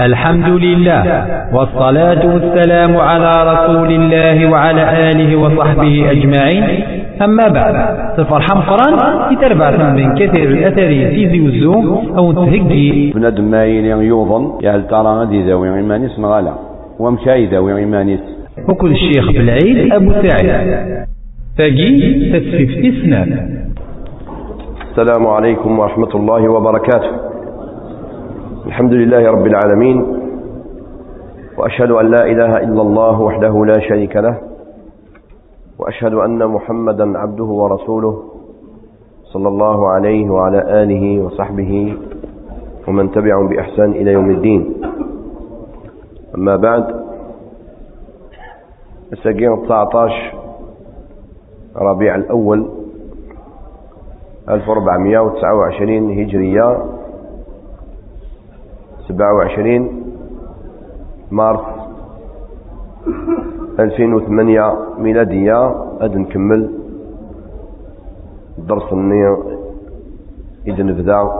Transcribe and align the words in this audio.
الحمد 0.00 0.48
لله 0.48 1.02
والصلاة 1.52 2.26
والسلام 2.26 2.96
على 2.96 3.32
رسول 3.52 3.90
الله 3.92 4.50
وعلى 4.50 5.10
آله 5.10 5.36
وصحبه 5.36 6.10
أجمعين. 6.10 6.64
أما 7.22 7.48
بعد 7.48 7.74
تفرحم 8.16 8.60
قرآن 8.60 9.32
يتربع 9.32 9.92
من 9.92 10.14
كثير 10.14 10.48
الأثرين 10.48 11.28
في 11.30 11.40
وزوم 11.40 12.16
أو 12.18 12.32
تهجي. 12.32 13.12
بنادم 13.14 13.44
ما 13.44 13.64
يوظن 13.64 14.64
يا 14.64 14.76
هل 14.76 14.86
ترى 14.88 15.06
غادي 15.18 15.42
ذوي 15.50 15.76
إيمانيس 15.76 16.18
نغالا 16.18 16.54
ومشاي 16.98 17.46
ذوي 17.46 17.76
إيمانيس 17.76 18.20
وكل 18.68 18.92
الشيخ 18.92 19.32
بالعيد 19.32 19.92
أبو 19.92 20.12
سعيد. 20.12 21.06
تجي 21.58 22.30
تسفيف 22.32 22.70
إسنان 22.94 23.28
السلام 24.90 25.26
عليكم 25.26 25.78
ورحمة 25.78 26.14
الله 26.14 26.48
وبركاته. 26.48 27.31
الحمد 28.66 28.92
لله 28.92 29.30
رب 29.30 29.46
العالمين 29.46 29.98
وأشهد 31.58 31.90
أن 31.90 32.06
لا 32.10 32.24
إله 32.26 32.56
إلا 32.58 32.82
الله 32.82 33.20
وحده 33.20 33.64
لا 33.64 33.80
شريك 33.88 34.16
له 34.16 34.38
وأشهد 35.78 36.14
أن 36.14 36.46
محمدا 36.46 37.18
عبده 37.18 37.44
ورسوله 37.44 38.22
صلى 39.24 39.48
الله 39.48 39.88
عليه 39.88 40.30
وعلى 40.30 40.82
آله 40.82 41.24
وصحبه 41.24 41.96
ومن 42.88 43.10
تبعهم 43.12 43.48
بإحسان 43.48 43.90
إلى 43.90 44.12
يوم 44.12 44.30
الدين. 44.30 44.74
أما 46.34 46.56
بعد 46.56 46.84
السجين 49.12 49.62
19 49.66 50.34
ربيع 51.76 52.14
الأول 52.14 52.68
1429 54.48 56.10
هجرية 56.20 56.78
27 59.12 60.02
مارس 61.30 61.60
2008 63.78 64.74
ميلادية. 64.98 65.74
غادي 66.00 66.18
نكمل 66.18 66.70
الدرس 68.58 68.92
النية 68.92 69.38
إذا 70.66 70.82
نبدأ. 70.82 71.32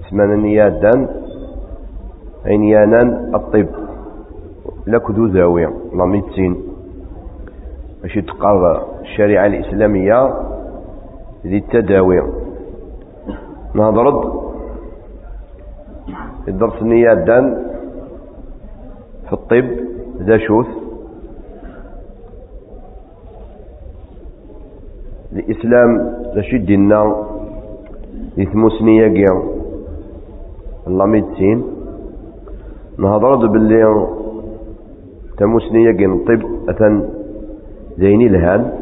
اسمنا 0.00 0.36
نيادان 0.36 1.08
عينيانان 2.46 3.34
الطب. 3.34 3.66
لكدو 4.86 5.28
زاوية 5.28 5.70
لا 5.94 6.04
ميدسين 6.04 6.56
باش 8.02 8.14
تقر 8.14 8.82
الشريعة 9.00 9.46
الإسلامية 9.46 10.34
ذي 11.46 11.56
التداوي 11.56 12.22
نهضرد 16.48 16.82
الدرس 16.82 16.82
دان 17.14 17.44
في 19.26 19.32
الطب 19.32 19.66
ذا 20.26 20.38
شوث. 20.38 20.66
الإسلام 25.32 25.90
ذا 26.34 26.42
شدنا 26.42 27.00
يثموسنية 28.36 29.08
قيام. 29.08 29.42
الله 30.86 31.06
ميدسين 31.06 31.64
نهضر 32.98 33.46
باللي 33.46 34.06
تموسنية 35.38 35.96
قيام 35.98 36.12
الطب 36.14 36.42
أثن 36.68 37.08
زيني 37.98 38.26
الهال 38.26 38.72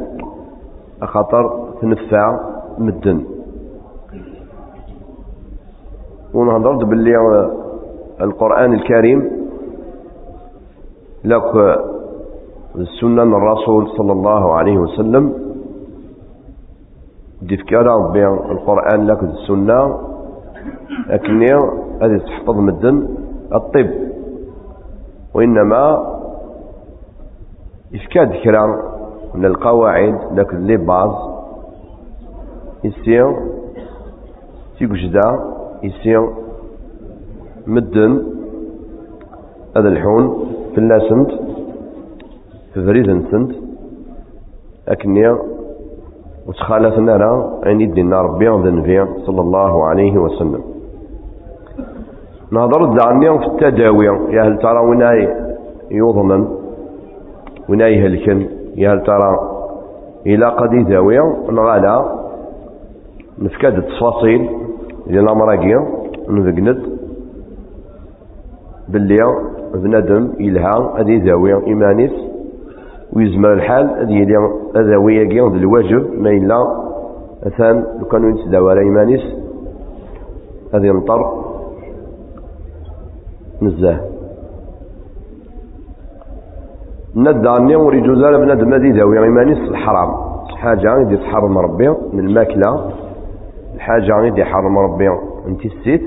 أخطر 1.02 1.44
تنفع 1.80 2.40
مدن. 2.78 3.35
ونهضرت 6.36 6.84
باللي 6.84 7.16
القرآن 8.20 8.72
الكريم 8.74 9.20
لك 11.24 11.52
السنة 12.76 13.22
الرسول 13.22 13.88
صلى 13.96 14.12
الله 14.12 14.52
عليه 14.54 14.78
وسلم 14.78 15.24
دي 17.42 17.56
بين 18.12 18.26
القرآن 18.54 19.06
لك 19.06 19.22
السنة 19.22 20.00
لكن 21.08 21.42
هذه 22.02 22.16
تحفظ 22.18 22.56
مدن 22.58 23.08
الطب. 23.54 23.90
وإنما 25.34 25.82
إفكاد 27.94 28.32
كرا 28.44 28.66
من 29.34 29.44
القواعد 29.44 30.18
لك 30.38 30.54
لي 30.54 30.76
باز 30.76 31.10
يصير 32.84 33.36
تيجدا 34.78 35.55
يصير 35.82 36.28
مدن 37.66 38.22
هذا 39.76 39.88
الحون 39.88 40.46
في 40.74 40.78
اللاسنت 40.78 41.30
في 42.74 42.84
فريزن 42.86 43.22
سنت 43.30 43.50
أكني 44.88 45.36
وتخالفنا 46.46 47.16
راه 47.16 47.60
عن 47.64 47.80
يدنا 47.80 48.20
ربي 48.22 48.48
ذنبي 48.48 49.04
صلى 49.26 49.40
الله 49.40 49.84
عليه 49.84 50.18
وسلم. 50.18 50.60
نهضر 52.52 52.84
دعني 52.84 53.38
في 53.38 53.46
التداوي 53.46 54.06
يا 54.06 54.42
هل 54.42 54.58
ترى 54.58 54.78
وين 54.78 55.28
يوضمن 55.90 56.48
وين 57.68 57.80
يهلكن 57.80 58.46
يا 58.76 58.92
هل 58.94 59.02
ترى 59.02 59.38
إلى 60.26 60.46
قد 60.46 60.72
يداوي 60.72 61.18
نغالا 61.50 62.04
نفكاد 63.38 63.74
التفاصيل 63.78 64.50
إذا 65.10 65.20
الأمراقية 65.20 65.86
نذقند 66.30 66.82
باللي 68.88 69.16
بنادم 69.74 70.32
يلها 70.40 71.00
هذه 71.00 71.24
زاوية 71.26 71.66
إيمانيس 71.66 72.12
ويزمر 73.12 73.52
الحال 73.52 73.86
هذه 74.00 74.12
يلي 74.12 74.36
أذاوية 74.76 75.28
كي 75.28 75.40
الواجب 75.40 76.20
ما 76.22 76.30
إلا 76.30 76.86
أثان 77.46 77.84
لو 77.98 78.04
كانوا 78.04 78.30
يتداوى 78.30 78.70
على 78.70 78.80
إيمانيس 78.80 79.20
هذه 80.74 80.90
نطر 80.90 81.20
نزاه. 83.62 84.00
نداني 87.16 87.76
وريجو 87.76 88.14
زال 88.14 88.38
بنادم 88.40 88.74
هذه 88.74 88.98
زاوية 88.98 89.22
إيمانيس 89.22 89.58
الحرام. 89.58 90.10
حاجة 90.56 90.98
يدي 91.00 91.16
تحرم 91.16 91.58
ربي 91.58 91.88
من 91.88 92.26
الماكلة. 92.26 92.90
الحاجة 93.86 94.12
غير 94.20 94.44
حرم 94.44 94.78
ربي. 94.78 95.08
انت 95.48 95.64
السيت 95.64 96.02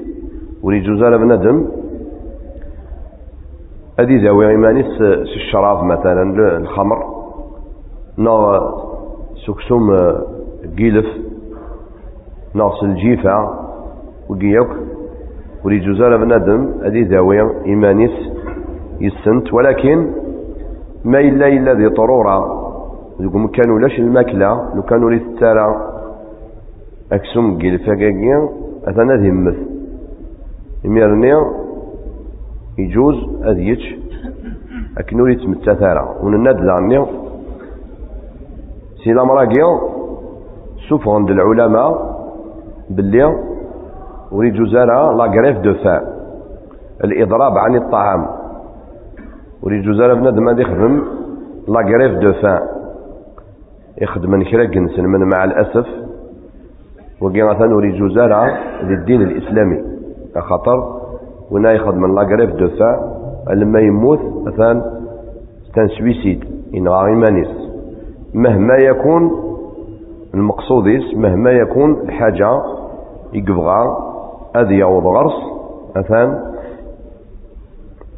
ولي 0.63 0.79
جوزال 0.79 1.17
بندم 1.17 1.67
هذه 3.99 4.23
زاوية 4.23 4.49
إيمانيس 4.49 5.01
الشراب 5.01 5.83
مثلا 5.83 6.23
الخمر. 6.57 7.03
نو 8.17 8.59
سكسوم 9.47 9.91
قيلف. 10.77 11.05
ناقص 12.53 12.83
الجيفة 12.83 13.49
وقيوك 14.29 14.69
ولي 15.63 15.79
جوزال 15.79 16.17
بندم 16.17 16.73
هذه 16.83 17.03
زاوية 17.09 17.51
إيمانيس 17.65 18.11
يسنت. 19.01 19.53
ولكن 19.53 20.11
ما 21.05 21.19
إلا 21.19 21.47
إلا 21.47 21.73
ذي 21.73 21.89
طرورة. 21.89 22.59
يقوم 23.19 23.47
كانوا 23.47 23.79
لاش 23.79 23.99
الماكلة؟ 23.99 24.75
لو 24.75 24.81
كانوا 24.81 25.11
لي 25.11 25.19
أكسوم 27.11 27.57
قيل 27.57 27.79
فاقاقيا 27.79 28.49
أثنى 28.87 29.15
ذي 29.21 29.29
همث 29.29 29.57
إميرني 30.85 31.33
يجوز 32.77 33.15
أذيتش 33.43 33.95
أكنوري 34.97 35.35
تمتا 35.35 35.73
ثارا 35.73 36.15
ونناد 36.23 36.57
ذاني 36.65 37.05
سينا 39.03 39.23
مراقيا. 39.23 39.69
سوف 40.89 41.07
عند 41.07 41.29
العلماء 41.29 41.89
باللي 42.89 43.23
وري 44.31 44.49
جوزارا 44.49 45.13
لا 45.17 45.25
غريف 45.25 45.57
دو 45.59 45.73
فا. 45.73 45.95
الإضراب 47.03 47.57
عن 47.57 47.75
الطعام. 47.75 48.27
وري 49.63 49.81
جوزارا 49.81 50.13
بنادم 50.13 50.49
هذا 50.49 50.61
يخدم. 50.61 51.03
لا 51.67 51.81
غريف 51.91 52.13
دو 52.23 52.33
فا. 52.41 52.53
يخدم 54.01 54.43
كرا 54.43 54.63
جنسن 54.63 55.05
من 55.05 55.21
مع 55.29 55.43
الأسف. 55.43 55.87
مثلا 57.21 57.75
وري 57.75 57.91
جوزارة 57.91 58.57
للدين 58.83 59.21
الإسلامي. 59.21 59.81
خطر 60.37 60.99
ونا 61.51 61.71
ياخذ 61.71 61.95
من 61.95 62.15
لاغريف 62.15 62.49
دو 62.55 62.67
فا 62.67 63.53
لما 63.53 63.79
يموت 63.79 64.19
مثلا 64.45 64.83
ستان 65.69 65.87
سويسيد. 65.87 66.43
ينغى 66.73 67.07
إيمانيس. 67.07 67.47
مهما 68.33 68.75
يكون 68.75 69.31
المقصود 70.33 70.83
مهما 71.15 71.51
يكون 71.51 71.99
الحاجة 72.01 72.61
يقبغى 73.33 73.97
هذه 74.55 74.73
يعوض 74.79 75.05
غرس. 75.05 75.37
مثلا 75.95 76.39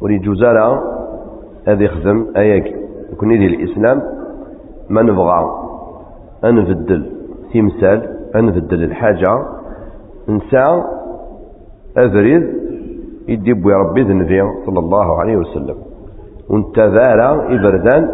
وري 0.02 0.18
جوزارة 0.18 0.82
هذه 1.68 1.82
يخدم 1.82 2.26
أياك. 2.36 2.74
يكون 3.12 3.30
يدي 3.30 3.46
الإسلام 3.46 4.02
ما 4.90 5.02
نبغى. 5.02 5.50
أنبدل. 6.44 7.12
تمثال 7.54 8.21
نبدل 8.40 8.82
الحاجة 8.84 9.44
نسى 10.28 10.82
أبريد 11.96 12.42
يدي 13.28 13.52
بوي 13.52 13.74
ربي 13.74 14.02
ذنبي 14.02 14.42
صلى 14.66 14.78
الله 14.78 15.20
عليه 15.20 15.36
وسلم. 15.36 15.76
وانت 16.50 16.78
ذارا 16.78 17.54
إبردان 17.54 18.08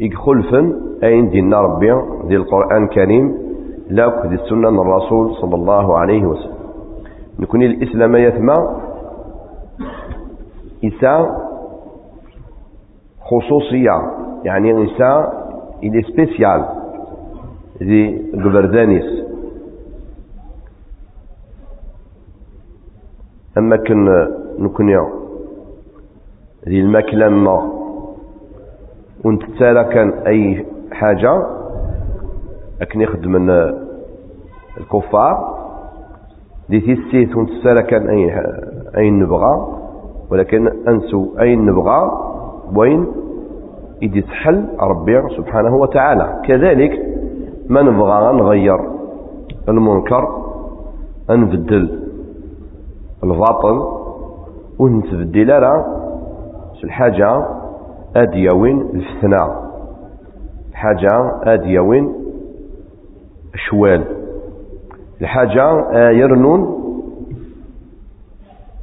يخلفن 0.00 0.74
أين 1.04 1.28
دينا 1.28 1.60
ربي 1.60 1.92
ذي 2.26 2.36
القرآن 2.36 2.84
الكريم 2.84 3.34
لا 3.90 4.26
ذي 4.26 4.34
السنة 4.34 4.82
الرسول 4.82 5.34
صلى 5.34 5.54
الله 5.54 5.98
عليه 5.98 6.24
وسلم. 6.26 6.54
نكون 7.38 7.62
الإسلام 7.62 8.16
يثمى 8.16 8.58
إساء 10.84 11.50
خصوصية 13.20 13.96
يعني 14.44 14.84
إساء 14.84 15.40
إلي 15.82 16.02
سبيسيال. 16.02 16.79
ذي 17.82 18.32
قبردانيس 18.34 19.24
أما 23.58 23.76
كن 23.76 24.26
نكون 24.58 24.90
ذي 26.68 26.80
الماكلة 26.80 27.28
ما. 27.28 27.72
ونتسالى 29.24 29.84
كان 29.84 30.08
أي 30.26 30.66
حاجة 30.92 31.46
أكن 32.82 33.00
يخدم 33.00 33.50
الكفار. 34.78 35.60
دي 36.68 36.80
تيسيت 36.80 37.36
ونتسالى 37.36 37.82
كان 37.82 38.08
أي 38.08 38.44
أي 38.96 39.10
نبغى 39.10 39.76
ولكن 40.30 40.68
أنسو 40.88 41.38
أي 41.40 41.56
نبغى 41.56 42.10
وين؟ 42.76 43.06
إذ 44.02 44.22
تحل 44.22 44.64
ربي 44.80 45.22
سبحانه 45.36 45.76
وتعالى. 45.76 46.42
كذلك 46.48 46.92
ما 47.70 47.82
نبغى 47.82 48.32
نغير 48.32 48.80
المنكر 49.68 50.42
نبدل 51.30 52.00
الباطل 53.24 53.76
ونتبدل 54.78 55.46
لا 55.46 55.84
الحاجة 56.84 57.46
أديوين 58.16 58.80
الفتنة. 58.80 59.70
الحاجة 60.70 61.32
أديوين 61.42 62.14
شوال 63.54 64.04
الحاجة 65.20 65.90
يرنون 66.10 66.60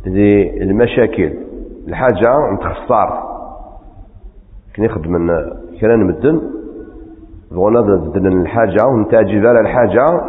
ذي 0.07 0.63
المشاكل. 0.63 1.33
الحاجة 1.87 2.51
نتخسر. 2.53 3.23
كي 4.73 4.81
نخدم 4.81 5.15
نمدن 5.95 6.41
بغونا 7.51 7.81
بدلن 7.81 8.41
الحاجة 8.41 8.85
ونتاجي 8.87 9.47
على 9.47 9.59
الحاجة. 9.59 10.21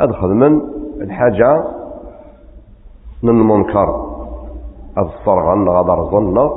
أدخل 0.00 0.28
من 0.28 0.60
الحاجة 1.00 1.64
من 3.22 3.30
المنكر. 3.30 3.88
هذا 4.98 5.10
الصرغن 5.18 5.68
غادر 5.68 6.04
ظن. 6.04 6.50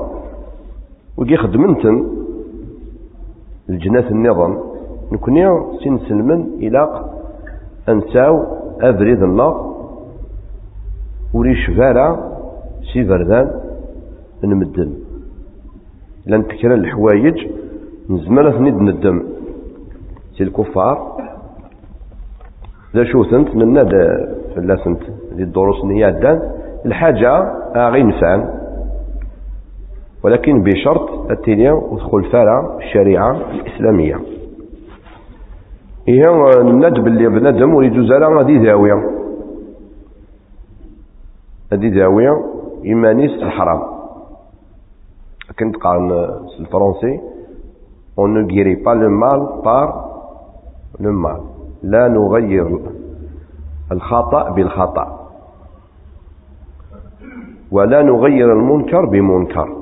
وكي 1.17 1.37
خدمنتن 1.37 1.95
الجنات 3.69 4.11
النظام. 4.11 4.57
نكوني 5.11 5.45
سنسلمن 5.83 6.39
إلى 6.63 6.81
أنساو 7.89 8.43
أبريد 8.81 9.23
الله. 9.23 9.51
وريش 11.33 11.69
فارا 11.77 12.07
سي 12.93 13.05
فردان 13.05 13.51
نمدن 14.43 14.91
لأن 16.25 16.47
تكرا 16.47 16.75
الحوايج 16.75 17.37
نزمر 18.09 18.51
ثنيد 18.51 18.75
ندم 18.75 19.23
سي 20.37 20.43
الكفار. 20.43 21.21
ذا 22.95 23.03
شو 23.03 23.23
ثنت 23.23 23.55
من 23.55 23.73
نادا 23.73 24.35
فلاسنت 24.55 25.01
ذي 25.33 25.43
الدروس 25.43 25.85
نيادان 25.85 26.41
الحاجة 26.85 27.53
غير 27.75 28.07
نفعن 28.07 28.49
ولكن 30.23 30.63
بشرط 30.63 31.31
التنيا 31.31 31.71
ودخل 31.71 32.23
فارا 32.31 32.77
الشريعة 32.77 33.31
الإسلامية. 33.51 34.19
هي 36.07 36.29
الندب 36.61 37.07
اللي 37.07 37.27
بندم 37.27 37.73
ويجوز 37.75 38.11
على 38.11 38.25
هذه 38.25 38.63
داوية 38.63 39.03
هذه 41.73 41.89
داوية 41.89 42.43
إيمانيس 42.85 43.31
الحرام. 43.31 43.81
كنت 45.59 45.75
قال 45.75 46.11
الفرنسي. 46.59 47.21
On 48.17 48.27
ne 48.27 48.43
guérit 48.43 48.75
pas 48.83 48.93
le 48.93 49.07
mal 49.07 49.41
par 49.63 50.10
mal 50.99 51.41
لا 51.83 52.07
نغير 52.07 52.79
الخطأ 53.91 54.49
بالخطأ. 54.49 55.29
ولا 57.71 58.01
نغير 58.01 58.53
المنكر 58.53 59.05
بمنكر. 59.05 59.77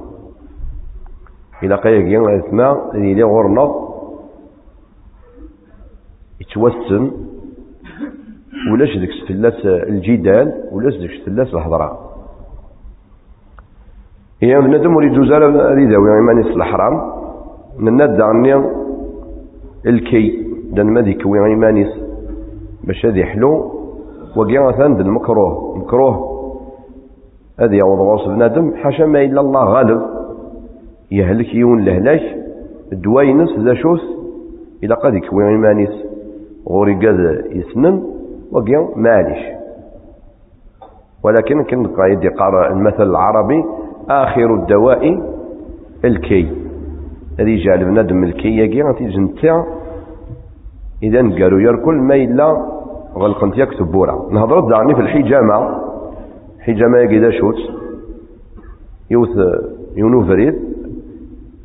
إلى 1.63 1.75
قيل 1.75 2.07
يلا 2.07 2.35
الإسماء 2.35 2.95
اللي 2.95 3.13
لي 3.13 3.23
غرنا 3.23 3.75
يتوسم. 6.41 7.11
ولاش 8.71 8.97
ديك 8.97 9.09
ستلاس 9.23 9.65
الجدال 9.65 10.69
ولاش 10.71 10.95
ديك 10.97 11.11
ستلاس 11.21 11.47
الهضرة. 11.53 12.09
هي 14.41 14.61
بنادم 14.61 14.95
وليد 14.95 15.13
جوزال 15.13 15.43
هذه 15.43 15.89
داوي 15.91 16.09
يعني 16.09 16.21
ماني 16.21 16.41
الحرام 16.41 17.11
من 17.77 17.97
ناد 17.97 18.21
عني 18.21 18.63
الكي. 19.85 20.48
دان 20.71 20.87
ما 20.87 21.01
ديك 21.01 21.25
وين 21.25 21.43
ايمانيس 21.43 21.87
باش 22.83 23.05
هذه 23.05 23.23
حلو 23.23 23.71
وكيا 24.37 24.61
مثلا 24.61 25.01
المكروه 25.01 25.77
مكروه. 25.77 26.29
هذه 27.59 27.75
يعوض 27.75 27.99
غرس 27.99 28.27
بنادم 28.27 28.73
حاشا 28.75 29.03
ما 29.03 29.21
إلا 29.21 29.41
الله 29.41 29.63
غالب. 29.65 30.01
يهلك 31.11 31.55
يون 31.55 31.85
لهلاك 31.85 32.21
دوينس 32.91 33.59
ذا 33.59 33.73
شوث 33.73 34.01
إلا 34.83 34.95
قد 34.95 35.13
يكوي 35.13 35.49
إيمانيس 35.49 35.89
غوري 36.67 36.93
قاد 36.93 37.45
يسنن 37.51 38.03
وقيا 38.51 38.87
معليش 38.95 39.43
ولكن 41.23 41.63
كن 41.63 41.87
قايد 41.87 42.23
يقرأ 42.23 42.71
المثل 42.71 43.03
العربي 43.09 43.63
آخر 44.09 44.55
الدواء 44.55 45.23
الكي. 46.05 46.47
هذه 47.39 47.63
جعل 47.65 47.85
بنادم 47.85 48.23
الكي 48.23 48.57
يقي 48.57 48.81
غادي 48.81 49.07
جنتا 49.07 49.65
إذا 51.03 51.21
قالوا 51.21 51.59
يركل 51.59 51.93
ما 51.95 52.15
إلا 52.15 52.65
غلقنت 53.15 53.57
يكتب 53.57 53.91
بورا 53.91 54.27
نهضرت 54.31 54.69
دعني 54.69 54.95
في 54.95 55.01
الحجامة. 55.01 55.79
حجامة 56.59 56.97
يقي 56.97 57.31
شوت. 57.31 57.55
يوث 59.11 59.29
يونو 59.95 60.25
فريد. 60.25 60.55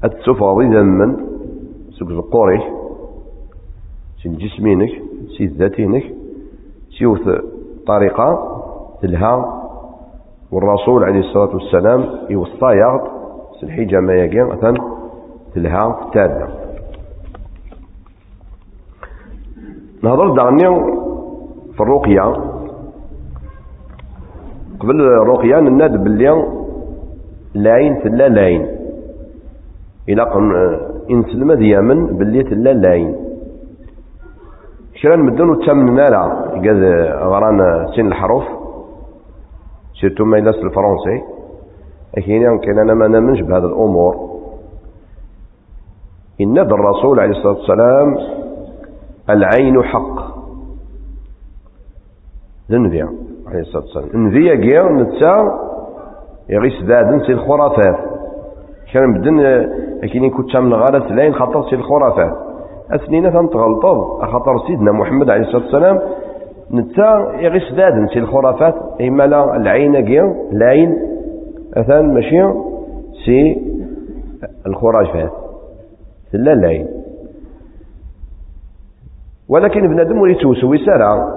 أتسفاضي 0.05 0.65
ذمن 0.65 1.17
سوك 1.91 2.11
القوري 2.11 2.61
سي 4.23 4.29
جسمينك. 4.29 4.91
سي 5.39 5.47
ذاتينك. 5.47 6.05
سيوث 6.99 7.29
طريقة. 7.87 8.61
تلها. 9.03 9.61
والرسول 10.53 11.05
عليه 11.05 11.21
الصلاة 11.21 11.55
والسلام 11.55 12.05
يوصى 12.31 12.67
يغط 12.67 13.11
سلحي 13.61 13.85
ما 13.85 14.15
يقي 14.15 14.55
أثن 14.55 14.75
تلها 15.55 16.11
تادة 16.15 16.64
نهضر 20.05 20.29
دعني 20.35 20.67
في 21.75 21.81
الرقية 21.81 22.23
قبل 24.81 25.01
الرقية 25.01 25.61
نناد 25.61 26.05
باللي 26.05 26.29
لاين 27.55 28.03
تلا 28.03 28.29
لاين. 28.29 28.63
إلا 30.09 30.25
إنسلم 31.11 31.51
يمن 31.63 32.07
باللي 32.07 32.43
تلا 32.43 32.73
لاين. 32.73 33.17
كرا 35.03 35.17
نمدن 35.17 35.49
وتامن 35.49 35.95
نالا. 35.95 36.23
قاد 36.65 36.83
غران 37.33 37.59
سين 37.95 38.07
الحروف. 38.07 38.45
سيرتو 40.01 40.25
ما 40.25 40.39
يلاس 40.39 40.59
الفرنسي. 40.67 41.17
لكن 42.17 42.59
كان 42.59 42.79
أنا 42.79 42.95
ما 42.95 43.07
نامنش 43.09 43.41
بهذه 43.41 43.67
الأمور. 43.73 44.15
إن 46.41 46.59
الرسول 46.59 47.21
عليه 47.21 47.31
الصلاة 47.37 47.57
والسلام 47.59 48.09
العين 49.31 49.83
حق. 49.83 50.35
النبي 52.71 53.03
عليه 53.47 53.61
الصلاة 53.61 53.83
والسلام. 53.83 54.09
النبي 54.15 54.57
كيا 54.57 54.83
نتا 54.83 55.59
يغيس 56.49 56.83
ذادن 56.83 57.21
سي 57.27 57.33
الخرافات. 57.33 57.99
كان 58.93 59.15
بدن 59.15 59.41
لكن 60.03 60.31
كنت 60.31 60.57
من 60.57 60.75
غالة 60.75 61.15
لين 61.15 61.35
خاطر 61.35 61.63
سي 61.71 61.77
الخرافات. 61.77 62.37
أثنين 62.91 63.33
تنتغلطض. 63.33 64.21
خاطر 64.33 64.59
سيدنا 64.67 64.93
محمد 64.93 65.31
عليه 65.31 65.41
الصلاة 65.41 65.63
والسلام. 65.63 66.01
نتا 66.71 67.41
يغيس 67.41 67.73
دادن 67.73 68.07
سي 68.07 68.19
الخرافات. 68.19 68.75
إما 69.01 69.23
لا 69.23 69.57
العين 69.57 70.07
كيا 70.07 70.35
العين 70.53 70.99
أثان 71.77 72.15
ماشي 72.15 72.53
سي 73.25 73.63
الخرافات 74.67 75.33
لا 76.33 76.53
العين 76.53 76.89
ولكن 79.49 79.89
بنادم 79.89 80.21
ولي 80.21 80.35
توسوي 80.35 80.79
سارع 80.79 81.29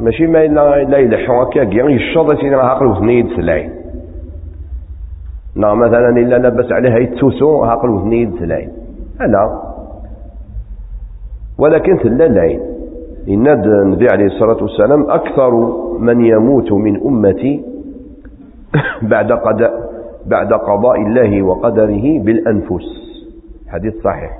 ماشي 0.00 0.26
ما 0.26 0.44
إلا 0.44 0.84
لا 0.84 0.98
يلحو 0.98 1.42
هكا 1.42 1.64
كيا 1.64 1.84
يشوض 1.84 2.40
سينا 2.40 2.56
عقل 2.56 2.86
وثنيد 2.86 3.26
العين 3.26 3.82
نا 5.56 5.74
مثلا 5.74 6.08
إلا 6.08 6.48
لبس 6.48 6.72
عليها 6.72 6.98
يتسوسو 6.98 7.64
هاقل 7.64 7.90
وثني 7.90 8.22
يدسلاين 8.22 8.70
ألا 9.20 9.62
ولكن 11.58 11.98
تلا 11.98 12.28
لاين 12.28 12.60
إن 13.28 13.46
النبي 13.46 14.06
عليه 14.12 14.26
الصلاة 14.26 14.62
والسلام 14.62 15.10
أكثر 15.10 15.50
من 15.98 16.24
يموت 16.26 16.72
من 16.72 17.00
أمتي 17.06 17.64
بعد 19.12 19.32
قضاء 19.32 19.92
بعد 20.26 20.52
قضاء 20.52 21.00
الله 21.00 21.42
وقدره 21.42 22.18
بالأنفس. 22.18 22.86
حديث 23.68 23.94
صحيح. 24.04 24.38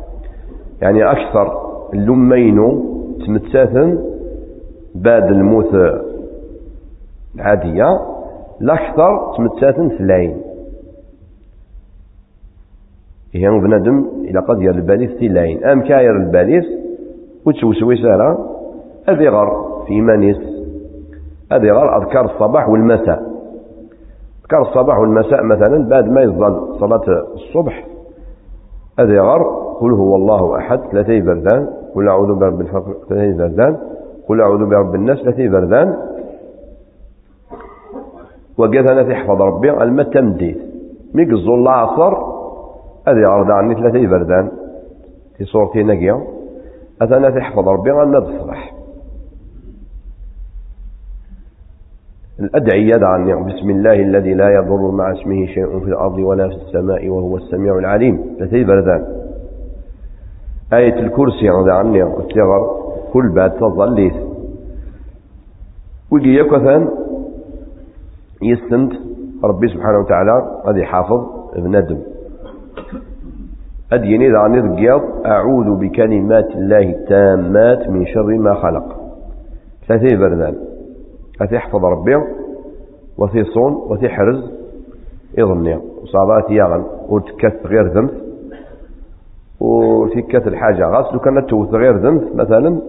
يعني 0.82 1.10
أكثر 1.10 1.58
اللمين 1.94 2.58
تمتساثا 3.26 3.98
بعد 4.94 5.30
الموت 5.30 5.74
العادية 7.34 8.00
الأكثر 8.60 9.34
تمتساثا 9.36 9.88
ثلاين 9.98 10.42
هي 13.34 13.48
بنادم 13.50 14.06
إلى 14.24 14.40
قد 14.40 14.62
ير 14.62 14.74
الباليس 14.74 15.10
ثلاين 15.10 15.64
أم 15.64 15.82
كاير 15.82 16.16
الباليس 16.16 16.64
وتسوسوي 17.46 17.96
سارة 17.96 18.48
هذه 19.08 19.28
غر 19.28 19.82
في 19.86 19.92
إيمانيس 19.92 20.36
هذه 21.52 21.70
غر 21.70 22.02
أذكار 22.02 22.24
الصباح 22.24 22.68
والمساء. 22.68 23.32
أذكار 24.42 24.62
الصباح 24.62 24.98
والمساء 24.98 25.42
مثلا 25.44 25.88
بعد 25.88 26.08
ما 26.08 26.20
يظل 26.20 26.76
صلاة 26.80 27.24
الصبح. 27.34 27.86
هذه 28.98 29.16
غر 29.16 29.42
قل 29.80 29.92
هو 29.92 30.16
الله 30.16 30.58
أحد 30.58 30.80
ثلاثي 30.90 31.20
بردان 31.20 31.81
قل 31.94 32.08
أعوذ 32.08 32.34
برب 32.34 32.60
الفقر 32.60 32.94
ثلاثي 33.08 33.38
بردان 33.38 33.76
قل 34.28 34.40
أعوذ 34.40 34.66
برب 34.66 34.94
الناس 34.94 35.18
ثلاثي 35.18 35.48
بردان 35.48 35.96
وقال 38.58 39.08
تحفظ 39.08 39.42
ربي 39.42 39.70
الماء 39.82 40.10
تمديد 40.10 40.58
ميك 41.14 41.28
الظل 41.28 41.68
عصر 41.68 42.14
هذه 43.08 43.26
عرض 43.26 43.50
عني 43.50 43.74
ثلاثي 43.74 44.06
بردان 44.06 44.50
في 45.38 45.44
صورتي 45.44 45.82
نقيا 45.82 46.20
أثناء 47.02 47.30
تحفظ 47.30 47.68
ربي 47.68 47.90
غنى 47.90 48.18
الصباح 48.18 48.72
الأدعية 52.40 52.92
دعني 52.92 53.34
بسم 53.34 53.70
الله 53.70 53.92
الذي 53.92 54.34
لا 54.34 54.48
يضر 54.48 54.90
مع 54.90 55.12
اسمه 55.12 55.46
شيء 55.46 55.80
في 55.80 55.86
الأرض 55.86 56.18
ولا 56.18 56.48
في 56.48 56.54
السماء 56.54 57.08
وهو 57.08 57.36
السميع 57.36 57.78
العليم. 57.78 58.36
لثي 58.40 58.64
بردان 58.64 59.06
آية 60.72 61.00
الكرسي 61.00 61.48
عني 61.48 62.02
الصغر 62.02 62.82
كل 63.12 63.34
بعد 63.34 63.50
تظليث 63.50 64.14
ويجي 66.10 66.34
يكثن 66.34 66.88
يستند. 68.42 68.92
ربي 69.44 69.68
سبحانه 69.68 69.98
وتعالى 69.98 70.60
هذه 70.66 70.82
حافظ 70.82 71.26
ابن 71.56 71.76
أدم. 71.76 71.98
أديني 73.92 74.30
ذا 74.30 74.48
نذقيض 74.48 75.02
أعوذ 75.26 75.80
بكلمات 75.80 76.50
الله 76.50 76.78
التامات 76.78 77.88
من 77.88 78.06
شر 78.06 78.38
ما 78.38 78.54
خلق. 78.54 78.86
ثلاثة 79.88 80.16
بردان. 80.16 80.56
أتي 81.40 81.54
يحفظ 81.54 81.84
ربي 81.84 82.16
وثي 83.18 83.44
صون 83.44 83.72
وثي 83.72 84.08
حرز 84.08 84.50
يظني. 85.38 85.76
وصابات 85.76 86.50
يغن 86.50 86.84
وتكت 87.08 87.66
غير 87.66 87.86
ذنب. 87.86 88.10
وتكت 90.16 90.46
الحاجة. 90.46 90.86
غاس 90.86 91.12
لو 91.12 91.20
كانت 91.20 91.50
توث 91.50 91.74
غير 91.74 91.96
ذنب 91.96 92.36
مثلا 92.36 92.80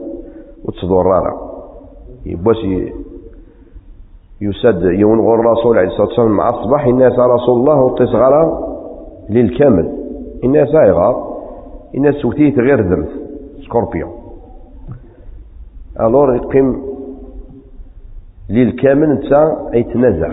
وتصدر 0.65 1.05
رارا 1.05 1.53
يبوس 2.25 2.57
يسد 4.41 4.83
يون 4.83 5.19
غور 5.19 5.39
الرسول 5.39 5.77
عليه 5.77 5.87
الصلاة 5.87 6.07
والسلام 6.07 6.31
مع 6.31 6.49
الصباح 6.49 6.85
الناس 6.85 7.13
رسول 7.19 7.59
الله 7.59 7.81
وتصغر 7.81 8.63
للكامل. 9.29 9.93
الناس 10.43 10.69
صايغة 10.69 11.37
الناس 11.95 12.15
سوتيت 12.15 12.59
غير 12.59 12.81
ذنب. 12.81 13.07
سكوربيون. 13.65 14.11
ألور 15.99 16.35
يقيم 16.35 16.83
للكامل 18.49 19.11
انت 19.11 19.55
يتنازع 19.73 20.31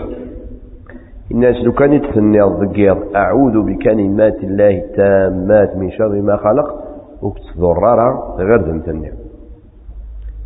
الناس 1.31 1.55
لو 1.55 1.71
كان 1.71 1.93
يتثني 1.93 2.43
الضقيض 2.43 3.15
أعوذ 3.15 3.61
بكلمات 3.61 4.43
الله 4.43 4.69
التامات 4.69 5.77
من 5.77 5.91
شر 5.91 6.21
ما 6.21 6.37
خلق. 6.37 6.81
وكت 7.21 7.57
ضرارة 7.57 8.35
غير 8.37 8.61
ذنب 8.61 8.85
تنيا 8.85 9.13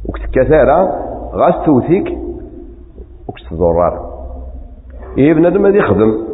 وكت 0.06 0.22
كثارة 0.34 0.80
غاس 1.34 1.66
توثيك 1.66 2.18
وكت 3.28 3.54
ضرارة. 3.54 4.12
إيه 5.18 5.34
بنادم 5.34 5.66
هذا 5.66 5.78
يخدم 5.78 6.26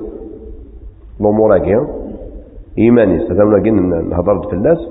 الأمور 1.22 1.58
هكذا 1.58 1.88
إيماني. 2.77 3.25
ستمنا 3.25 3.58
جن 3.58 4.10
نهضر 4.10 4.53
الناس 4.53 4.77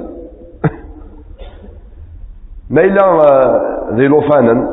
ما 2.71 2.81
إلا 2.81 3.05
آه، 3.05 3.95
ذي 3.95 4.07
لوفانا 4.07 4.71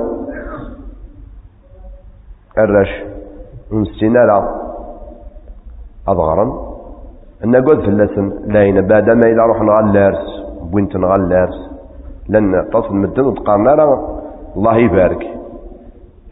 الرش 2.58 2.90
ونستينا 3.72 4.57
أضغرا 6.08 6.68
قد 7.42 7.80
في 7.80 7.88
اللسن 7.88 8.34
لاينا 8.46 8.82
بعد 8.82 9.10
ما 9.10 9.22
إلا 9.26 9.46
روح 9.46 9.62
نغلارس 9.62 10.26
بوينت 10.72 10.96
نغلارس 10.96 11.72
لأن 12.30 12.70
تصل 12.74 12.96
مدن 12.96 13.26
وتقارنا 13.26 13.74
الله 14.56 14.78
يبارك. 14.78 15.28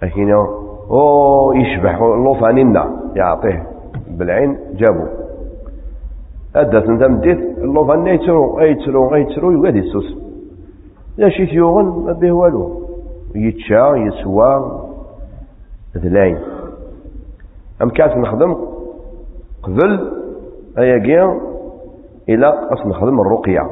لكن 0.03 0.32
أو 0.91 1.53
يشبح 1.53 2.00
لوفانينا 2.00 2.96
يعطيه 3.15 3.67
بالعين 4.17 4.58
جابوا 4.74 5.08
أدت 6.55 6.89
أنت 6.89 7.03
مديت 7.03 7.39
اللوفان 7.58 8.08
يترو 8.08 8.60
يترو 8.60 9.15
يترو 9.15 9.51
يوادي 9.51 9.79
السوس 9.79 10.17
لا 11.17 11.29
شي 11.29 11.46
تيوغن 11.46 11.86
ما 12.05 12.13
به 12.13 12.32
والو. 12.32 12.82
يتشا 13.36 13.96
يسوى. 13.96 14.82
ذلاين 15.98 16.38
أم 17.82 17.89
كانت 17.89 18.17
نخدم؟ 18.17 18.55
قبل 19.65 20.12
أياكيا 20.77 21.39
إلى 22.29 22.48
أصل 22.48 22.89
نخدم 22.89 23.22
الرقية. 23.22 23.69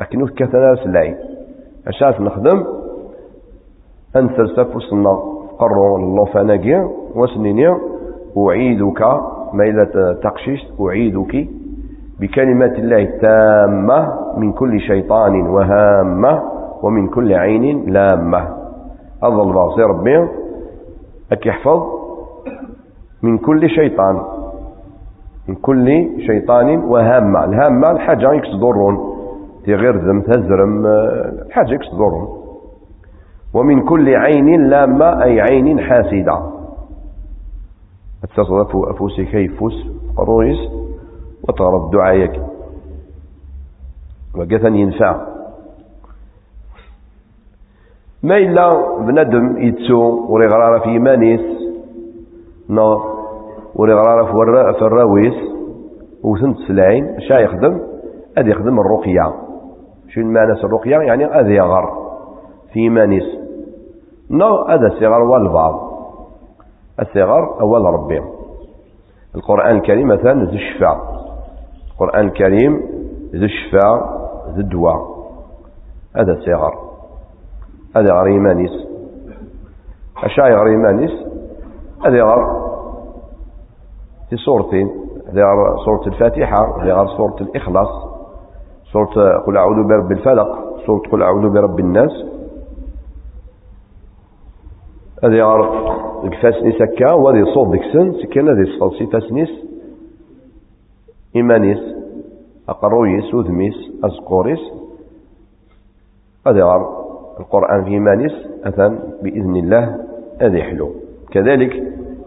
لكن 0.00 0.26
كانت 0.26 0.56
ناس 0.56 0.86
العين 0.86 1.16
أشاف 1.86 2.20
نخدم 2.20 2.64
أنثر 4.16 4.46
سفوسنا 4.46 5.10
قروا 5.58 5.98
اللوفاناكيا 5.98 6.90
وسنينيا 7.14 7.78
أعيدك 8.38 9.00
ما 9.52 9.64
إذا 9.64 10.12
تقشيش. 10.22 10.66
أعيدك 10.80 11.48
بكلمات 12.20 12.78
الله 12.78 13.02
التامة 13.02 13.98
من 14.36 14.52
كل 14.52 14.80
شيطان 14.80 15.46
وهامة 15.48 16.42
ومن 16.82 17.08
كل 17.08 17.34
عين 17.34 17.84
لامة. 17.90 18.48
أظل 19.22 19.52
باصي 19.52 19.82
ربي. 19.82 20.28
أك 21.32 21.46
يحفظ 21.46 21.82
من 23.22 23.38
كل 23.38 23.70
شيطان. 23.70 24.22
من 25.48 25.54
كل 25.54 26.08
شيطان 26.26 26.78
وهامة 26.78 27.44
الهامة 27.44 27.90
الحاجة 27.90 28.32
يكسدرون. 28.32 29.14
ذم 29.68 30.20
تزرم 30.20 30.86
الحاجة 31.46 31.74
يكسدرون. 31.74 32.28
ومن 33.54 33.82
كل 33.82 34.14
عين 34.14 34.68
لامة 34.70 35.22
أي 35.22 35.40
عين 35.40 35.80
حاسدة. 35.80 36.38
اتصدف 38.24 38.76
أفوسي 38.76 39.24
كيفوس 39.24 39.86
قرويس 40.16 40.58
وترى 41.48 41.76
الدعاء 41.76 42.50
وقثن 44.36 44.74
ينفع. 44.74 45.20
ما 48.22 48.36
إلا 48.36 48.96
بندم 48.98 49.58
يتسو 49.58 50.26
وري 50.28 50.46
غرارة 50.46 50.78
في 50.78 50.88
إيمانيس. 50.88 51.40
نا 52.68 53.14
وري 53.76 53.94
غرارة 53.94 54.24
في 54.72 54.82
الراويس 54.82 55.34
وثنت 56.24 56.56
سلاين 56.68 57.20
شا 57.20 57.34
يخدم 57.34 57.80
أدي 58.38 58.50
يخدم 58.50 58.80
الرقية. 58.80 59.32
شنو 60.08 60.32
معنى 60.32 60.52
الرقية؟ 60.52 60.96
يعني 60.96 61.40
أدي 61.40 61.54
يغر. 61.54 62.04
في 62.72 62.80
إيمانيس 62.80 63.24
نا 64.30 64.46
هذا 64.68 64.86
الصغر 64.86 65.22
والبعض 65.22 65.74
الصغر 67.00 67.60
أول 67.60 67.84
ربي 67.84 68.22
القرآن 69.34 69.76
الكريم 69.76 70.08
مثلا 70.08 70.44
ذو 70.44 70.52
الشفاء. 70.52 70.98
القرآن 71.92 72.26
الكريم 72.26 72.80
ذو 73.34 73.44
الشفاء 73.44 73.96
ذو 74.54 74.60
الدواء. 74.60 75.14
هذا 76.16 76.40
صغر 76.46 76.74
هذا 77.96 78.12
غير 78.12 78.26
إيمانيس 78.26 78.70
أشياء 80.24 80.46
غير 80.46 80.66
إيمانيس 80.66 81.10
هذا 82.06 82.22
غير 82.22 82.63
في 84.30 84.36
صورتين 84.36 84.90
غير 85.32 85.76
صورة 85.84 86.06
الفاتحة 86.06 86.78
غير 86.80 87.06
صورة 87.06 87.36
الإخلاص 87.40 87.88
صورة 88.92 89.38
قل 89.38 89.56
أعوذ 89.56 89.88
برب 89.88 90.12
الفلق 90.12 90.78
صورة 90.86 91.00
قل 91.12 91.22
أعوذ 91.22 91.48
برب 91.48 91.80
الناس. 91.80 92.10
هذا 95.24 95.32
غير 95.32 95.84
الفاسنيس 96.24 96.82
هكا 96.82 97.12
وهذه 97.12 97.44
صوت 97.54 97.68
ديكسن 97.72 98.12
سكن 98.12 98.48
هذه 98.48 98.66
صوت 98.78 99.12
فاسنيس 99.12 99.48
إيمانيس 101.36 101.78
أقرويس 102.68 103.34
وذميس 103.34 103.74
أزقوريس 104.04 104.58
هذا 106.46 106.58
يغار 106.58 107.04
القرآن 107.40 107.84
في 107.84 107.90
إيمانيس 107.90 108.32
أثن 108.64 108.98
بإذن 109.22 109.56
الله 109.56 110.04
هذا 110.40 110.58
يحلو 110.58 110.90
كذلك 111.30 111.82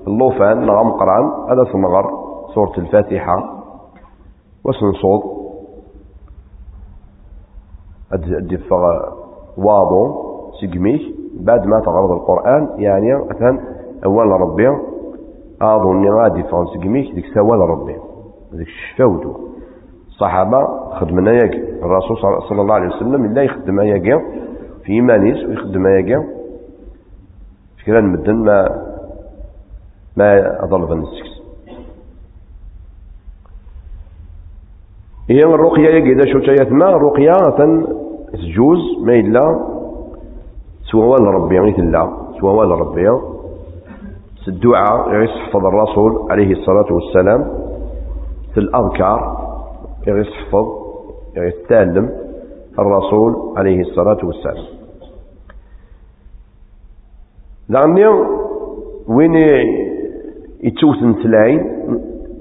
اللوفان 0.08 0.66
نغم 0.66 0.92
قرآن 0.92 1.26
هذا 1.50 1.64
سنغر 1.72 2.06
سورة 2.54 2.74
الفاتحة 2.78 3.38
وسنصوض 4.66 5.22
الدفاع 8.14 9.02
واضو 9.58 10.28
سيقميك 10.60 11.02
بعد 11.40 11.66
ما 11.68 11.80
تغرض 11.80 12.12
القرآن 12.12 12.70
يعني 12.78 13.32
أثن 13.32 13.60
أول 14.06 14.28
ربي 14.28 14.68
أظن 15.62 16.10
غادي 16.10 16.44
فان 16.44 16.66
سيقميك 16.74 17.16
ديك 17.16 17.26
سوال 17.34 17.60
ربي 17.60 17.96
ديك 18.54 18.68
الشفاودو 18.68 19.34
الصحابة 20.08 20.68
خدمنا 21.00 21.32
ياك 21.32 21.54
الرسول 21.84 22.18
صلى 22.50 22.62
الله 22.62 22.74
عليه 22.74 22.88
وسلم 22.96 23.26
إلا 23.26 23.42
يخدم 23.44 23.80
ياك 23.80 24.22
في 24.84 24.92
إيمانيس 24.94 25.46
ويخدم 25.46 25.88
ياك 25.88 26.26
فكرا 27.84 28.02
مدن 28.02 28.36
ما 28.36 28.87
ما 30.18 30.64
أضل 30.64 30.86
بنسكس 30.86 31.38
هي 35.30 35.44
الرقية 35.44 35.90
إذا 35.90 36.26
شو 36.32 36.40
ما 36.74 36.90
الرقية 36.90 37.32
تجوز 38.34 38.80
ما 39.04 39.14
إلا 39.14 39.60
سوى 40.92 41.16
ربي 41.20 41.56
يعني 41.56 41.80
الله 41.80 42.18
سوى 42.40 42.66
ربي. 42.66 43.10
الدعاء 44.48 45.14
يحفظ 45.24 45.66
الرسول 45.66 46.32
عليه 46.32 46.52
الصلاة 46.52 46.94
والسلام. 46.94 47.68
في 48.54 48.60
الأذكار 48.60 49.48
يحفظ 50.08 50.66
يتعلم 51.38 52.10
الرسول 52.80 53.54
عليه 53.58 53.82
الصلاة 53.82 54.18
والسلام. 54.24 54.66
لأني 57.70 58.08
وين 59.08 59.36
يتوت 60.64 61.04
نسلاين 61.04 61.60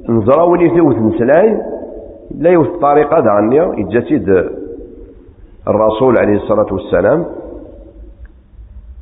نزرى 0.08 0.42
وين 0.42 0.61
يتوت 0.61 0.96
نسلاين 0.96 1.62
لا 2.38 2.50
يوث 2.50 2.66
الطريقة 2.66 3.20
دعني 3.20 3.80
يتجسد 3.80 4.50
الرسول 5.68 6.18
عليه 6.18 6.37
الصلاة 6.37 6.73
والسلام. 6.73 7.26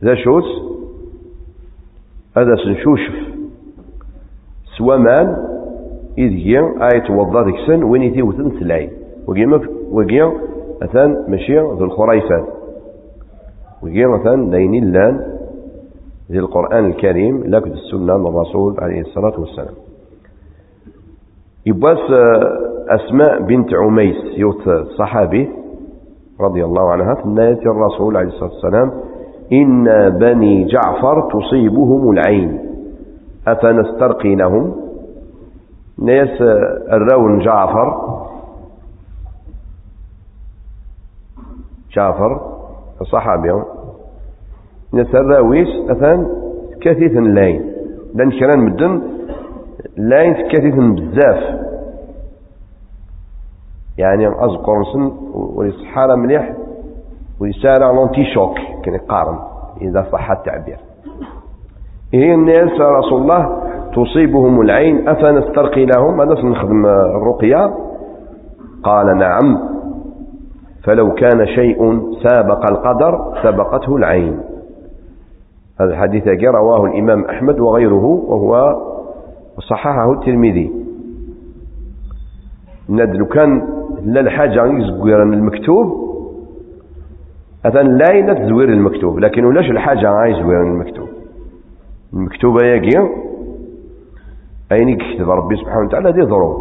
ذا 0.04 0.14
شوت 0.14 0.44
هذا 2.36 2.54
سنشوشف 2.56 3.14
سوامان 4.78 5.36
إذ 6.18 6.32
آية 6.92 7.10
وضع 7.10 7.42
ذيك 7.46 7.56
سن 7.66 7.82
وين 7.82 8.02
يتوتن 8.02 8.50
سلاين 8.60 8.90
وقيما 9.26 9.60
وقيا 9.90 10.32
أثان 10.82 11.24
ماشي 11.28 11.58
ذو 11.58 11.84
الخريفات 11.84 12.44
وقيا 13.82 14.06
مثلا 14.06 14.50
دين 14.50 14.74
اللان 14.74 15.20
ذي 16.30 16.38
القرآن 16.38 16.86
الكريم 16.86 17.42
لكن 17.44 17.72
السنة 17.72 18.16
من 18.16 18.26
الرسول 18.26 18.80
عليه 18.80 19.00
الصلاة 19.00 19.40
والسلام. 19.40 19.74
يبواس 21.66 22.10
أسماء 22.88 23.42
بنت 23.42 23.74
عميس 23.74 24.16
يوت 24.38 24.68
صحابي 24.98 25.48
رضي 26.40 26.64
الله 26.64 26.90
عنها 26.92 27.14
تناية 27.14 27.60
الرسول 27.66 28.16
عليه 28.16 28.28
الصلاة 28.28 28.50
والسلام 28.52 28.92
إن 29.52 29.84
بني 30.18 30.64
جعفر 30.64 31.30
تصيبهم 31.32 32.10
العين 32.10 32.58
أفنسترقي 33.48 34.34
لهم 34.34 34.74
ناس 35.98 36.40
الرون 36.92 37.38
جعفر 37.38 38.14
جعفر 41.96 42.40
الصحابي 43.00 43.62
ناس 44.94 45.14
الراويس 45.14 45.68
أثان 45.90 46.26
كثيث 46.80 47.12
لاين. 47.12 47.62
لأن 48.14 48.30
كران 48.30 48.60
مدن 48.60 49.02
لاين 49.96 50.34
كثيث 50.34 50.74
بزاف. 50.74 51.60
يعني 53.98 54.26
أذكر 54.26 54.80
نسن 54.80 55.12
وليصحى 55.34 56.06
مليح 56.06 56.52
ويسارع 57.40 57.90
لونتي 57.90 58.24
شوك 58.34 58.58
كان 58.84 58.94
يقارن 58.94 59.38
إذا 59.80 60.06
صح 60.12 60.30
التعبير. 60.30 60.78
هي 62.14 62.34
الناس 62.34 62.80
رسول 62.80 63.22
الله 63.22 63.62
تصيبهم 63.94 64.60
العين 64.60 65.08
أفنسترقي 65.08 65.86
لهم؟ 65.86 66.20
هذا 66.20 66.34
سنخدم 66.34 66.86
الرقية. 66.86 67.74
قال 68.82 69.18
نعم. 69.18 69.58
فلو 70.84 71.14
كان 71.14 71.46
شيء 71.46 72.00
سابق 72.22 72.70
القدر 72.70 73.34
سبقته 73.42 73.96
العين. 73.96 74.40
هذا 75.80 75.90
الحديث 75.90 76.26
رواه 76.44 76.86
الإمام 76.86 77.24
أحمد 77.24 77.60
وغيره 77.60 78.04
وهو 78.04 78.80
صححه 79.58 80.12
الترمذي. 80.12 80.72
ندلو 82.88 83.26
كان 83.26 83.68
لا 84.04 84.20
الحاجة 84.20 84.66
يزقير 84.66 85.22
المكتوب. 85.22 86.04
مثلا 87.64 87.82
لا 87.82 88.12
يلا 88.12 88.34
تزوير 88.34 88.68
المكتوب 88.68 89.18
لكن 89.18 89.44
ولاش 89.44 89.70
الحاجة 89.70 90.10
غاي 90.10 90.34
زوير 90.34 90.62
المكتوب. 90.62 91.08
المكتوبة 92.12 92.66
ياكي 92.66 92.98
أين 94.72 94.88
يكتب 94.88 95.30
ربي 95.30 95.56
سبحانه 95.56 95.86
وتعالى 95.86 96.12
دي 96.12 96.22
ضروب 96.22 96.56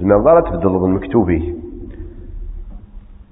زمير 0.00 0.40
تبدل 0.40 0.76
المكتوبي. 0.84 1.54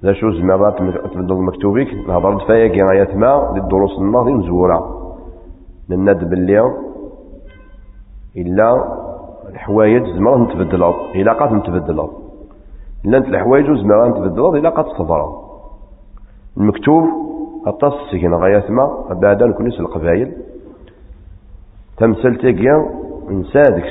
لا 0.01 0.13
شو 0.13 0.31
زمير 0.31 0.71
تبدل 1.13 1.35
المكتوبي؟ 1.35 1.87
نهضر 2.07 2.39
فياكي 2.39 2.83
غاية 2.83 3.15
ما 3.15 3.53
للدروس 3.55 3.99
الماضي 3.99 4.33
مزورة 4.33 5.06
للند 5.89 6.23
باللي 6.29 6.73
إلا 8.37 8.67
الحوايج 9.49 10.03
زمرة 10.15 10.37
نتبدلات 10.37 10.95
إلا 11.15 11.33
قات 11.33 11.51
نتبدلات 11.51 12.11
إلا 13.05 13.17
أنت 13.17 13.27
الحوايج 13.27 13.65
زمرة 13.65 14.07
نتبدلات 14.07 14.53
إلا 14.53 14.69
قات 14.69 14.85
تصدرات 14.85 15.33
المكتوب 16.57 17.03
أطاس 17.65 17.93
غاية 18.13 18.65
ما 18.69 19.15
بعد 19.21 19.43
نكونيس 19.43 19.79
القبائل. 19.79 20.31
تمثل 21.97 22.35
تاقيا 22.35 22.89
نسى 23.29 23.61
ديك 23.75 23.85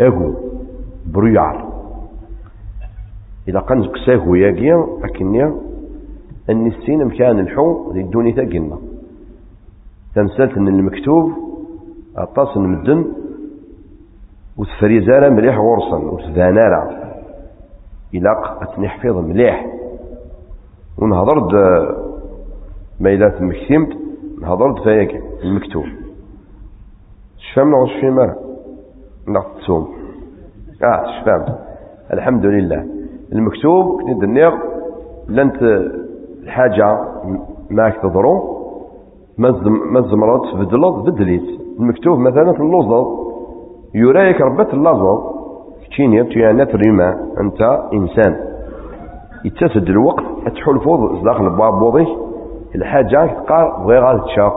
اهو 0.00 0.32
بريار. 1.06 1.68
إذا 3.48 3.60
كان 3.60 3.84
كساهو 3.84 4.34
ياقيا 4.34 4.86
أكنيا 5.04 5.54
أن 6.50 6.66
السين 6.66 7.04
مكان 7.04 7.38
الحو 7.38 7.92
ذي 7.92 8.00
الدوني 8.00 8.32
تاقينا 8.32 8.78
تمثلت 10.14 10.56
أن 10.56 10.68
المكتوب 10.68 11.32
أطاس 12.16 12.56
المدن 12.56 13.04
وتفريزالا 14.58 15.28
مليح 15.28 15.58
غرصا 15.58 15.96
وتذانالا 15.96 17.08
إلا 18.14 18.62
أتنحفظ 18.62 19.16
مليح. 19.16 19.66
ونهضرد 20.98 21.54
ما 23.00 23.10
إلا 23.12 23.28
تمكتمت 23.28 23.88
نهضرد 24.42 24.82
فياك 24.82 25.22
المكتوب. 25.44 25.84
شفام 27.38 27.70
نعوش 27.70 27.90
في 28.00 28.10
مرة؟ 28.10 28.36
نعتصوم 29.28 29.88
آه 30.82 31.20
شفام 31.20 31.44
الحمد 32.12 32.46
لله. 32.46 32.86
المكتوب 33.32 34.02
كنت 34.02 34.22
النيغ 34.22 34.52
لانت 35.28 35.62
الحاجة 36.42 36.98
معك 37.70 37.96
تضرو 38.02 38.57
ما 39.38 40.00
زمرات 40.00 40.54
بدلط 40.54 40.94
بدليت. 40.94 41.60
المكتوب 41.78 42.18
مثلا 42.18 42.52
في 42.52 42.60
اللوزة 42.60 43.06
يرايك 43.94 44.40
ربات 44.40 44.74
اللازة 44.74 45.34
كتيني 45.84 46.16
يعني 46.16 46.66
تريما 46.66 47.26
أنت 47.40 47.62
إنسان. 47.92 48.36
يتسد 49.44 49.88
الوقت. 49.88 50.24
تحلفوض 50.54 51.24
داخل 51.24 51.44
الباب 51.46 52.06
الحاجة 52.74 53.26
تقار 53.26 53.84
بغي 53.86 53.98
غادي 53.98 54.20
تشاف 54.20 54.52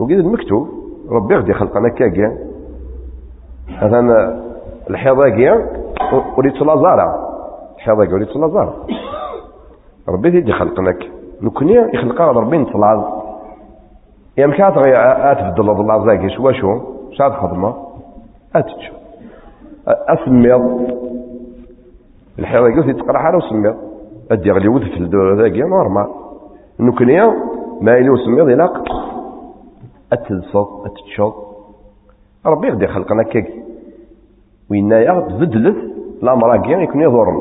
وقيد 0.00 0.18
المكتوب. 0.18 0.68
ربي 1.10 1.34
غادي 1.36 1.54
خلقنا 1.54 1.88
كاكيا 1.88 2.38
مثلا 3.82 4.42
الحضاقية 4.90 5.70
وريت 6.38 6.62
لازارة 6.62 7.14
الحضاقية 7.76 8.14
وريت 8.14 8.36
لازارة 8.36 8.74
ربي 10.08 10.30
تيجي 10.30 10.52
خلقناك 10.52 11.10
نكوني 11.42 11.74
يخلق 11.94 12.20
ربي 12.20 12.58
نطلع 12.58 13.22
يا 14.38 14.46
مكات 14.46 14.78
غي 14.78 14.92
أتبدل 15.32 15.70
الله 15.70 16.06
زاكي 16.06 16.28
شو 16.28 16.52
شو 16.52 16.80
شاد 17.12 17.32
خدمة. 17.32 17.74
اتشو 18.54 18.94
أسميض. 19.86 20.62
الحضاقية 22.38 22.92
تقرأ 22.92 23.18
حاله 23.18 23.36
وسميض 23.36 23.76
أدي 24.30 24.50
غلي 24.50 24.68
ودف 24.68 24.96
الدور 24.96 25.34
ذاك 25.42 25.52
نورمال. 25.52 26.08
نكنيا 26.80 27.34
ما 27.80 27.92
يلو 27.96 28.16
سميض 28.16 28.48
يلاق 28.48 28.84
أتلصق 30.12 30.86
اتتشوط 30.86 31.34
ربي 32.46 32.68
غدي 32.68 32.86
خلقنا 32.86 33.22
كيك. 33.22 33.46
وينايا 34.70 35.20
تبدلت 35.20 35.76
لامراكي 36.22 36.72
يكون 36.72 37.00
يضرن. 37.00 37.40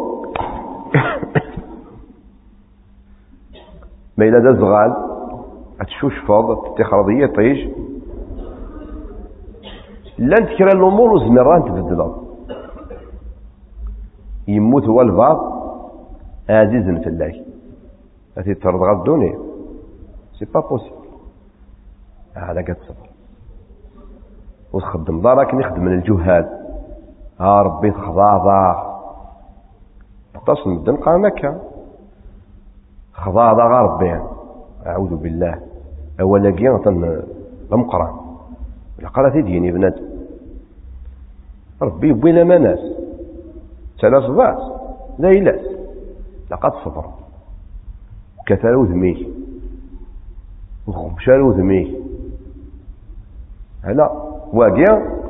ما 4.18 4.26
إلا 4.26 4.40
دا 4.40 4.54
زغال 4.54 4.96
تشوشفض 5.88 6.76
تخرضية 6.78 7.26
طيش. 7.26 7.68
لأن 10.18 10.46
تكرا 10.46 10.72
الأمور 10.72 11.14
وزمران 11.14 11.64
تبدلت 11.66 12.16
يموت 14.48 14.86
هو 14.86 15.02
البعض 15.02 15.40
عزيز 16.50 16.84
في 16.84 17.08
الله. 17.10 17.46
هاتي 18.38 18.54
ترضى 18.54 18.92
الدنيا. 18.92 19.40
سي 20.40 20.46
با 20.46 20.60
بوسيبل 20.60 20.96
هذا 22.34 22.62
كتصبر 22.62 23.10
وتخدم 24.74 25.22
دارك 25.22 25.54
نخدم 25.54 25.82
من 25.82 25.94
الجهاد. 25.94 26.50
ها 27.40 27.62
ربي 27.62 27.92
تخضاضا 27.92 28.92
تصل 30.48 30.70
مدن 30.70 30.96
قام 30.96 31.26
مكة 31.26 31.71
خضاضا 33.22 33.64
غا 33.64 33.82
ربي 33.82 34.20
أعوذ 34.86 35.16
بالله. 35.16 35.60
أولا 36.20 36.52
قيان 36.52 37.26
المقران 37.72 38.14
القرى 39.00 39.42
تديني 39.42 39.72
بنادم 39.72 40.06
ربي 41.82 42.10
يبوي 42.10 42.44
ما 42.44 42.58
ناس. 42.58 42.80
ثلاث 44.02 44.24
ضعف 44.24 44.58
ليلات 45.20 45.62
لقد 46.52 46.74
صبر. 46.86 47.06
كثروا 48.46 48.86
ذميه 48.86 49.28
وخبشاروا 50.88 51.54
ذميه 51.54 51.88
هلا 53.84 54.12
واقيا 54.54 55.22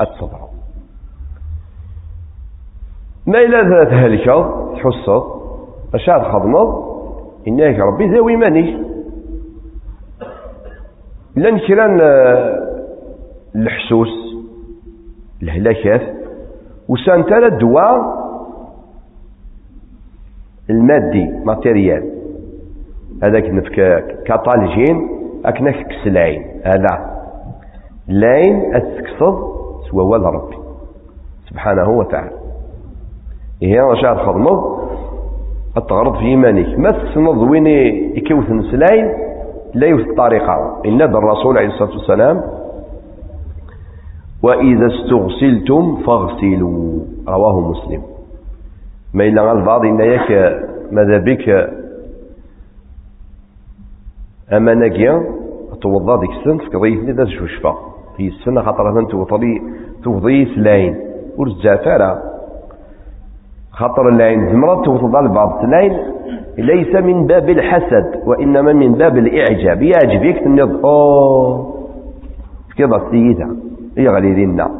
الصبر 0.00 0.38
ما 3.26 3.38
إلا 3.38 3.84
تهلكض 3.84 4.74
تحصد 4.74 5.24
أشاد 5.94 6.22
خضمض 6.22 6.91
إنك 7.48 7.78
ربي 7.78 8.08
ذوي 8.08 8.36
ماني 8.36 8.82
لأن 11.36 11.58
كران 11.58 12.00
الحسوس 13.56 14.08
الهلاكات 15.42 16.02
وسانتا 16.88 17.38
الدواء 17.38 18.22
المادي 20.70 21.30
ماتيريال. 21.44 22.12
هذاك 23.22 23.44
نفك 23.44 23.74
كاتالجين 24.26 25.08
اكنك 25.44 25.86
كسلاين 25.86 26.42
هذا. 26.64 27.22
لاين 28.08 28.74
اتكصد 28.74 29.38
سوى 29.90 30.04
والد 30.04 30.24
ربي. 30.24 30.56
سبحانه 31.50 31.90
وتعالى. 31.90 32.36
هي 33.62 33.80
التغرض 35.76 36.16
في 36.18 36.24
إيمانك. 36.24 36.78
ما 36.78 36.90
تسنض 36.90 37.38
وين 37.38 37.66
يكوث 38.16 38.50
نسلاين 38.50 39.12
لا 39.74 39.86
يوث 39.86 40.08
الطريقة 40.08 40.82
إن 40.86 41.02
الرسول 41.02 41.58
عليه 41.58 41.68
الصلاة 41.68 41.90
والسلام 41.90 42.42
وإذا 44.42 44.86
استغسلتم 44.86 45.96
فاغسلوا. 46.06 47.00
رواه 47.28 47.60
مسلم. 47.60 48.02
ما 49.14 49.24
إلا 49.24 49.52
البعض 49.52 49.84
إن 49.84 50.00
يك 50.00 50.30
ماذا 50.92 51.18
بك؟ 51.18 51.70
أما 54.52 54.74
نجيا 54.74 55.22
توضى 55.82 56.26
ديك 56.26 56.36
السن 56.36 56.58
تقضي 56.58 57.12
ذات 57.12 57.28
شوشفة 57.28 57.74
في 58.16 58.28
السنة 58.28 58.62
خاطر 58.62 59.04
توضي 59.04 59.62
توضي 60.04 60.54
سلاين 60.54 60.96
ورزافة 61.36 62.22
خاطر 63.72 64.08
العين 64.08 64.52
زمرة 64.52 64.82
توضى 64.82 65.18
البعض. 65.18 65.62
سلاين 65.62 65.98
ليس 66.58 66.94
من 66.94 67.26
باب 67.26 67.48
الحسد 67.48 68.22
وإنما 68.26 68.72
من 68.72 68.92
باب 68.92 69.18
الإعجاب. 69.18 69.82
يعجبك 69.82 70.44
تنيض 70.44 70.86
أوه 70.86 71.74
كذا 72.78 72.96
السيدة. 72.96 73.46
هي 73.98 74.08
غالي 74.08 74.34
ديننا 74.34 74.70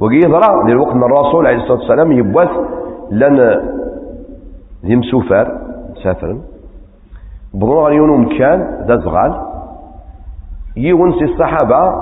وقيضرا 0.00 0.68
للوقت 0.68 0.94
من 0.94 1.02
الرسول 1.04 1.46
عليه 1.46 1.56
الصلاة 1.56 1.78
والسلام 1.78 2.12
يبوث 2.12 2.50
لن 3.10 3.60
ذي 4.84 4.96
مسوفر 4.96 5.58
مسافر 5.96 6.36
بضوء 7.54 7.82
غيون 7.82 8.20
مكان 8.20 8.84
ذا 8.88 8.96
زغال. 8.96 9.34
يونسي 10.76 11.24
الصحابة 11.24 11.94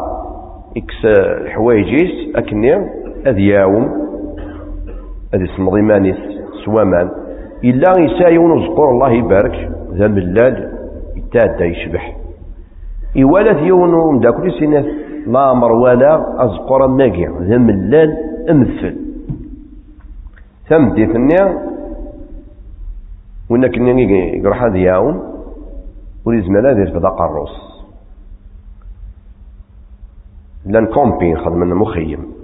إكس 0.76 1.04
الحوايجيس 1.04 2.36
أكني 2.36 2.88
أذ 5.34 5.42
اسم 5.42 5.70
ضمانيس 5.70 6.16
سوامان. 6.64 7.10
إلا 7.64 7.92
يسايون 7.98 8.66
زقور 8.66 8.90
الله 8.90 9.10
يبارك 9.10 9.70
ذا 9.92 10.08
ملال 10.08 10.72
يتادى 11.16 11.64
يشبح. 11.64 12.16
إوالت 13.22 13.58
يونو 13.58 14.10
مداكل 14.12 14.52
سنة 14.60 14.84
لا 15.26 15.50
أمر 15.50 15.72
ولا 15.72 16.44
أزقر 16.44 16.84
الناقي 16.84 17.26
ذا 17.40 17.58
ملال 17.58 18.16
أمثل. 18.50 18.96
ثم 20.68 20.88
ثنيا 20.94 21.72
وإنك 23.50 23.76
يروح 23.76 24.62
هذا 24.62 24.76
يوم 24.76 25.22
وليزمال 26.24 26.66
هذا 26.66 26.80
يرفض 26.80 27.06
قروس 27.06 27.54
لأن 30.66 30.86
كومبين 30.86 31.38
خدمنا 31.38 31.74
مخيم. 31.74 32.41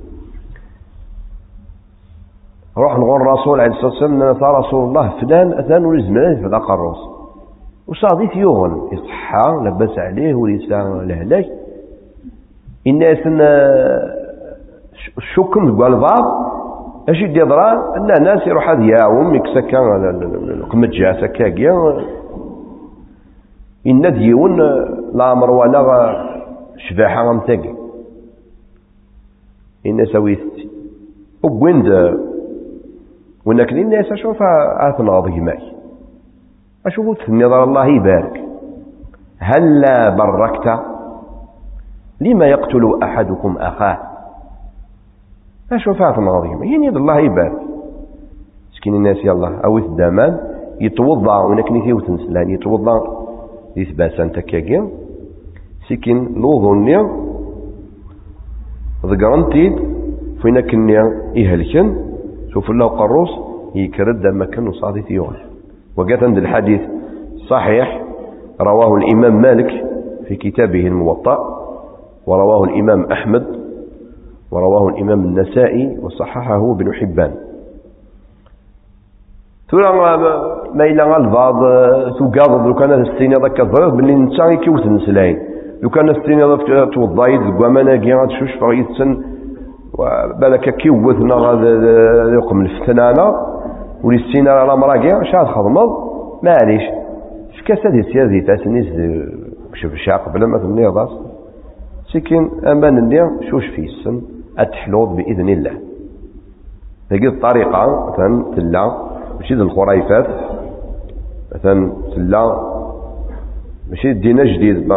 روح 2.78 2.98
نقول 2.98 3.20
الرسول 3.20 3.60
عليه 3.60 3.72
الصلاة 3.72 3.90
والسلام 3.90 4.18
رسول 4.58 4.88
الله 4.88 5.08
فلان 5.20 5.52
أثان 5.52 5.84
وليزمال 5.84 6.44
هذا 6.44 6.48
يرفض 6.48 6.54
قروس 6.58 6.98
وصادي 7.86 8.38
يوغن 8.38 8.88
يصحى 8.92 9.60
لبس 9.64 9.98
عليه 9.98 10.34
وليسا 10.34 11.02
لهلاك 11.06 11.46
الناس 12.86 13.18
شكم 15.34 15.82
قال 15.82 15.94
البعض 15.94 16.24
اش 17.08 17.16
يدي 17.16 17.42
أن 17.42 18.22
ناس 18.22 18.46
يروح 18.46 18.70
هذا 18.70 18.84
ياوم 18.84 19.34
يكسكا 19.34 19.78
القمجة 20.50 21.20
سكاكيا 21.20 22.04
إن 23.86 24.14
ديون 24.18 24.56
لا 25.14 25.32
أمر 25.32 25.50
ولا 25.50 26.24
شباحة 26.88 27.28
غمتاقي 27.28 27.74
إن 29.86 30.06
سويت 30.06 30.68
وبويند 31.42 32.18
ونك 33.48 33.72
الناس 33.72 34.12
أشوف 34.12 34.42
أثنى 34.88 35.10
ضيماي 35.20 35.58
أشوف 36.86 37.18
تنظر 37.26 37.64
الله 37.64 37.86
يبارك. 37.86 38.44
هلا 39.38 40.16
بركت؟ 40.16 40.80
لما 42.20 42.46
يقتل 42.46 42.98
أحدكم 43.02 43.56
أخاه؟ 43.58 43.98
أشوف 45.72 46.02
أثنى 46.02 46.30
ضيماي 46.30 46.72
يعني 46.72 46.88
الله 46.88 47.18
يبارك. 47.18 47.62
سكين 48.76 48.94
الناس 48.94 49.16
يلا 49.24 49.60
أو 49.64 49.78
الدمان 49.78 50.40
يتوضع 50.80 51.44
ونك 51.44 51.72
نيثي 51.72 51.92
وتنسلان 51.92 52.50
يتوضع 52.50 53.00
يثباسان 53.76 54.32
تكاكي 54.32 54.88
سكين 55.88 56.34
لوظنيا 56.36 57.10
ذقرنتيد 59.06 59.74
فين 60.42 60.60
كنيا 60.60 61.32
إهلكن. 61.36 62.07
شوف 62.58 62.70
الله 62.70 62.86
قروس 62.86 63.28
يكرد 63.74 64.26
مكان 64.26 64.68
وصادي 64.68 65.02
ثيون 65.02 65.36
وقات 65.96 66.22
عند 66.22 66.38
الحديث 66.38 66.80
صحيح 67.50 68.02
رواه 68.60 68.96
الإمام 68.96 69.42
مالك 69.42 69.84
في 70.28 70.36
كتابه 70.36 70.86
الموطأ 70.86 71.38
ورواه 72.26 72.64
الإمام 72.64 73.12
أحمد 73.12 73.46
ورواه 74.52 74.88
الإمام 74.88 75.24
النسائي 75.24 75.98
وصححه 76.02 76.72
ابن 76.72 76.92
حبان. 76.94 77.34
ثم 79.70 79.78
ما 80.74 80.84
إلا 80.84 81.16
البعض 81.16 81.54
تقاض. 82.18 82.66
لو 82.66 82.74
كان 82.74 82.92
السيني 82.92 83.34
ذاك 83.34 83.60
الضرب 83.60 83.96
باللي 83.96 84.14
نتا 84.14 84.54
كيوت 84.54 84.86
نسلاين 84.86 85.38
لو 85.82 85.90
كان 85.90 86.08
السيني 86.08 86.42
ذاك 86.44 86.94
توضايد 86.94 87.40
زكوامانا 87.40 87.92
غاد 87.92 88.30
شوش 88.30 88.54
فغيتسن 88.60 89.37
بالك 90.40 90.76
كيوتنا 90.76 91.34
غاد 91.34 91.64
يقم 92.32 92.60
الفتنانة 92.60 93.34
ولي 94.04 94.16
السيني 94.16 94.50
على 94.50 94.76
مراكي 94.76 95.30
شاد 95.32 95.46
خدمض 95.46 95.90
معليش 96.42 96.82
فكاس 97.58 97.86
هذه 98.16 98.46
تاسنيس 98.46 98.86
شوف 99.74 99.92
الشعب 99.92 100.20
قبل 100.20 100.44
ما 100.44 100.58
تنيض 100.58 101.08
سكين 102.12 102.50
أمان 102.66 102.98
النيا 102.98 103.30
شوش 103.50 103.66
في 103.66 103.84
السن 103.84 104.20
اتحلوض 104.58 105.16
بإذن 105.16 105.48
الله. 105.48 105.72
هذه 107.12 107.26
الطريقة 107.26 108.10
مثلا 108.10 108.44
تلا 108.56 108.92
ماشي 109.38 109.54
ذي 109.54 109.62
الخريفات 109.62 110.26
مثلا 111.54 111.92
سلا 112.14 112.60
ماشي 113.90 114.12
دينا 114.12 114.44
جديد 114.44 114.88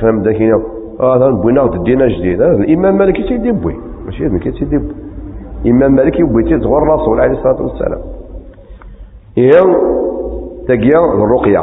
كلام 0.00 0.22
داكينا 0.22 0.62
آه 1.00 1.30
بوينا 1.30 1.62
الدين 1.64 2.08
جديد. 2.08 2.42
الإمام 2.42 2.98
مالك 2.98 3.16
تيدي 3.28 3.52
بوي. 3.52 3.76
ماشي 4.08 4.26
هذا 4.26 4.38
تيدي 4.38 4.78
بوي 4.78 4.94
إمام 5.66 5.92
مالك 5.92 6.20
يبويتي 6.20 6.58
تغور 6.58 6.82
الرسول 6.82 7.20
عليه 7.20 7.32
الصلاة 7.38 7.62
والسلام. 7.62 8.00
هي 9.36 9.50
تقيا 10.68 10.98
الرقية. 11.24 11.62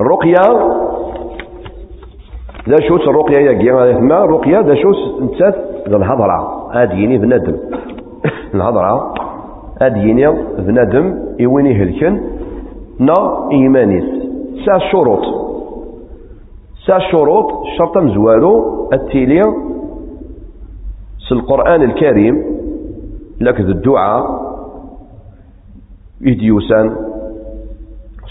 الرقية 0.00 0.42
ذا 2.68 2.76
شوس 2.88 3.08
الرقية 3.08 3.38
يا 3.38 3.58
قيا 3.58 3.98
ما 3.98 4.24
الرقية 4.24 4.60
ذا 4.60 4.74
شوس 4.74 5.22
نتسات 5.22 5.54
ذا 5.88 5.96
الهضرة. 5.96 6.68
هاديني 6.72 7.18
بنادم. 7.18 7.56
الهضرة. 8.54 9.14
هاديني 9.82 10.28
بنادم. 10.58 11.18
يويني 11.38 11.82
هلكن. 11.82 12.20
نا 12.98 13.48
إيمانيس. 13.52 14.04
سا 14.66 14.78
شروط. 14.78 15.47
سا 16.88 16.98
شروط 16.98 17.46
شرط 17.78 17.98
مزوالو 17.98 18.88
التيلي 18.92 19.42
في 21.28 21.32
القرآن 21.32 21.82
الكريم 21.82 22.44
لك 23.40 23.60
الدعاء 23.60 24.24
يديوسان 26.20 26.96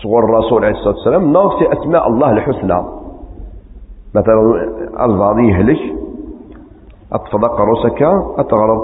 صغر 0.04 0.20
الرسول 0.20 0.66
عليه 0.66 0.76
الصلاة 0.76 0.96
والسلام 0.96 1.32
ناقص 1.34 1.62
أسماء 1.62 2.08
الله 2.08 2.32
الحسنى. 2.32 2.84
مثلا 4.16 4.42
الفاضي 5.06 5.50
يهلك 5.50 5.80
أتفضق 7.14 7.62
رسك 7.62 8.02
أتغرب 8.38 8.82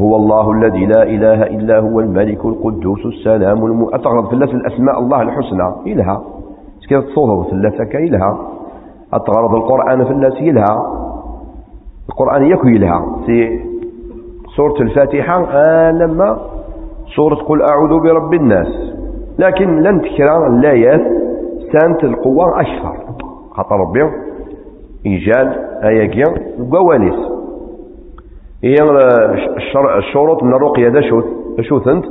هو 0.00 0.16
الله 0.16 0.52
الذي 0.52 0.86
لا 0.86 1.02
إله 1.02 1.42
إلا 1.42 1.78
هو 1.78 2.00
الملك 2.00 2.44
القدوس 2.44 3.06
السلام 3.06 3.66
الم... 3.66 3.94
أتغرب 3.94 4.26
في 4.28 4.34
الأسماء 4.34 4.98
الله 4.98 5.22
الحسنى 5.22 5.92
إلها. 5.92 6.22
كيف 6.88 7.04
في 7.18 7.52
اللسك 7.52 7.96
إلها. 7.96 8.38
أتغرب 9.14 9.54
القرآن 9.54 10.04
في 10.04 10.10
الناس 10.10 10.32
إلها 10.32 10.86
القرآن 12.08 12.42
يكوي 12.44 12.78
لها 12.78 13.06
في 13.26 13.60
سورة 14.56 14.80
الفاتحة 14.80 15.40
لما 15.90 16.38
سورة 17.16 17.34
قل 17.34 17.62
أعوذ 17.62 18.00
برب 18.02 18.34
الناس. 18.34 18.92
لكن 19.38 19.80
لن 19.80 20.00
تكرا 20.00 20.46
الآيات 20.46 21.00
سانت 21.72 22.04
القوة 22.04 22.60
أكثر 22.60 22.96
خاطر 23.50 23.76
ربي 23.80 24.10
إيجاد 25.06 25.52
آياكيا 25.84 26.24
قوانيس 26.72 27.14
هي 28.64 28.74
الشروط 29.98 30.42
من 30.42 30.54
الرقية 30.54 30.88
ذا 30.88 31.00
شوث 31.00 31.24
شوثنت 31.60 32.04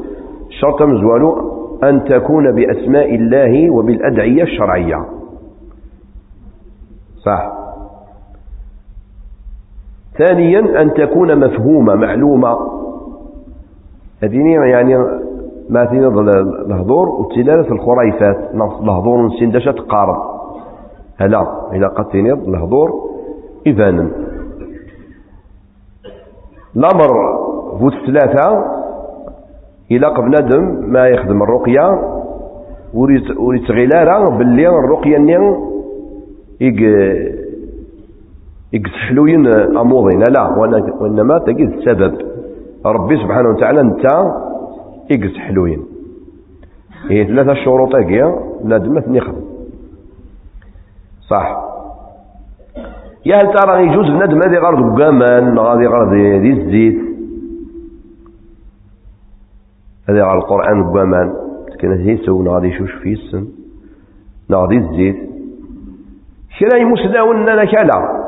الشرط 0.47 0.81
مزوالو 0.81 1.35
أن 1.83 2.03
تكون 2.03 2.51
بأسماء 2.51 3.15
الله 3.15 3.69
وبالأدعية 3.69 4.43
الشرعية. 4.43 5.05
صح. 7.25 7.51
ثانيا 10.17 10.81
أن 10.81 10.93
تكون 10.93 11.39
مفهومة 11.39 11.95
معلومة. 11.95 12.57
هذه 14.23 14.38
يعني 14.71 14.97
ما 15.69 15.86
في 15.86 15.97
الهضور 16.67 17.10
وتلالة 17.10 17.71
الخريفات. 17.71 18.38
الهضور 18.84 19.25
نسين 19.25 19.51
داشا 19.51 19.71
تقارب 19.71 20.17
هلا 21.17 21.69
إلى 21.71 21.88
قد 21.88 22.05
تنيض 22.05 22.47
الهضور 22.47 22.93
إذانا 23.67 24.12
الأمر 26.75 27.07
فوت 27.79 27.93
ثلاثة 28.05 28.65
إلى 29.91 30.13
بنادم 30.17 30.91
ما 30.91 31.07
يخدم 31.07 31.43
الرقية. 31.43 32.12
وريت 32.93 33.71
غلالة 33.71 34.29
باللي 34.29 34.67
الرقية 34.67 35.17
نيان 36.62 37.41
يقسحلوين 38.74 39.47
أموضين. 39.78 40.24
لا 40.38 40.47
وإنما 41.00 41.38
تجد 41.38 41.69
السبب 41.69 42.17
ربي 42.86 43.17
سبحانه 43.17 43.50
وتعالى 43.50 43.82
أنت 43.82 44.06
يقسحلوين 45.12 45.84
هي 47.10 47.26
ثلاثة 47.26 47.54
شروط 47.54 47.95
هي 47.95 48.36
بنادم 48.63 49.15
يخدم 49.15 49.41
صح. 51.30 51.71
يا 53.26 53.36
هل 53.36 53.54
ترى 53.54 53.88
يجوز 53.88 54.06
بنادم 54.06 54.39
هذه 54.45 54.58
غرض 54.58 55.02
قامان 55.02 55.60
غادي 55.60 55.88
غرض 55.88 56.13
ذي 56.13 56.52
الزيت؟ 56.52 57.02
هذه 60.10 60.21
على 60.21 60.38
القرآن 60.38 60.84
قامان 60.84 61.34
كان 61.80 61.91
هي 61.91 62.17
سو 62.17 62.43
غادي 62.43 62.67
يشوش 62.67 62.91
في 62.91 63.13
السن. 63.13 63.47
نغادي 64.50 64.78
الزيت. 64.78 65.30
كلا 66.62 66.78
يمسداون 66.78 67.41
لنا 67.41 67.65
كلا. 67.65 68.21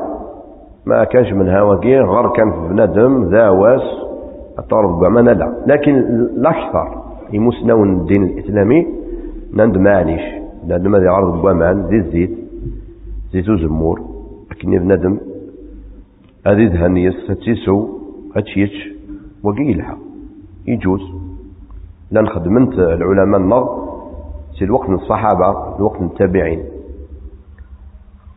ما 0.86 1.04
كانش 1.04 1.32
من 1.32 1.48
هواكي 1.48 1.98
غير 1.98 2.28
كان 2.28 2.52
في 2.52 2.68
بنادم 2.68 3.24
ذا 3.24 3.48
واس 3.48 3.82
الطرف 4.58 4.90
بمعنى 4.90 5.34
لا 5.34 5.54
لكن 5.66 5.96
الأكثر 6.38 7.02
يمسنون 7.32 7.92
الدين 7.92 8.24
الإسلامي 8.24 8.86
نند 9.54 9.78
معليش 9.78 10.22
لأن 10.66 10.88
ما 10.88 10.98
يعرض 10.98 11.40
بوامان 11.42 11.86
ذي 11.86 11.96
الزيت. 11.96 12.30
زيت 13.32 13.48
وزمور. 13.48 14.00
لكن 14.50 14.70
بنادم 14.70 15.18
هذه 16.46 16.66
ذهنيس 16.66 17.30
هتيسو 17.30 17.88
هتشيتش 18.36 18.88
وقيلها. 19.42 19.98
يجوز. 20.66 21.00
لأن 22.10 22.28
خدمت 22.28 22.78
العلماء 22.78 23.40
النظر. 23.40 23.84
في 24.58 24.64
الوقت 24.64 24.88
من 24.88 24.94
الصحابة 24.94 25.76
الوقت 25.76 26.00
من 26.00 26.06
التابعين. 26.06 26.73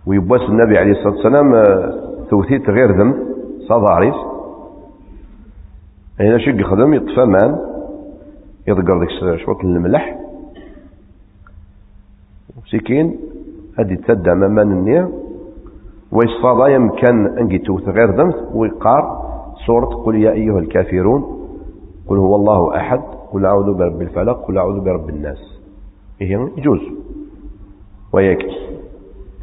ويبواس 0.08 0.42
النبي 0.42 0.78
عليه 0.78 0.92
الصلاة 0.92 1.14
والسلام 1.14 1.52
توثيت 2.30 2.70
غير 2.70 2.92
ذنب 2.98 3.16
صداريس 3.70 4.16
هنا 6.20 6.38
شق 6.38 6.62
يخدم 6.62 6.94
يطفى 6.94 7.26
مان 7.26 7.60
يضقر 8.68 9.00
ديك 9.00 9.10
شوط 9.46 9.64
الملح. 9.64 10.20
وسكين 12.58 13.20
هادي 13.80 13.96
تسدى 13.96 14.34
مان 14.34 14.72
النية. 14.72 15.12
ويصفى 16.12 16.74
يمكن 16.74 17.38
أنجي 17.38 17.58
توث 17.58 17.90
غير 17.90 18.16
ذنب 18.16 18.34
ويقار 18.54 19.28
سورة 19.66 19.86
قل 19.86 20.16
يا 20.16 20.32
أيها 20.32 20.60
الكافرون 20.60 21.22
قل 22.08 22.18
هو 22.18 22.36
الله 22.36 22.78
أحد 22.78 23.02
قل 23.32 23.46
أعوذ 23.46 23.74
برب 23.74 24.02
الفلق 24.02 24.46
قل 24.48 24.58
أعوذ 24.58 24.80
برب 24.80 25.10
الناس. 25.10 25.60
إيه 26.22 26.50
يجوز. 26.58 26.82
ويكفي. 28.14 28.67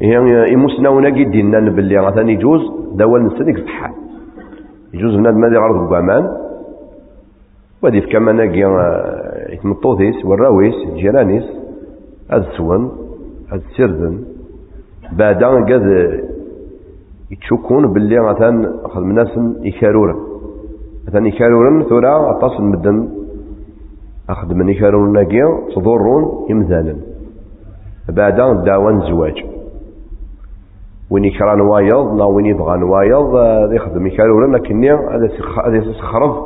يمسنا 0.01 0.89
ونجي 0.89 1.23
ديننا 1.23 1.69
باللي 1.69 1.99
غثاني 1.99 2.33
يجوز 2.33 2.61
دول 2.93 3.23
نسنك 3.25 3.57
صحة. 3.59 3.93
يجوز 4.93 5.15
بنادم 5.15 5.45
هذا 5.45 5.59
غرض 5.59 5.89
بأمان. 5.89 6.31
ودي 7.83 8.01
في 8.01 8.07
كما 8.07 8.31
نجي 8.31 8.65
يتمطوثيس 9.53 10.25
والراويس 10.25 10.75
جيرانيس 10.95 11.43
هذا 12.31 12.47
السون 12.47 12.91
هذا 13.51 13.61
السردن 13.69 14.19
بعد 15.11 15.43
قد 15.43 15.85
يتشكون 17.31 17.93
باللي 17.93 18.19
غثان 18.19 18.73
خدم 18.85 19.11
ناس 19.11 19.39
يكارورا 19.61 20.15
مثلا 21.07 21.27
يكارورا 21.27 21.83
ثورا 21.83 22.29
أطاس 22.31 22.59
المدن. 22.59 23.09
أخدم 24.29 24.69
يكارورا 24.69 25.11
ناقيا 25.11 25.47
تضرون 25.75 26.45
يمثالا 26.49 26.95
بعد 28.09 28.35
داوان 28.65 29.01
زواج. 29.01 29.54
وين 31.09 31.25
يكرا 31.25 31.55
نوايض 31.55 32.13
لا 32.17 32.25
وين 32.25 32.45
يبغى 32.45 32.77
نوايض 32.77 33.35
يخدم 33.73 34.07
يكالورا 34.07 34.47
لكن 34.47 34.85
هذا 35.65 35.75
يسخرب 35.75 36.45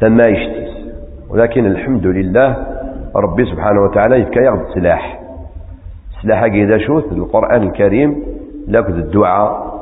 ثم 0.00 0.20
يشتيس 0.20 0.94
ولكن 1.30 1.66
الحمد 1.66 2.06
لله 2.06 2.66
ربي 3.16 3.44
سبحانه 3.44 3.82
وتعالى 3.82 4.20
يبكى 4.20 4.40
ياخذ 4.40 4.74
سلاح. 4.74 5.20
سلاح 6.22 6.42
إذا 6.42 6.78
شوث 6.78 7.12
القرآن 7.12 7.62
الكريم 7.62 8.22
لابد 8.66 8.94
الدعاء 8.94 9.74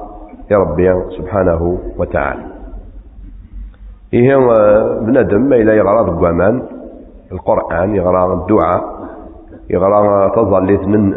يا 0.51 0.57
ربي 0.57 0.94
سبحانه 1.18 1.79
وتعالى. 1.98 2.42
إيه 4.14 4.37
بنادم 5.01 5.53
إلى 5.53 5.77
يغرى 5.77 6.01
القوامان 6.01 6.62
القرآن 7.33 7.96
يغرى 7.96 8.35
الدعاء 8.35 8.85
يغرى 9.70 10.31
تظل 10.37 10.88
من 10.88 11.12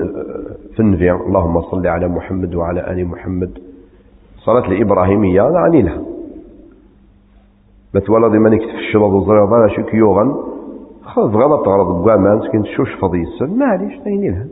فنفي 0.77 1.11
اللهم 1.11 1.61
صل 1.61 1.87
على 1.87 2.07
محمد 2.07 2.55
وعلى 2.55 2.91
آل 2.91 3.07
محمد. 3.07 3.57
صلاة 4.37 4.67
الإبراهيمية 4.67 5.49
نعني 5.49 5.81
لها 5.81 6.01
مثلا 7.93 8.27
دي 8.27 8.39
مانيك 8.39 8.61
في 8.61 8.75
الشباب 8.75 9.13
وزريض 9.13 9.53
أنا 9.53 9.67
شو 9.67 9.83
كيوغن. 9.83 10.35
خلاص 11.03 11.31
غلط 11.31 11.67
غلط. 11.67 11.87
بقامان 12.05 12.41
سكين 12.41 12.65
شوش 12.65 12.93
فضي 13.01 13.21
السن 13.21 13.59
معليش 13.59 13.99
تايني 14.03 14.29
لها. 14.29 14.47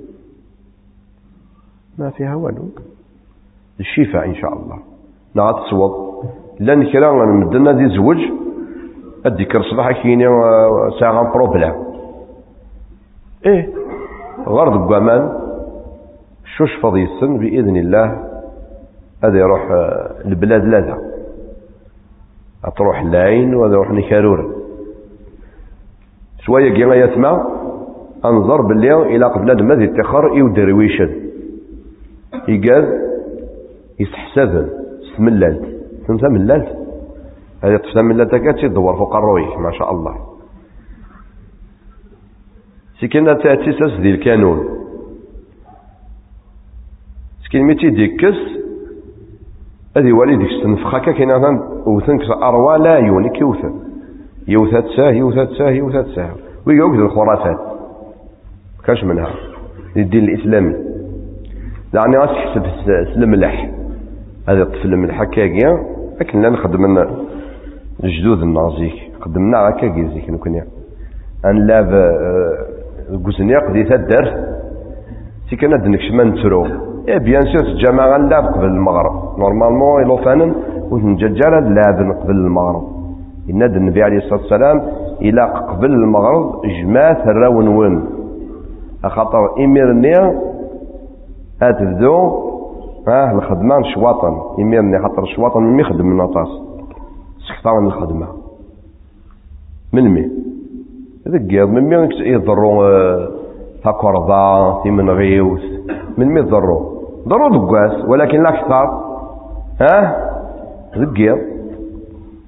ما 1.98 2.10
فيها 2.10 2.36
والو. 2.36 2.70
الشفاء 3.80 4.26
إن 4.26 4.36
شاء 4.36 4.54
الله. 4.54 4.80
نعاد 5.36 5.56
تصوض 5.56 6.24
لأن 6.60 6.92
كلا 6.92 7.12
مدنا 7.12 7.72
دي 7.72 7.88
زوج 7.88 8.18
الذكر 9.26 9.62
صباح 9.64 10.02
كيني 10.02 10.26
ساعة 11.00 11.34
بروبلام 11.34 11.76
إيه. 13.46 13.70
غرض 14.48 14.88
بقامان 14.88 15.44
شوش 16.58 16.76
فضي 16.82 17.04
السن 17.04 17.38
بإذن 17.38 17.78
الله. 17.78 18.30
هذا 19.24 19.40
يروح 19.40 19.72
البلاد 20.26 20.66
لاذا 20.66 20.98
تروح 22.78 23.02
العين 23.02 23.56
وهذا 23.56 23.76
روح 23.76 23.92
نكارور 23.92 24.56
شوية 26.40 26.74
كي 26.74 26.82
يسمع 26.82 27.48
أنظر 28.26 28.62
باللي 28.62 29.16
إلى 29.16 29.26
قبل 29.26 29.64
ما 29.64 29.76
ذي 29.76 29.86
التخر 29.86 30.38
يو 30.38 30.48
درويشد 30.48 31.12
يقال 32.48 32.86
يستحسب. 34.00 34.70
سملالت 35.18 35.66
سمسا 36.08 36.28
ملالت 36.28 36.78
هذه 37.64 37.78
طفلة 37.78 38.04
ملالت 38.04 38.36
كاتشي 38.36 38.70
تدور 38.70 38.96
فوق 38.96 39.16
الرويح 39.16 39.60
ما 39.60 39.72
شاء 39.72 39.92
الله. 39.92 40.16
سكينة 43.02 43.34
تأتي 43.34 43.72
ساس 43.72 44.00
ذي 44.02 44.12
الكانون. 44.12 44.83
سكين 47.54 47.66
ميتي 47.66 47.90
ديكس 47.90 48.36
هذه 49.98 50.12
والدك 50.14 50.50
استنفخا 50.52 51.00
كاين 51.00 51.32
وثنك 51.86 52.22
أروى 52.44 52.78
لا 52.78 52.98
يونك 52.98 53.42
يوثن. 53.42 53.74
يوثات 54.48 54.86
ساه 54.98 55.12
يوثات 55.12 55.50
ساه 55.50 55.70
يوثات 55.70 56.06
ساه. 56.16 56.30
ويقعد 56.68 57.00
الخرافات 57.00 57.58
كاش 58.86 59.04
منها؟ 59.04 59.28
الدين 59.98 60.24
الإسلامي 60.24 60.76
يعني 61.94 62.18
غاس 62.18 62.30
تحسب 62.30 62.66
الملح 63.18 63.72
هذا 64.50 64.62
الطفل 64.62 64.94
الملح 64.94 65.22
هكاكيا 65.22 65.84
لكن 66.22 66.42
لا 66.42 66.50
نخدم 66.50 66.98
الجدود 68.04 68.42
النازيك 68.42 68.94
خدمنا 69.22 69.70
هكاكي 69.70 70.08
زيك 70.08 70.30
نكون 70.30 70.62
أن 71.46 71.68
لاب 71.68 71.92
كوزنياق 73.26 73.72
دي 73.72 73.84
تدر 73.84 74.46
سي 75.50 75.56
كان 75.56 75.74
هاد 75.74 76.00
شمان 76.00 76.34
ترو. 76.36 76.93
اي 77.10 77.20
بيان 77.20 77.42
سور 77.42 77.62
الجماعة 77.62 78.18
لاب 78.18 78.46
قبل 78.46 78.66
المغرب. 78.66 79.40
نورمالمون 79.40 80.04
إلو 80.04 80.18
فانن 80.18 80.56
ونججال 80.92 81.76
لاب 81.76 82.18
قبل 82.22 82.32
المغرب. 82.32 82.84
ينادى 83.48 83.78
النبي 83.78 84.04
عليه 84.04 84.18
الصلاة 84.18 84.42
والسلام 84.42 84.82
إلى 85.22 85.42
قبل 85.42 85.92
المغرب 85.92 86.62
جماعة 86.66 87.24
الراون 87.32 87.68
ون 87.68 88.06
خاطر 89.04 89.64
إميرني 89.64 90.14
أتبدو 91.62 92.16
آه 93.08 93.32
الخدمة 93.32 93.82
شواطن 93.94 94.34
إميرني 94.60 95.00
خاطر 95.00 95.26
شواطن 95.26 95.64
من 95.64 95.80
يخدم 95.80 96.06
من 96.06 96.22
أطاس 96.22 96.48
سكتار 97.48 97.80
من 97.80 97.88
الخدمة. 97.88 98.28
من 99.94 100.10
مي؟ 100.10 100.32
ذكر 101.28 101.66
من 101.66 101.84
مي؟ 101.84 102.08
يضروا 102.20 103.28
تاكورضا 103.84 104.82
في 104.84 104.92
من 104.92 105.10
غيوث 105.10 105.62
من 106.18 106.28
مي 106.28 106.40
يضروا 106.40 106.93
ضروا 107.28 107.50
دقاس 107.50 108.06
ولكن 108.08 108.40
الأكثر 108.42 108.86
ها؟ 109.82 110.16
ذكر 110.98 111.38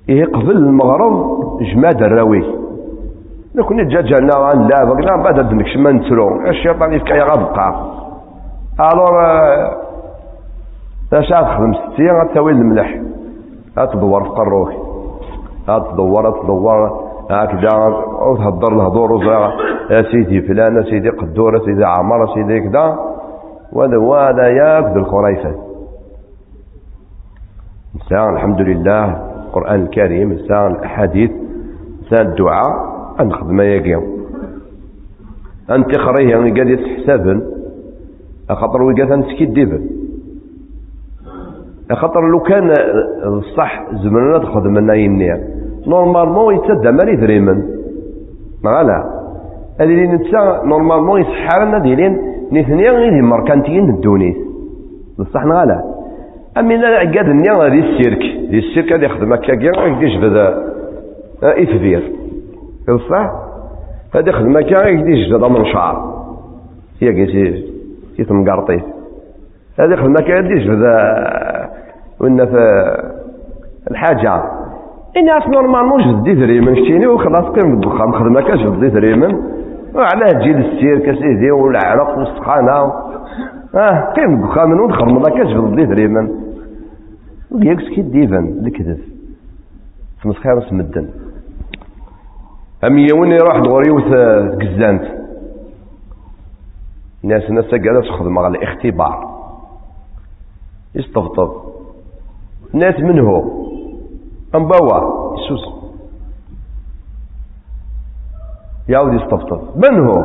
إيه 0.10 0.26
قبل 0.26 0.52
المغرب 0.52 1.14
جماد 1.62 2.04
الراوي 2.04 2.44
نكون 3.56 3.88
جاجانا 3.88 4.36
عن 4.36 4.68
لا 4.68 4.84
بقنا 4.84 5.24
بعد 5.24 5.50
دنك 5.50 5.68
شما 5.68 5.92
نترو 5.92 6.42
الشيطان 6.48 6.94
يفكا 6.94 7.24
غبقى 7.24 7.76
ألور 8.80 9.16
اش 11.14 11.30
تخدم 11.30 11.74
ستي 11.74 12.08
غتساوي 12.12 12.52
الملح. 12.52 13.00
غتدور 13.80 14.24
في 14.24 14.30
قروك 14.30 14.70
غتدور 15.70 16.32
تدور 16.32 17.06
هكذا 17.32 17.88
وتهضر 18.22 18.74
الهضور 18.74 19.24
يا 19.90 20.02
سيدي 20.12 20.42
فلان 20.42 20.84
سيدي 20.84 21.10
قدور 21.10 21.66
سيدي 21.66 21.86
عمر 21.86 22.34
سيدي 22.34 22.60
كذا 22.60 22.98
وهذا 23.74 24.48
ياك 24.48 24.96
الخريفة. 24.96 25.56
الحمد 28.34 28.62
لله 28.62 29.06
القرآن 29.46 29.82
الكريم 29.82 30.34
نساء 30.34 30.68
الأحاديث 30.68 31.32
نساء 32.06 32.22
الدعاء 32.22 32.96
أنخدم 33.22 33.62
ياكي 33.62 33.96
أنت 35.72 35.98
خريه 35.98 36.30
يعني 36.30 36.52
قاد 36.52 36.70
يتحسابن 36.70 37.42
أخطر 38.50 38.82
وقاد 38.84 39.12
نسكي 39.12 39.46
ديبن 39.46 39.90
أخطر 41.92 42.22
لو 42.32 42.40
كان 42.40 42.74
الصح 43.24 43.86
زمننا 44.04 44.38
تخدم 44.38 44.78
لنا 44.78 44.94
ينيا 44.94 45.48
نورمالمون 45.88 46.56
يتسدى 46.56 46.92
ذريمن 47.16 47.64
ما 48.64 48.84
لا. 48.84 49.22
هذه 49.80 49.90
اللي 49.90 50.08
نتسا 50.08 50.62
نورمالمون 50.66 51.22
يصحى 51.22 51.66
لنا 51.66 51.78
نثنيا 52.52 52.92
غير 52.92 53.22
مركانتيين 53.22 53.90
الدونيس 53.90 54.36
بصح 55.20 55.46
نغالا 55.46 55.84
أمين 56.60 56.82
قاد 56.86 57.30
النيا 57.30 57.70
دي 57.70 57.80
السيرك 57.80 58.20
دي 58.50 58.60
السيرك 58.60 58.94
هذا 58.94 59.06
يخدم 59.06 59.34
هكا 59.34 59.56
كاع 59.56 59.88
يقدر 59.88 60.04
يجبد 60.04 60.36
إثبير 61.44 62.12
صح؟ 63.10 63.32
هذا 64.16 64.30
يخدم 64.30 64.58
هكا 64.58 64.88
يقدر 64.88 65.10
يجبد 65.10 65.44
منشار 65.52 66.26
هي 67.02 67.14
كيسي 67.14 67.64
يتمقرطيت 68.20 68.84
هذا 69.80 69.94
يخدم 69.94 70.12
هكا 70.18 70.32
يقدر 70.32 70.52
يجبد 70.52 70.84
وإن 72.20 72.46
في 72.46 72.58
الحاجة. 73.92 74.44
الناس 75.18 75.48
نورمالمون 75.48 76.02
جبد 76.04 76.40
دريمن 76.40 76.76
شتيني 76.76 77.08
وخلاص 77.08 77.46
قيم 77.46 77.74
الدخان 77.74 78.14
خدمة 78.14 78.42
كاش 78.42 78.60
جبد 78.60 78.94
دريمن 78.94 79.38
وعلاه 79.96 80.32
تجي 80.32 80.54
للسير 80.54 81.00
كسيدي 81.00 81.52
والعرق 81.52 82.18
والسخانة 82.18 82.72
آه 83.76 84.14
قيم 84.16 84.34
الدخان 84.34 84.70
من 84.70 84.80
ودخل 84.80 85.06
من 85.06 85.22
كاش 85.22 85.48
جبد 85.48 85.90
دريمن 85.90 86.30
وياكس 87.52 87.84
كي 87.84 88.02
ديفن 88.02 88.62
الكذب 88.66 89.00
تمسخير 90.24 90.70
سمدن 90.70 91.10
أم 92.84 92.98
يوين 93.00 93.32
يروح 93.32 93.60
دغوري 93.60 93.92
وث 93.92 94.12
قزانت؟ 94.62 95.04
الناس 97.24 97.44
الناس 97.50 97.66
قاعدة 97.66 98.02
تخدم 98.02 98.40
على 98.40 98.58
الاختبار. 98.58 99.36
يستفطب 100.96 101.52
الناس 102.74 103.00
من 103.00 103.20
هو 103.20 103.44
أم 104.56 104.68
بوا 104.68 105.00
يسوس. 105.38 105.85
يعود 108.90 109.14
يستفطب 109.14 109.62
من 109.76 110.08
هو؟ 110.08 110.24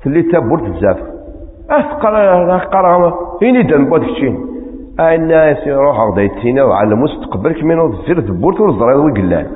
في 0.00 0.06
اللي 0.06 0.22
تابورت 0.22 0.62
الزاف 0.62 0.98
أثقل 1.70 2.14
قرامة 2.60 3.14
إني 3.42 3.62
دم 3.62 3.84
بود 3.90 4.02
كشين. 4.02 4.46
الناس 5.00 5.66
يروح 5.66 6.00
غدا 6.00 6.62
وعلى 6.64 6.94
مستقبل 6.94 7.52
كمين 7.60 7.78
وزير 7.78 8.20
ثبورت 8.20 8.60
وزريض 8.60 8.98
ويقلان 8.98 9.46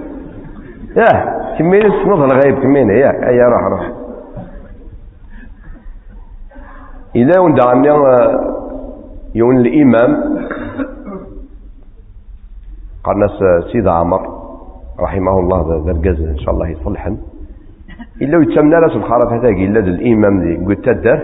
ياه 0.97 1.59
كمين 1.59 1.87
السنوض 1.87 2.23
الغايب 2.23 2.59
كمين 2.63 2.91
ياك 2.91 3.15
أي 3.15 3.41
روح 3.41 3.65
روح. 3.65 3.91
إذا 7.17 7.41
وندعني 7.41 7.89
يون 9.35 9.57
الإمام. 9.57 10.39
قال 13.05 13.19
ناس 13.19 13.65
سيد 13.73 13.89
عمر. 13.89 14.40
رحمه 15.01 15.39
الله 15.39 15.83
ذا 15.87 15.93
الجزء 15.93 16.31
إن 16.31 16.39
شاء 16.39 16.55
الله 16.55 16.69
يصلحن 16.69 17.17
إلا 18.23 18.43
يتسمنا 18.43 18.77
لا 18.77 18.89
سبحانه 18.89 19.25
هذا 19.31 19.49
إلا 19.49 19.81
الإمام 19.81 20.41
ذي. 20.41 20.57
قلت 20.67 20.85
تدرس 20.85 21.21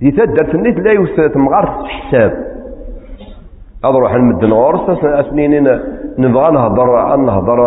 دي 0.00 0.10
تدرت 0.10 0.54
النيت 0.54 0.78
لا 0.78 0.92
يوسف 0.92 1.20
تمغار 1.34 1.84
حساب. 1.88 2.32
أروح 3.84 4.14
نمد 4.14 4.44
نغورس 4.44 5.04
اسنين 5.04 5.64
نبغى 6.18 6.50
نهضر 6.50 7.16
نهضر 7.16 7.60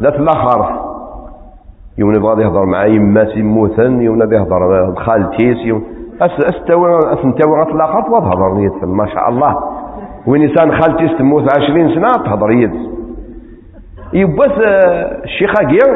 لا 0.00 0.10
تلاخر 0.10 0.60
يوم 1.98 2.12
نبغى 2.12 2.42
يهضر 2.42 2.64
مع 2.64 2.86
يماس 2.86 3.36
يموتن 3.36 4.00
يوم 4.02 4.22
نبغى 4.22 4.36
يهضر 4.36 4.94
خالتيس 4.94 5.58
يوم 5.66 5.84
استوى 6.22 6.98
أسنتوى 7.12 7.64
تلاخر 7.64 8.10
وتهضر 8.10 8.54
نيت. 8.54 8.84
ما 8.84 9.06
شاء 9.06 9.28
الله. 9.28 9.77
إنسان 10.36 10.72
خالتيس 10.80 11.18
تموت 11.18 11.58
عشرين 11.58 11.94
سنة 11.94 12.08
تهضر 12.08 12.50
يد. 12.50 12.72
يبث 14.12 14.58
الشيخ 15.24 15.52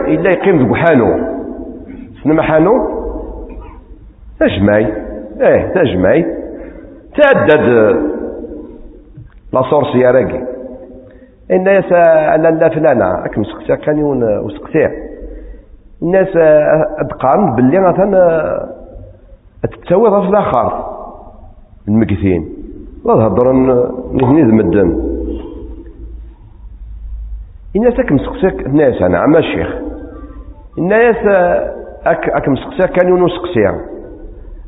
إلا 0.06 0.30
يقيم 0.30 0.66
ذو 0.66 0.74
حانو 0.74 1.08
سنما 2.24 2.42
حانو 2.42 2.88
تجمعي. 4.40 4.86
إيه 5.40 5.72
تجمعي. 5.74 6.26
تعدد 7.16 7.66
لا 9.52 9.62
سورسي 9.70 10.04
راكي 10.06 10.44
الناس 11.50 11.92
لا 12.42 12.68
فلانا 12.68 13.24
اكم 13.26 13.44
سقسيا 13.44 13.74
كان 13.74 13.98
يون 13.98 14.38
وسقسيا 14.38 14.92
الناس 16.02 16.36
اتقان 16.98 17.54
باللي 17.54 17.78
مثلا 17.78 18.68
تتسوي 19.62 20.22
في 20.22 20.28
الآخر. 20.28 20.84
المكثين 21.88 22.61
لا 23.04 23.14
تهضر 23.14 23.52
نهني 24.12 24.42
مدن 24.42 25.12
الناس 27.76 28.00
اكم 28.00 28.18
سقسيا 28.18 28.66
الناس 28.66 29.02
أنا 29.02 29.18
عم 29.18 29.36
الشيخ. 29.36 29.68
الناس 30.78 31.16
اك 32.06 32.28
اكم 32.28 32.56
سقسيا 32.56 32.86
كان 32.86 33.08
يون 33.08 33.22
وسقسيا 33.22 33.80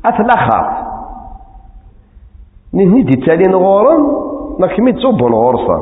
أثلاخات 0.05 0.85
نهني 2.73 3.01
دي 3.01 3.25
تالين 3.25 3.55
غورم 3.55 4.25
ما 4.59 4.67
كمي 4.67 4.93
تصبون 4.93 5.33
غورصا. 5.33 5.77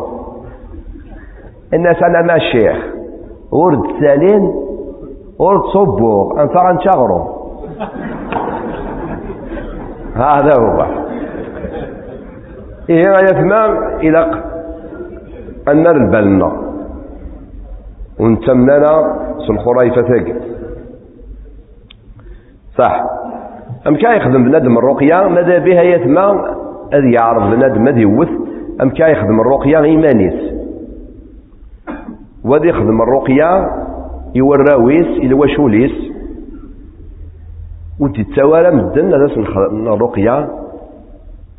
الناس 1.73 2.03
أنا 2.03 2.21
ما 2.21 2.35
الشيخ. 2.35 2.77
ورد 3.51 3.81
تالين 3.99 4.53
ورد 5.39 5.61
صبوغ. 5.73 6.41
أنت 6.41 6.57
غنشغرو 6.57 7.43
هذا 10.15 10.53
هو. 10.59 11.03
إيه 12.89 13.19
يتمام 13.29 13.77
إلى 13.99 14.43
أن 15.67 15.87
البلنا. 15.87 16.63
ونتمنى 18.19 19.03
سلخرايفة 19.47 20.01
تاك 20.01 20.35
صح. 22.77 23.03
أم 23.87 23.95
كان 23.95 24.17
يخدم 24.17 24.43
بنادم 24.43 24.77
الرقية؟ 24.77 25.27
ماذا 25.27 25.57
بها 25.57 25.81
يتمام 25.81 26.37
أذ 26.93 27.03
يعرف 27.03 27.43
بنادم 27.43 27.83
ماذا 27.83 27.99
يوث. 27.99 28.29
أم 28.81 28.89
كان 28.89 29.11
يخدم 29.11 29.41
الرقية؟ 29.41 29.83
إيمانيس 29.83 30.53
وذي 32.45 32.67
يخدم 32.67 33.01
الرقية؟ 33.01 33.69
يوراويس 34.35 35.07
إلى 35.07 35.33
وشوليس 35.33 35.91
وتتوالى 37.99 38.71
مدن 38.71 39.09
ناس 39.09 39.37
الرقية. 39.87 40.49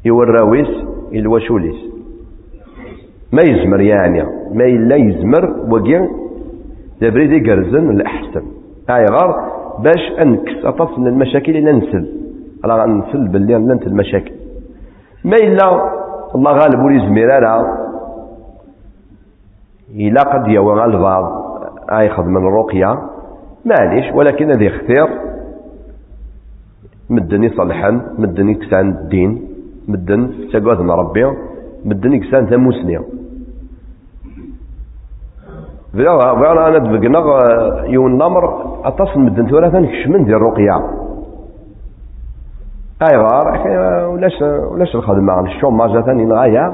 يوراويس 0.05 0.94
إلى 1.15 1.27
وشوليس 1.27 1.77
ما 3.33 3.43
يزمر 3.43 3.81
يعني 3.81 4.23
ما 4.53 4.65
إلا 4.65 4.97
يزمر 4.97 5.45
وقيا 5.71 6.09
دابريد 7.01 7.33
يقرزن 7.33 7.91
الأحسن. 7.91 8.43
هاي 8.91 9.05
غار 9.05 9.31
باش 9.79 10.21
أنكس 10.21 10.65
أطف 10.65 10.99
من 10.99 11.07
المشاكل 11.07 11.57
إلى 11.57 11.73
نسل. 11.73 12.09
على 12.65 12.93
نسل 12.93 13.29
باللي 13.29 13.59
ننت 13.59 13.87
المشاكل. 13.87 14.33
ما 15.25 15.37
إلا 15.37 15.91
الله 16.35 16.53
غالب 16.53 16.81
ولي 16.85 16.99
زمير 16.99 17.39
إلا 19.95 20.23
قد 20.23 20.49
يوى 20.49 20.85
البعض 20.85 21.25
ياخذ 21.93 22.25
من 22.25 22.47
الرقية. 22.49 22.99
معليش 23.65 24.15
ولكن 24.15 24.51
هذا 24.51 24.65
يختار 24.65 25.09
مدن 27.11 27.45
يصلحن 27.45 28.01
مدن 28.19 28.49
يكسان 28.49 28.89
الدين. 28.89 29.54
مدن 29.89 30.31
تقعد 30.53 30.81
ربي 30.81 31.25
مدن 31.85 32.13
يكسان 32.13 32.47
ثموسني 32.47 32.99
بغا 35.95 36.69
انا 36.69 36.79
دبقنا 36.79 37.21
يون 37.87 38.13
نمر 38.13 38.45
اتصل 38.85 39.21
مدن 39.21 39.47
ثورة 39.47 39.79
من 40.07 40.25
ديال 40.25 40.37
الرقية. 40.37 40.77
أي 43.03 43.17
غار 43.17 43.47
ولاش 44.09 44.43
ولاش 44.43 44.95
الخدمة؟ 44.95 45.41
الشوماج 45.41 46.05
ثاني 46.05 46.25
نغايا 46.25 46.71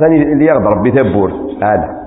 ثاني 0.00 0.32
اللي 0.32 0.46
يغضب 0.46 0.66
ربي 0.66 0.90
ثبور 0.90 1.32
هذا 1.62 2.04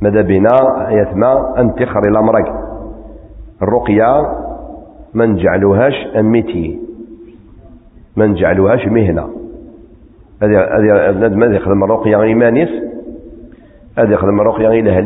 ماذا 0.00 0.20
بنا 0.20 0.56
يتما 0.90 1.60
أن 1.60 1.74
تخر 1.74 2.00
الأمرك 2.08 2.52
الرقية 3.62 4.32
ما 5.14 5.26
نجعلوهاش 5.26 6.06
أميتي. 6.16 6.85
ما 8.16 8.26
نجعلوهاش 8.26 8.86
مهنة. 8.86 9.28
هذه 10.42 10.60
هذه 10.60 11.34
ماذا 11.34 11.56
يخدم 11.56 11.84
الرقية 11.84 12.22
إيمانيس 12.22 12.68
هذا 13.98 14.12
يخدم 14.12 14.40
الرقية 14.40 14.68
إلى 14.68 14.98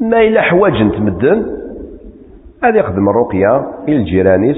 ما 0.00 0.22
إلا 0.22 0.42
حواج 0.42 0.82
نتمدن. 0.82 1.46
هذا 2.64 2.78
يخدم 2.78 3.08
الرقية 3.08 3.66
إلى 3.88 3.96
الجيرانيس 3.96 4.56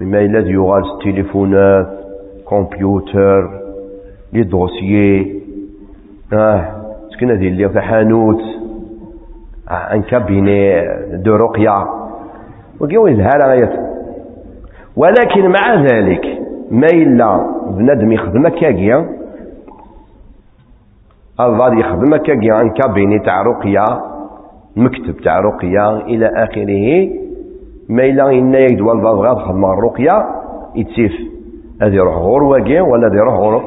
بما 0.00 0.20
إلا 0.20 0.38
يغال 0.38 0.82
التليفونات 0.94 1.86
كمبيوتر 2.50 3.50
لي 4.32 4.42
دوسيي. 4.42 5.42
آه 6.32 6.82
سكن 7.10 7.30
هذه 7.30 7.48
اللي 7.48 7.68
في 7.68 7.80
حانوت. 7.80 8.40
ان 9.70 10.02
كابيني 10.02 10.86
دو 11.12 11.36
رقية 11.36 11.86
وكيو 12.80 13.06
الهالة 13.06 13.46
غاية. 13.46 13.97
ولكن 14.98 15.48
مع 15.48 15.74
ذلك 15.74 16.24
ما 16.70 16.86
إلا 16.86 17.46
بنادم 17.70 18.12
يخدم 18.12 18.48
كاكيا 18.48 19.08
الظاهر 21.40 21.78
يخدم 21.78 22.16
كاكيا 22.16 22.54
عن 22.54 22.70
كابيني 22.70 23.18
تاع 23.18 23.42
رقية 23.42 23.84
مكتب 24.76 25.16
تاع 25.24 25.40
رقية 25.40 25.96
إلى 25.96 26.26
آخره 26.26 27.10
ما 27.88 28.04
إلا 28.04 28.30
إنا 28.30 28.58
يقدوا 28.58 28.92
البعض 28.92 29.16
غاد 29.16 29.36
خدم 29.36 29.64
الرقية 29.64 30.26
يتسيف 30.74 31.12
هذا 31.82 31.94
يروح 31.94 32.14
غور 32.14 32.42
واقع 32.42 32.82
ولا 32.82 33.16
يروح 33.16 33.34
غور؟ 33.34 33.62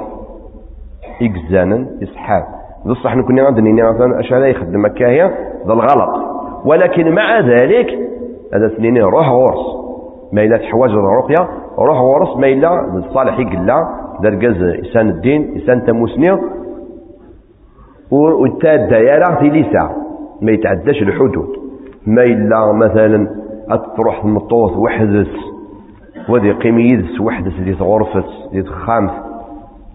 يقزانا 1.22 1.88
يسحاب 2.02 2.44
بصح 2.86 3.16
نكون 3.16 3.40
عندنا 3.40 3.92
مثلا 3.92 4.20
اش 4.20 4.34
هذا 4.34 4.48
يخدم 4.48 4.86
هكايا 4.86 5.32
ذا 5.68 5.74
الغلط. 5.74 6.10
ولكن 6.66 7.12
مع 7.12 7.40
ذلك 7.40 7.88
هذا 8.54 8.78
سنين 8.78 8.98
روح 8.98 9.30
غورس 9.30 9.81
ما 10.34 10.44
إلا 10.44 10.58
تحواج 10.58 10.90
الرقية 10.90 11.50
روح 11.80 11.98
غورس 11.98 12.38
ما 12.38 12.48
إلا 12.48 12.96
الصالح 12.96 13.40
يقلا 13.40 13.88
درقز 14.24 14.64
إنسان 14.64 15.10
الدين 15.10 15.54
إنسان 15.56 15.86
تموسني 15.86 16.32
وتا 18.12 18.76
الدائرة 18.76 19.36
في 19.40 19.50
ليسا 19.50 19.96
ما 20.42 20.52
يتعداش 20.52 21.02
الحدود. 21.02 21.48
ما 22.08 22.24
إلا 22.24 22.72
مثلا 22.72 23.28
تروح 23.98 24.24
المطوث 24.26 24.78
وحدث 24.78 25.28
وذي 26.30 26.52
قيم 26.52 26.80
يدس 26.80 27.22
وحدث 27.22 27.60
دي 27.60 27.74
غرفة 27.74 28.24
دي 28.52 28.64
خامس 28.64 29.12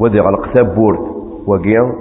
وذي 0.00 0.20
غلق 0.20 0.46
ثبورت 0.54 1.00
وقيا 1.46 1.92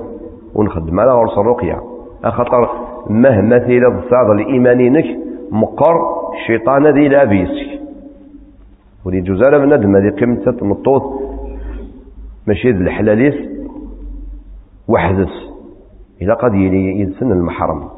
ونخدم 0.55 0.99
على 0.99 1.11
غرس 1.11 1.37
الرقية. 1.37 1.81
خاطر 2.23 2.69
مهما 3.09 3.57
تيلا 3.57 3.89
تصعد 3.89 4.29
لإيمانينك 4.39 5.05
مقر 5.51 5.95
الشيطان 6.33 6.87
ذي 6.87 7.07
لابيسك. 7.07 7.84
ولي 9.05 9.21
جزالة 9.21 9.57
بنادم 9.57 9.95
هذه 9.95 10.09
قيمة 10.09 10.51
تمطوط 10.59 11.03
ماشي 12.47 12.71
ذي 12.71 12.77
الحلاليس 12.77 13.35
وحدث 14.87 15.29
إذا 16.21 16.33
قد 16.33 16.53
يدسن 16.53 17.31
المحرم. 17.31 17.89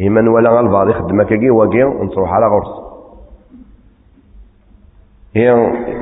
إيمان 0.00 0.28
ولا 0.28 0.60
البعض 0.60 0.88
يخدم 0.88 1.22
كاكي 1.22 1.50
واقي 1.50 1.84
ونصروح 1.84 2.32
على 2.32 2.46
غرس. 2.46 2.88
هي 5.36 5.52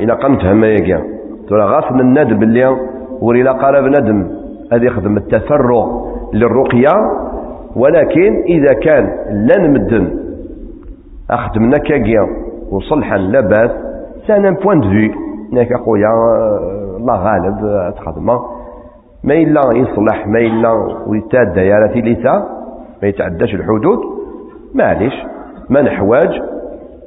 إلا 0.04 0.14
قمت 0.14 0.44
هما 0.44 0.66
يقيا. 0.66 1.04
ترى 1.48 1.62
غاس 1.62 1.92
من 1.92 2.10
ندم 2.10 2.42
اللي 2.42 2.76
وري 3.20 3.42
لا 3.42 3.52
قال 3.52 3.82
بندم 3.82 4.28
هذا 4.72 4.84
يخدم 4.84 5.16
التفرغ 5.16 6.06
للرقية. 6.34 6.92
ولكن 7.76 8.42
إذا 8.48 8.72
كان 8.72 9.04
لا 9.46 9.66
نمدن 9.66 10.18
أخدمنا 11.30 11.78
كاكيا 11.78 12.45
وصلحا 12.70 13.16
لاباس 13.16 13.70
سانا 14.26 14.50
بوان 14.50 14.80
دو 14.80 14.88
ناك 15.52 15.72
أخويا 15.72 16.08
الله 16.96 17.16
غالب 17.16 17.56
تخدمه 17.96 18.40
ما 19.24 19.34
إلا 19.34 19.60
يصلح 19.74 20.26
ما 20.26 20.38
إلا 20.38 20.70
ويتاد 21.06 21.52
ديارتي 21.52 22.00
ليسا 22.00 22.34
ما 23.02 23.08
يتعداش 23.08 23.54
الحدود 23.54 23.98
معليش 24.74 25.14
ما 25.70 25.82
نحواج 25.82 26.28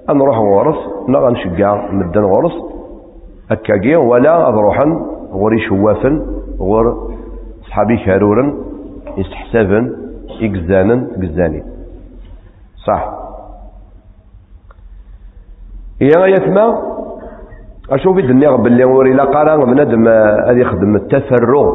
نروح 0.10 0.38
غورس 0.38 0.78
نا 1.08 1.20
غنشقا 1.20 1.90
مدن 1.92 2.22
غورس 2.24 2.54
هكاكي 3.52 3.96
ولا 3.96 4.48
أروحا 4.48 4.86
غوري 5.32 5.60
شوافن 5.60 6.22
غور 6.60 7.10
صحابي 7.70 7.98
كارورا 8.06 8.54
يستحسبن 9.18 9.92
يقزانا 10.42 11.08
قزاني 11.22 11.64
صح 12.88 13.10
يا 16.02 16.26
يتما 16.26 16.82
أشوف 17.92 18.18
الدنيا 18.18 18.56
باللي 18.56 18.86
وري 18.86 19.14
لا 19.14 19.24
قرا 19.24 19.66
بنادم 19.66 20.08
هذا 20.48 20.60
يخدم 20.60 20.96
التفرغ 20.96 21.74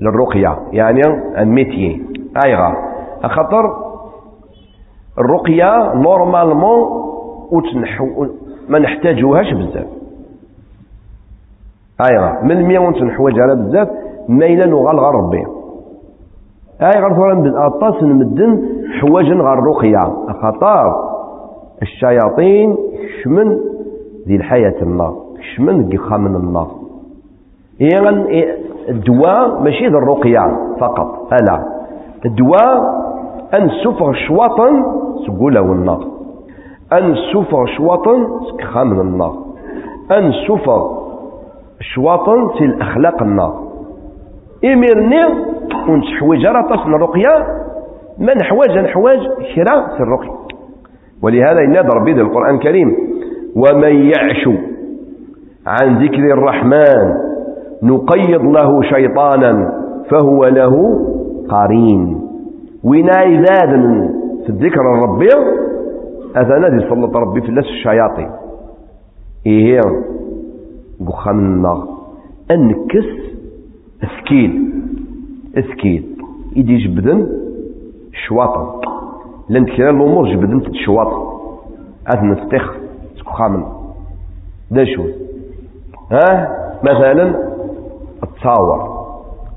للرقية. 0.00 0.58
يعني 0.72 1.00
الميتي 1.38 2.02
ايغا 2.46 2.74
خاطر 3.22 3.76
الرقية 5.18 5.94
نورمالمون 5.94 6.78
وتنحو 7.52 8.26
ما 8.68 8.78
نحتاجوهاش 8.78 9.52
بزاف. 9.52 9.86
ايغا 12.10 12.42
من 12.42 12.62
مية 12.62 12.78
ونتنحوج 12.78 13.40
على 13.40 13.54
بزاف 13.54 13.88
مايلا 14.28 14.66
نغال 14.66 15.00
غير 15.00 15.14
ربي. 15.14 15.46
أي 16.82 17.00
غير 17.00 17.14
ثورا 17.14 17.66
اطاس 17.66 18.02
نمدن 18.02 18.62
حواجا 19.00 19.34
غير 19.34 19.52
الرقية. 19.52 20.12
خطار 20.42 21.11
الشياطين 21.82 22.76
كشمن 22.76 23.60
ذي 24.28 24.36
الحياة 24.36 24.82
النار 24.82 25.14
كشمن 25.38 25.88
قخا 25.92 26.16
من 26.16 26.36
النار. 26.36 26.70
هي 27.80 27.98
الدواء 28.88 29.60
ماشي 29.60 29.86
ذي 29.86 29.98
الرقية 29.98 30.56
فقط 30.80 31.32
ألا 31.32 31.64
الدواء 32.24 33.02
أن 33.54 33.70
سفغ 33.84 34.12
شواطا 34.12 34.68
سقولة 35.26 35.60
النار 35.72 36.04
أن 36.92 37.14
سفغ 37.32 37.66
شواطا 37.66 38.40
سكخا 38.50 38.84
من 38.84 39.00
النار. 39.00 39.34
أن 40.10 40.32
سفر 40.48 41.02
شواطن 41.80 42.48
في 42.58 42.64
الأخلاق 42.64 43.22
النار. 43.22 43.62
إميرني 44.64 45.24
ونتحوج 45.88 46.46
راه 46.46 46.86
من 46.86 46.94
الرقية 46.94 47.46
ما 48.18 48.34
نحواج 48.34 48.78
نحواج 48.78 49.18
كرا 49.54 49.96
في 49.96 50.00
الرقية. 50.00 50.42
ولهذا 51.22 51.60
ينادى 51.60 51.88
ربي 51.88 52.12
القرآن 52.12 52.54
الكريم. 52.54 52.96
ومن 53.56 53.94
يعش 53.94 54.48
عن 55.66 56.04
ذكر 56.04 56.32
الرحمن 56.32 57.14
نقيض 57.82 58.42
له 58.42 58.82
شيطانا 58.82 59.82
فهو 60.10 60.46
له 60.46 60.74
قرين. 61.48 62.20
وين 62.84 63.10
عباد 63.10 63.70
في 64.44 64.48
الذكر 64.48 64.80
الربي 64.94 65.28
أذا 66.36 66.58
نادي 66.58 66.88
صلى 66.88 67.04
ربي 67.14 67.40
في 67.40 67.48
الناس 67.48 67.64
الشياطين. 67.64 68.30
إيه 69.46 69.80
النار 71.30 71.88
أنكس 72.50 73.06
أسكيل. 74.04 74.72
أسكيل. 75.58 76.04
إيدي 76.56 76.76
جبدن 76.76 77.26
شواطا 78.26 78.91
لأن 79.52 79.64
كرا 79.66 79.90
الأمور 79.90 80.24
جبدن 80.32 80.62
تشواطا 80.72 81.20
أذن 82.14 82.30
نستخ 82.32 82.64
سكخامن. 83.18 83.64
دا 84.70 84.84
شو؟ 84.84 85.02
ها؟ 86.12 86.48
مثلا 86.82 87.24
التصاور 88.22 88.80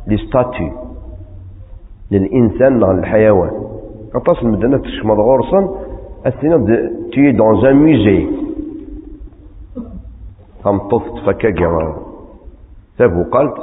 لي 0.07 0.17
ستاتي 0.17 0.71
للإنسان 2.11 2.83
الحيوان 2.83 3.51
أطاس 4.15 4.43
المدنة 4.43 4.77
تشمض 4.77 5.19
غورصا 5.19 5.75
أثناء 6.25 6.57
تي 7.13 7.31
دون 7.31 7.65
ان 7.65 7.75
ميزي 7.75 8.27
تمطف 10.63 11.03
تفكا 11.15 11.49
كاع 11.49 11.95
تابو 12.97 13.23
قالت 13.23 13.57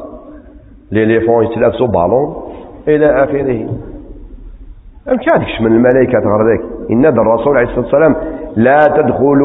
ليليفون 0.93 1.45
يتلافسو 1.45 1.87
بالون 1.87 2.35
إلى 2.89 3.25
آخره. 3.25 3.69
أم 5.09 5.17
كانش 5.17 5.61
من 5.61 5.67
الملائكة 5.67 6.19
غير 6.19 6.61
إن 6.91 7.07
الرسول 7.07 7.57
عليه 7.57 7.69
الصلاة 7.69 7.85
والسلام 7.85 8.17
لا 8.57 8.79
تدخل 8.97 9.41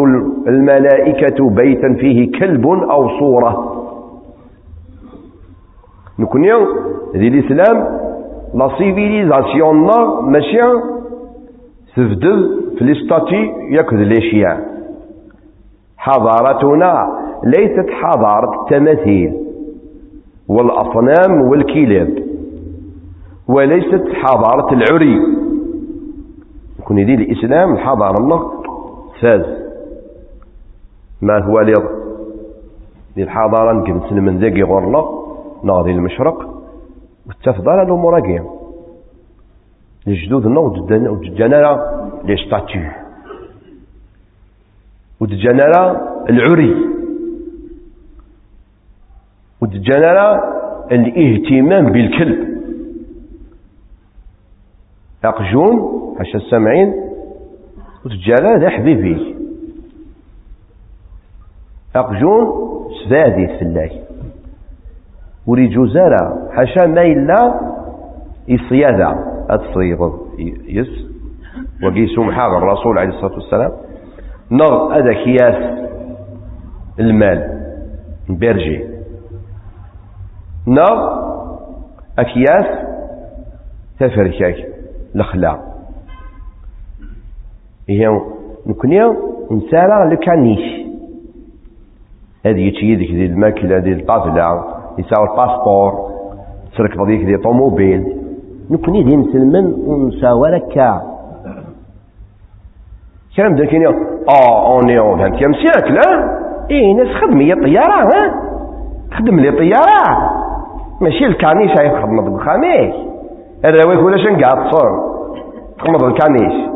الملائكة 0.47 1.49
بيتا 1.49 1.93
فيه 1.93 2.31
كلب 2.39 2.67
أو 2.67 3.19
صورة. 3.19 3.73
نكون 6.19 6.43
يوم 6.45 6.67
ذي 7.15 7.27
الإسلام 7.27 7.77
لا 8.53 8.69
سيفيليزاسيون 8.77 9.75
ماشي 10.31 10.57
تبدل 11.95 12.61
في 12.77 12.81
الاستاتي 12.81 13.53
يكذ 13.69 13.97
الاشياء 13.97 14.77
حضارتنا 15.97 17.07
ليست 17.43 17.89
حضارة 17.89 18.61
التماثيل 18.63 19.33
والأصنام 20.47 21.41
والكلاب 21.41 22.09
وليست 23.47 24.03
حضارة 24.13 24.73
العري 24.73 25.36
يكون 26.87 26.99
يدي 26.99 27.13
الإسلام 27.13 27.73
الحضارة 27.73 28.17
الله 28.19 28.63
فاز 29.21 29.45
ما 31.21 31.43
هو 31.43 31.59
ليض 31.59 31.85
دي 33.15 33.23
الحضارة 33.23 33.73
نكنس 33.73 34.11
من 34.11 34.39
ذاقي 34.39 34.61
غور 34.61 34.83
الله 34.83 35.05
ناضي 35.63 35.91
المشرق 35.91 36.63
والتفضل 37.27 37.81
الأمور 37.81 38.19
قيم 38.19 38.45
الجدود 40.07 40.45
ودجانا 40.45 41.91
لي 42.23 42.37
ستاتيو. 42.37 42.81
ودجانا 45.19 46.01
العري. 46.29 46.75
ودجانا 49.61 50.43
الاهتمام 50.91 51.91
بالكلب. 51.91 52.56
أقجون 55.23 56.15
حاشا 56.17 56.37
السامعين؟ 56.37 56.93
ودجانا 58.05 58.59
ذا 58.59 58.69
حبيبي. 58.69 59.35
أقجون 61.95 62.47
سفادي 63.05 63.47
في 63.47 63.61
الله 63.61 63.89
وريجو 65.47 65.85
زارا 65.85 66.49
حاشا 66.51 66.85
ما 66.85 67.01
إلا 67.01 67.59
يصيادا 68.47 69.15
أتصيغ 69.49 70.11
يس 70.67 70.87
وقيسو 71.83 72.23
محاغ 72.23 72.57
الرسول 72.57 72.97
عليه 72.97 73.09
الصلاة 73.09 73.33
والسلام. 73.33 73.71
نغ 74.51 74.93
هذا 74.93 75.13
كياس 75.13 75.87
المال 76.99 77.61
بيرجي 78.29 78.85
نغ 80.67 81.27
أكياس 82.19 82.65
تفركاك. 83.99 84.76
الأخلاق 85.17 85.59
هي 87.89 88.21
نكوني 88.67 88.99
نسارع 89.51 90.03
لكانيش. 90.03 90.87
هذه 92.45 92.59
يتشي 92.67 92.85
يدك 92.85 93.11
دي 93.11 93.25
الماكلة 93.25 93.79
دي 93.79 93.93
الطافلة 93.93 94.63
يساوي 94.97 95.29
الباسبور 95.31 96.11
تركب 96.77 97.05
ديك 97.07 97.25
دي 97.25 97.37
طوموبيل. 97.37 98.17
نكوني 98.69 99.03
دي 99.03 99.17
مسلمن 99.17 99.73
ونساوى 99.73 100.49
لك 100.49 100.73
كلام 103.37 103.55
ذاك 103.55 103.73
آه 104.29 104.73
أوني 104.73 104.99
اون 104.99 105.19
هانت 105.19 105.35
كام 105.43 105.53
لا 105.89 106.37
اي 106.71 106.93
ناس 106.93 107.07
خدم 107.07 107.41
لي 107.41 107.55
طيارة 107.55 108.03
ها؟ 108.03 108.41
خدم 109.11 109.39
لي 109.39 109.51
طيارة. 109.51 110.31
ماشي 111.01 111.25
الكانيش 111.25 111.71
هاي 111.79 112.01
خدمة 112.01 112.21
ويك 113.65 114.03
ولا 114.03 114.17
شنقع 114.17 114.69
تصور 114.69 115.17
تخمض 115.77 116.03
الكانيش 116.03 116.69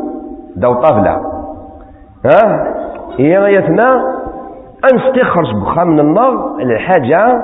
داو 0.56 0.74
طافلة 0.74 1.22
ها؟ 2.24 2.74
هي 3.18 3.38
غايتنا 3.38 4.14
انستخرج 4.92 5.54
بخام 5.54 5.88
من 5.88 6.00
النار 6.00 6.56
الحاجة 6.60 7.42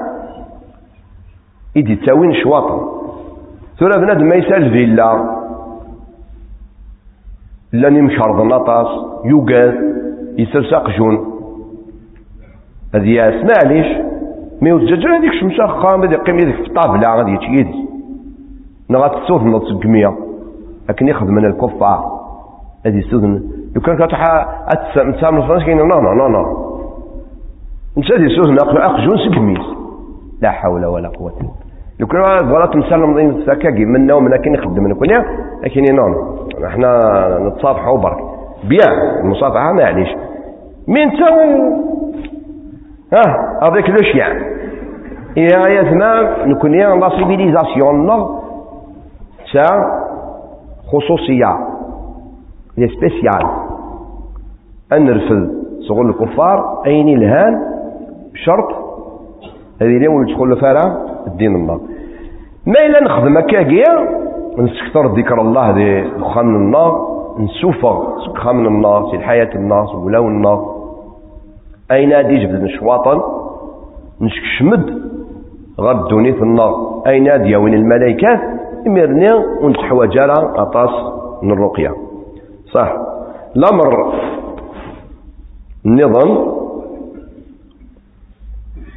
يدي 1.76 1.96
تساوين 1.96 2.34
شواطن. 2.34 2.80
ثورة 3.78 3.96
بنادم 3.96 4.26
ما 4.26 4.34
يسال 4.34 4.70
فيلا. 4.70 5.38
لاني 7.72 8.02
مشرض 8.02 8.42
نطاس 8.42 8.86
يوقاذ 9.24 9.74
يسلسق 10.38 10.90
جون. 10.90 11.34
هذه 12.94 13.44
معليش 13.54 13.86
مي 14.62 14.72
وتجاجر 14.72 15.16
هذيك 15.16 15.32
شمسة 15.40 15.66
خام 15.66 16.02
هذيك 16.02 16.20
قيم 16.20 16.38
يدك 16.38 16.54
في 16.54 16.66
الطابلة 16.66 17.16
غادي 17.16 17.38
يتيدي 18.90 18.98
نغات 18.98 19.12
تصوت 19.24 19.42
نض 19.42 19.64
سقمية 19.64 20.16
لكن 20.88 21.08
يخدم 21.08 21.34
من 21.34 21.44
الكفار 21.44 22.18
هذه 22.86 23.00
سودن 23.00 23.42
لو 23.76 23.82
كان 23.82 24.06
كتحا 24.06 24.46
تسامر 25.16 25.42
فرنسا 25.42 25.74
نو 25.74 25.84
نو 25.84 26.28
نو 26.28 26.68
نسى 27.98 28.14
هذه 28.14 28.28
سودن 28.28 28.56
أخجون 28.78 29.16
سقميس 29.18 29.78
لا 30.42 30.50
حول 30.50 30.84
ولا 30.86 31.08
قوة 31.08 31.32
لو 32.00 32.06
كان 32.06 32.20
غلط 32.48 32.76
مسلم 32.76 33.14
ضين 33.14 33.42
سكاكي 33.46 33.84
منا 33.84 34.14
ومن 34.14 34.30
لكن 34.30 34.54
يخدم 34.54 34.82
من 34.82 34.94
كل 34.94 35.06
لكن 35.62 35.94
نون 35.94 36.38
إحنا 36.66 36.90
نتصافحوا 37.38 37.98
برك 37.98 38.18
بيان 38.64 39.20
المصافحة 39.24 39.72
ما 39.72 39.82
يعنيش. 39.82 40.08
من 40.88 41.10
تو. 41.10 41.24
ها 43.12 43.58
هذيك 43.62 43.90
لو 43.90 43.96
يعني؟ 44.14 44.58
يا 45.36 45.68
يثنا 45.68 46.44
نكون 46.46 46.74
يا 46.74 46.94
لا 46.94 47.08
سيفيليزاسيون 47.08 48.06
نو 48.06 48.47
تا 49.52 49.66
خصوصية. 50.92 51.58
لي 52.78 52.88
سبيسيال 52.88 53.46
ان 54.92 55.04
نرفض. 55.04 55.50
شغل 55.88 56.08
الكفار 56.08 56.82
أين 56.86 57.08
الهان؟ 57.08 57.60
بشرط. 58.32 58.68
هذه 59.82 59.96
اليوم 59.96 60.26
تدخل 60.26 60.56
فيها 60.56 61.06
الدين 61.26 61.54
الله. 61.54 61.80
ما 62.66 62.86
إلا 62.86 63.04
نخدم 63.04 63.36
هكاكيا 63.38 64.18
نسكتر 64.58 65.06
ذكر 65.06 65.40
الله 65.40 65.72
دي 65.72 66.00
دخان 66.00 66.54
النار 66.56 67.18
نسوفر 67.38 68.16
سكخان 68.26 68.56
من 68.56 68.66
النار 68.66 69.08
في 69.10 69.16
الحياة 69.16 69.50
النار 69.54 69.96
ولاو 69.96 70.28
النار. 70.28 70.74
أين 71.92 72.12
هادي 72.12 72.34
جبد 72.46 72.62
نشواطا 72.62 73.22
نشكشمد 74.20 75.02
الدوني 75.78 76.32
في 76.32 76.42
النار. 76.42 77.02
أين 77.06 77.28
هادي 77.28 77.56
وين 77.56 77.74
الملائكات 77.74 78.40
إمرني 78.86 79.32
ونتحواج 79.62 80.18
على 80.18 80.32
أطاس 80.56 80.90
من 81.42 81.52
الرقية 81.52 81.94
صح. 82.74 82.92
الأمر 83.56 84.14
النظام 85.86 86.58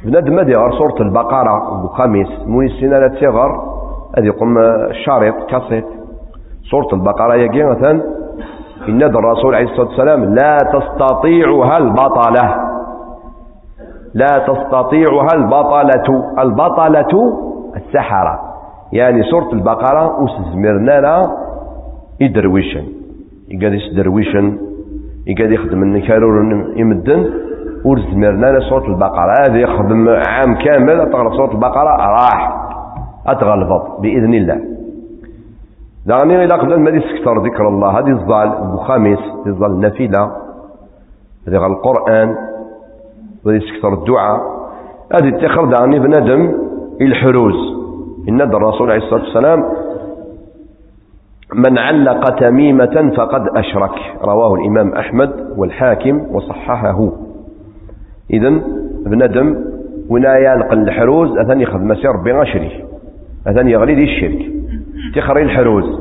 بنادم 0.04 0.38
هذه 0.38 0.46
غير 0.50 0.72
سورة 0.78 0.94
البقرة 1.00 1.82
بخميس 1.84 2.28
موني 2.46 2.66
السنة 2.66 2.98
لا 2.98 3.08
تيغر 3.08 3.72
هذه 4.18 4.26
يقوم 4.26 4.58
الشريط 4.58 5.34
كاسيت. 5.48 5.86
سورة 6.70 6.88
البقرة 6.92 7.34
يجي 7.34 7.64
مثلا 7.64 8.02
إن 8.88 9.02
الرسول 9.02 9.54
عليه 9.54 9.70
الصلاة 9.70 9.86
والسلام 9.88 10.34
لا 10.34 10.56
تستطيعها 10.56 11.78
البطلة. 11.78 12.72
لا 14.14 14.38
تستطيعها 14.38 15.28
البطلة. 15.34 16.24
البطلة 16.38 17.38
السحرة. 17.76 18.51
يعني 18.92 19.22
سورة 19.22 19.52
البقرة 19.52 20.22
وسزمرنا 20.22 21.00
لا 21.00 21.36
يدرويشن 22.20 22.84
يقعد 23.48 23.72
يسدرويشن 23.72 24.58
يقعد 25.26 25.50
يخدم 25.52 25.82
النكارور 25.82 26.42
يمدن. 26.76 27.30
ورزمرنا 27.84 28.46
لا 28.46 28.60
سورة 28.60 28.86
البقرة. 28.86 29.34
هذا 29.48 29.58
يخدم 29.58 30.08
عام 30.08 30.54
كامل. 30.54 31.12
تغلب 31.12 31.34
سورة 31.34 31.52
البقرة. 31.52 31.96
راح. 31.96 32.68
أتغلبط. 33.26 34.00
بإذن 34.00 34.34
الله. 34.34 34.60
دعني 36.06 36.44
إلى 36.44 36.54
قبل 36.54 36.80
ما 36.80 36.90
يسكتر 36.90 37.42
ذكر 37.42 37.68
الله. 37.68 37.98
هذه 37.98 38.10
الظال 38.10 38.48
بخامس 38.48 39.18
الظال 39.46 39.70
النافلة. 39.70 40.32
هذه 41.48 41.66
القرآن. 41.66 42.36
وهذه 43.44 43.56
يسكتر 43.56 43.94
الدعاء. 43.94 44.40
هذه 45.14 45.28
اتخر 45.28 45.64
دعني 45.64 45.98
بندم 45.98 46.52
الحروز. 47.00 47.81
إن 48.28 48.40
الرسول 48.40 48.90
عليه 48.90 49.04
الصلاة 49.04 49.22
والسلام 49.22 49.64
من 51.54 51.78
علق 51.78 52.40
تميمة 52.40 53.12
فقد 53.16 53.48
أشرك. 53.56 53.94
رواه 54.24 54.54
الإمام 54.54 54.92
أحمد 54.92 55.30
والحاكم 55.56 56.26
وصححه. 56.30 57.12
إذن 58.30 58.62
بندم 59.06 59.56
ونا 60.08 60.38
يالق 60.38 60.72
الحروز 60.72 61.38
أثن 61.38 61.60
يخذ 61.60 61.78
مسير 61.78 62.10
ربي 62.10 62.32
غشري 62.32 62.84
أثن 63.46 63.68
يغلي 63.68 63.94
دي 63.94 64.04
الشرك. 64.04 64.52
تخري 65.14 65.42
الحروز. 65.42 66.00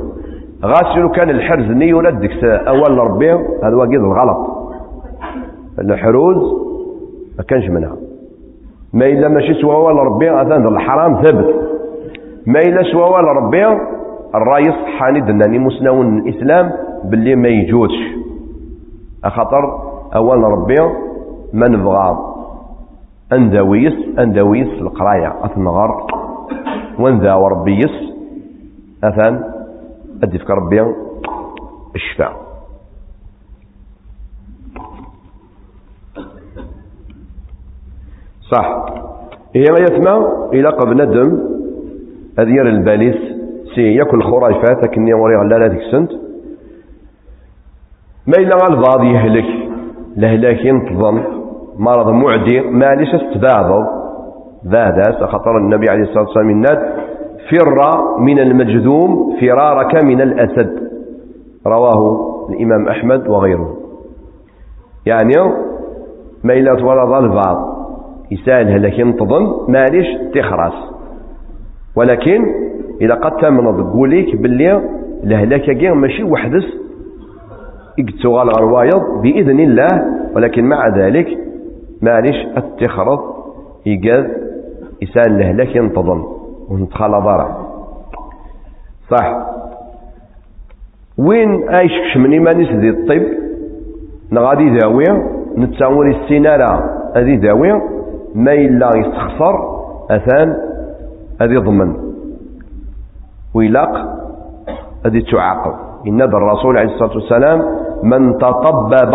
غاسلو 0.65 1.09
كان 1.09 1.30
الحرز 1.30 1.65
ني 1.65 1.93
ولا 1.93 2.09
ديك 2.09 2.43
أول 2.43 2.97
ربي 2.97 3.32
هذا 3.63 3.76
واقيد 3.76 3.99
الغلط. 3.99 4.38
الحروز 5.80 6.38
ما 7.38 7.43
كانش 7.43 7.69
منها. 7.69 7.95
ما 8.93 9.05
إلا 9.05 9.28
ماشي 9.28 9.53
سوا 9.53 9.74
أول 9.76 9.95
ربي 9.95 10.41
أثن 10.41 10.67
الحرام 10.67 11.22
ثبت 11.22 11.70
ما 12.48 12.60
إلا 12.60 12.92
سوا 12.92 13.06
أول 13.06 13.24
ربي 13.24 13.66
الرايس 14.36 14.76
حاني 15.00 15.20
دناني 15.22 15.60
مسنون 15.60 16.18
الإسلام 16.20 16.72
باللي 17.04 17.36
ما 17.36 17.48
يجوزش 17.48 18.16
أخطر 19.24 19.64
أول 20.16 20.44
ربي 20.44 20.76
ما 21.54 21.68
نبغى 21.68 22.18
أندويس 23.34 24.20
أندويس 24.20 24.68
القراية 24.68 25.46
أثنغر 25.46 26.08
وانذا 27.00 27.34
وربيس 27.34 27.92
أثان 29.04 29.44
أدفك 30.24 30.50
ربي 30.50 30.82
الشفاء. 31.96 32.34
صح. 38.52 38.86
هي 39.56 39.66
ما 39.72 39.80
يتمى 39.80 40.26
إلى 40.54 40.70
قبل 40.70 41.02
ندم 41.08 41.39
أذير 42.40 42.68
الباليس 42.68 43.16
سي 43.76 43.96
يأكل 43.96 44.24
خرافات 44.24 44.84
لكني 44.84 45.14
وري 45.14 45.36
غلا 45.36 45.68
ديك 45.68 45.82
سنت. 45.92 46.12
ما 48.28 48.38
إلا 48.38 48.56
البعض 48.70 49.04
يهلك 49.04 49.70
لهلاك 50.18 50.66
ينتظم 50.66 51.24
مرض 51.78 52.08
معدي 52.08 52.62
ما 52.62 52.96
ليش 52.96 53.10
استبعض 53.16 53.88
ذا 54.68 55.26
خطر 55.26 55.58
النبي 55.58 55.90
عليه 55.90 56.02
الصلاة 56.02 56.24
والسلام 56.24 56.50
الناد 56.50 56.94
فر 57.52 58.02
من 58.20 58.40
المجذوم 58.40 59.38
فرارك 59.42 59.96
من 59.96 60.22
الأسد. 60.22 60.92
رواه 61.68 62.22
الإمام 62.50 62.88
أحمد 62.88 63.28
وغيره. 63.28 63.78
يعني 65.06 65.34
ما 66.44 66.54
إلا 66.54 66.76
تولد 66.76 67.24
البعض 67.24 67.58
يسأل 68.32 68.72
هلاك 68.72 69.00
ينتظم 69.00 69.48
ليش 69.70 70.08
تخرس. 70.34 70.91
ولكن 71.96 72.46
إذا 73.02 73.14
قد 73.14 73.38
تمنض 73.38 73.94
قوليك 73.94 74.36
باللي 74.36 74.82
الهلاك 75.24 75.62
كاع 75.62 75.94
ماشي 75.94 76.24
وحدس 76.24 76.64
يقتغال 77.98 78.50
غروايض 78.50 79.22
بإذن 79.22 79.60
الله 79.60 79.88
ولكن 80.36 80.64
مع 80.66 80.88
ذلك 80.88 81.28
معليش 82.02 82.36
اتخرط 82.56 83.20
يقاد 83.86 84.32
يسال 85.02 85.36
الهلاك 85.36 85.76
ينتظم 85.76 86.24
ونتخلى 86.70 87.18
ضرع 87.20 87.58
صح. 89.10 89.48
وين 91.18 91.70
إيش 91.70 91.92
كشمني 92.06 92.39
مانيس 92.39 92.72
ذي 92.72 92.89
الطب؟ 92.89 93.24
نغادي 94.32 94.70
داوية 94.80 95.32
نتساوري 95.58 96.12
السينارة 96.12 97.02
هذه 97.16 97.36
داوية 97.36 97.82
ما 98.36 98.54
إلا 98.54 98.89
يستخسر 98.96 99.82
أثان 100.10 100.70
هذه 101.42 101.60
ضمن. 101.60 101.96
ويلاق 103.56 103.92
هذه 105.06 105.24
تعاقب. 105.32 105.74
إن 106.08 106.22
الرسول 106.22 106.78
عليه 106.78 106.94
الصلاة 106.94 107.14
والسلام 107.14 107.62
من 108.04 108.38
تطبب 108.38 109.14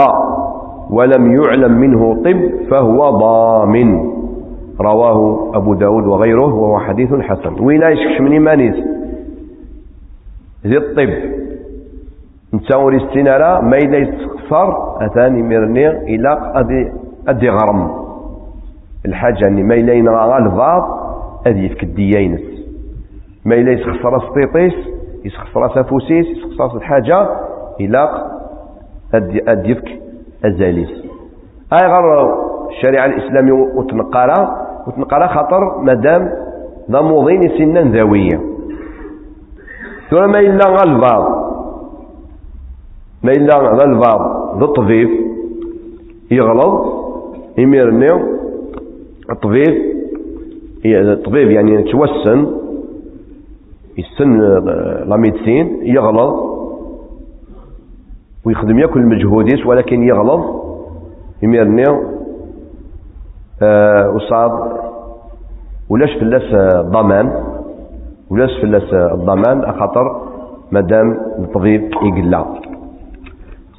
ولم 0.90 1.42
يعلم 1.42 1.72
منه 1.72 2.14
طب 2.14 2.50
فهو 2.70 3.10
ضامن. 3.10 4.16
رواه 4.80 5.50
أبو 5.54 5.74
داود 5.74 6.06
وغيره 6.06 6.54
وهو 6.54 6.78
حديث 6.78 7.14
حسن. 7.14 7.60
وين 7.60 7.82
يشكش 7.82 8.20
من 8.20 8.32
إيمانيس 8.32 8.74
ذي 10.66 10.76
الطب. 10.76 11.10
نتاوري 12.54 12.96
استنارة 12.96 13.60
ما 13.60 13.76
إلا 13.76 13.98
يستخسر 13.98 14.96
أثاني 15.06 15.42
مرني 15.42 15.90
إلى 15.90 16.52
أدي, 16.54 17.50
غرم. 17.50 17.90
الحاجة 19.06 19.46
أني 19.46 19.62
ما 19.62 19.74
إلا 19.74 19.92
ينغى 19.92 20.38
البعض 20.38 21.05
أدي 21.46 21.66
يفك 21.66 21.82
الديينس 21.82 22.40
ما 23.44 23.54
إلا 23.54 23.72
يسخصر 23.72 24.18
سطيطيس 24.18 24.74
يسخصر 25.24 25.74
سافوسيس 25.74 26.26
يسخصر 26.26 26.76
الحاجة 26.76 27.28
إلا 27.80 28.26
أد 29.48 29.66
يفك 29.66 29.88
الزاليس 30.44 30.90
أي 31.72 31.86
غير 31.88 32.34
الشريعة 32.70 33.06
الإسلامية 33.06 33.52
وتنقرا 33.52 34.66
وتنقرا 34.86 35.26
خطر 35.26 35.78
مادام 35.82 36.30
ضموضين 36.90 37.40
سنان 37.58 37.92
ذوية. 37.92 38.40
ثم 40.10 40.16
ما 40.16 40.38
إلا 40.38 40.68
غالباب 40.68 41.24
ما 43.22 43.32
إلا 43.32 43.56
غالباب 43.56 44.20
ذو 44.58 44.64
الطبيب 44.64 45.08
يغلط 46.30 46.86
يميرني 47.58 48.12
الطبيب 49.30 49.95
الطبيب 50.94 51.50
يعني 51.50 51.82
توسن 51.82 52.46
يسن 53.98 54.38
لا 55.08 55.16
ميدسين 55.16 55.78
يغلط 55.82 56.56
ويخدم 58.46 58.78
يأكل 58.78 59.02
مجهوديس 59.02 59.66
ولكن 59.66 60.02
يغلط 60.02 60.40
يميرني 61.42 61.84
آه 63.62 64.10
وصاد 64.10 64.52
ولاش 65.90 66.10
فلاس 66.20 66.54
الضمان؟ 66.54 67.32
ولاش 68.30 68.50
فلاس 68.62 68.94
الضمان؟ 68.94 69.72
خاطر 69.72 70.22
مادام 70.72 71.18
الطبيب 71.38 71.90
يقلا 72.02 72.44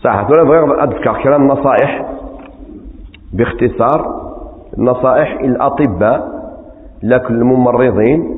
صح 0.04 0.30
ولا 0.30 0.44
بغير 0.44 0.84
أذكر 0.84 1.24
كلام 1.24 1.48
نصائح 1.48 2.06
باختصار 3.34 4.28
نصائح 4.78 5.40
الاطباء 5.40 6.37
لكل 7.04 7.34
الممرضين. 7.34 8.38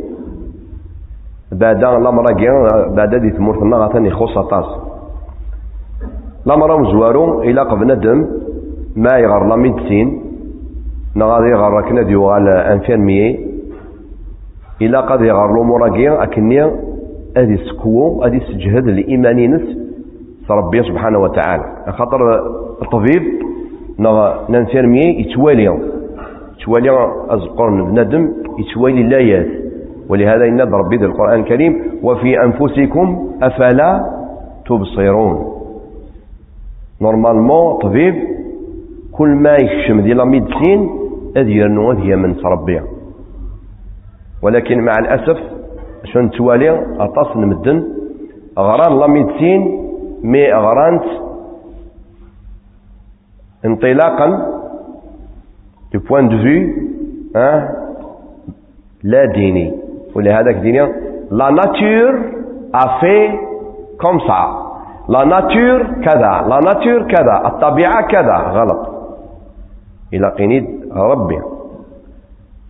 بعد 1.52 1.84
لامراكي 1.84 2.48
بعد 2.96 3.16
دي 3.16 3.30
تمورتنا 3.30 3.78
غاتاني 3.78 4.08
يخص 4.08 4.38
أطاس. 4.38 4.66
لامرا 6.46 6.78
مزوارو 6.78 7.42
إلى 7.42 7.62
قبل 7.62 7.88
ندم 7.88 8.26
ما 8.96 9.18
يغر 9.18 9.48
لا 9.48 9.56
ميدسين. 9.56 10.22
نغادي 11.16 11.50
يغر 11.50 11.82
كنا 11.90 12.02
ديوغال 12.02 12.48
انفيرميي 12.48 13.50
إلى 14.82 14.98
قد 14.98 15.22
يغر 15.22 15.54
لو 15.56 15.64
موراكي 15.64 16.10
أكني 16.10 16.72
أدي 17.38 17.58
سكو 17.58 18.24
أدي 18.24 18.40
سجهد 18.40 18.88
الايماني 18.88 19.48
نس. 19.48 19.78
ربي 20.50 20.84
سبحانه 20.84 21.20
وتعالى. 21.20 21.66
خاطر 21.90 22.20
الطبيب 22.82 23.24
نانفيرميي 24.50 25.22
يتوالي 25.22 25.80
يتوالي 26.70 27.26
ازقرن 27.30 27.86
بندم 27.86 28.34
يتوالي 28.60 29.02
اللايات 29.02 29.48
ولهذا 30.10 30.46
إن 30.46 30.62
ربي 30.62 30.98
ذي 30.98 31.06
القرآن 31.06 31.40
الكريم 31.40 31.74
وفي 32.04 32.44
أنفسكم 32.44 33.30
أفلا 33.44 33.92
تبصرون. 34.66 35.36
نورمالمون 37.02 37.78
طبيب 37.82 38.16
كل 39.12 39.30
ما 39.30 39.54
يكشم 39.56 40.02
دي 40.02 40.14
لا 40.14 40.26
ميدسين 40.26 40.90
هذه 41.38 41.52
يرنو 41.52 41.92
هي 41.92 42.16
من 42.16 42.36
ربي 42.46 42.82
ولكن 44.42 44.80
مع 44.86 44.94
الأسف 45.00 45.38
شون 46.14 46.30
توالي؟ 46.32 46.70
أطاس 47.00 47.36
المدن 47.36 47.84
غران 48.60 49.00
لا 49.00 49.08
ميدسين 49.08 49.62
مي 50.24 50.54
غرانت. 50.54 51.04
انطلاقا 53.66 54.59
du 55.92 56.00
point 56.00 56.24
de 56.24 56.36
vue 56.36 56.90
لا 59.04 59.26
ديني 59.26 59.74
ولهذا 60.16 60.52
ديني 60.52 60.88
nature 61.32 62.14
a 62.74 63.00
fait 63.00 63.30
comme 63.98 64.20
ça. 64.28 64.42
La 65.08 65.26
nature 65.26 66.02
كذا 66.06 66.46
la 66.50 66.60
nature 66.60 67.08
كذا 67.08 67.42
الطبيعة 67.46 68.08
كذا 68.08 68.38
غلط 68.38 68.90
إلى 70.14 70.30
قينيد 70.30 70.66
ربي 70.96 71.42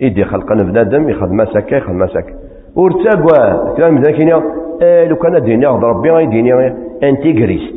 إيدي 0.01 0.25
خلقنا 0.25 0.63
بنادم 0.63 1.09
يخدم 1.09 1.45
سكا 1.45 1.75
يخدم 1.75 2.07
سكا 2.07 2.33
ورتاقوا 2.75 3.75
كلام 3.77 4.03
كينيا 4.03 4.41
آه 4.81 5.05
لو 5.05 5.15
كان 5.15 5.43
ديني 5.43 5.65
ربي 5.65 6.11
غيديني 6.11 6.73
انتيغريست 7.03 7.75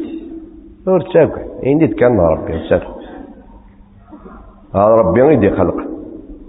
ورتاقوا 0.86 1.42
إندي 1.66 1.86
كان 1.86 2.20
ربي 2.20 2.68
ساتر 2.68 3.01
هذا 4.74 4.94
ربي 4.94 5.22
غيدي 5.22 5.50
خلق. 5.50 5.76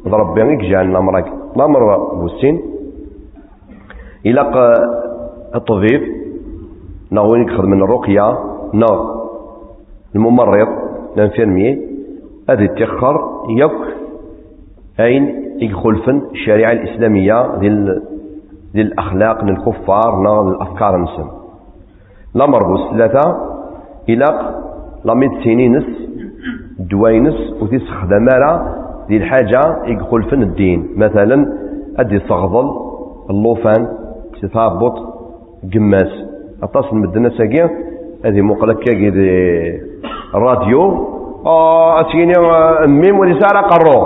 هذا 0.08 0.16
ربي 0.16 0.42
غيك 0.42 0.60
جعلنا 0.60 1.00
مراك. 1.00 1.34
الأمر 1.56 1.98
بوسين. 2.16 2.62
إلا 4.26 4.74
الطبيب. 5.56 6.02
ناوي 7.12 7.42
يخدم 7.42 7.70
من 7.70 7.84
الرقية. 7.84 8.40
نا 8.74 8.88
الممرض. 10.16 10.68
الانفيرمي. 11.18 11.82
هذه 12.50 12.66
تيخر 12.66 13.30
يك 13.50 13.80
أين 15.00 15.44
يخلفن 15.62 16.22
الشريعة 16.32 16.72
الإسلامية 16.72 17.58
ديال 17.60 18.02
الأخلاق 18.76 19.44
للكفار 19.44 20.22
نا 20.24 20.42
الأفكار 20.42 20.98
نسم. 20.98 21.28
الأمر 22.36 22.64
بوس. 22.64 22.82
ثلاثة. 22.92 23.38
إلا 24.10 24.56
لا 25.06 25.14
ميدسينينس 25.14 25.84
دوينس 26.92 27.36
وتستخدم 27.62 28.28
دي 29.08 29.18
الحاجة 29.18 29.62
يقول 29.86 30.24
فن 30.24 30.42
الدين. 30.42 30.88
مثلا 30.98 31.46
أدي 32.00 32.20
صغضل 32.20 32.72
اللوفان 33.30 33.88
تثابط 34.42 34.94
قماس. 35.74 36.12
أتصل 36.64 36.96
مدنا 36.96 37.30
ساقيا 37.30 37.70
هذه 38.26 38.42
مقلك 38.42 38.80
كي 38.80 39.10
الراديو 40.36 41.08
آه 41.46 42.02
أتيني 42.02 42.34
ميم 42.88 43.20
ورسالة 43.20 43.62
قرو. 43.62 44.00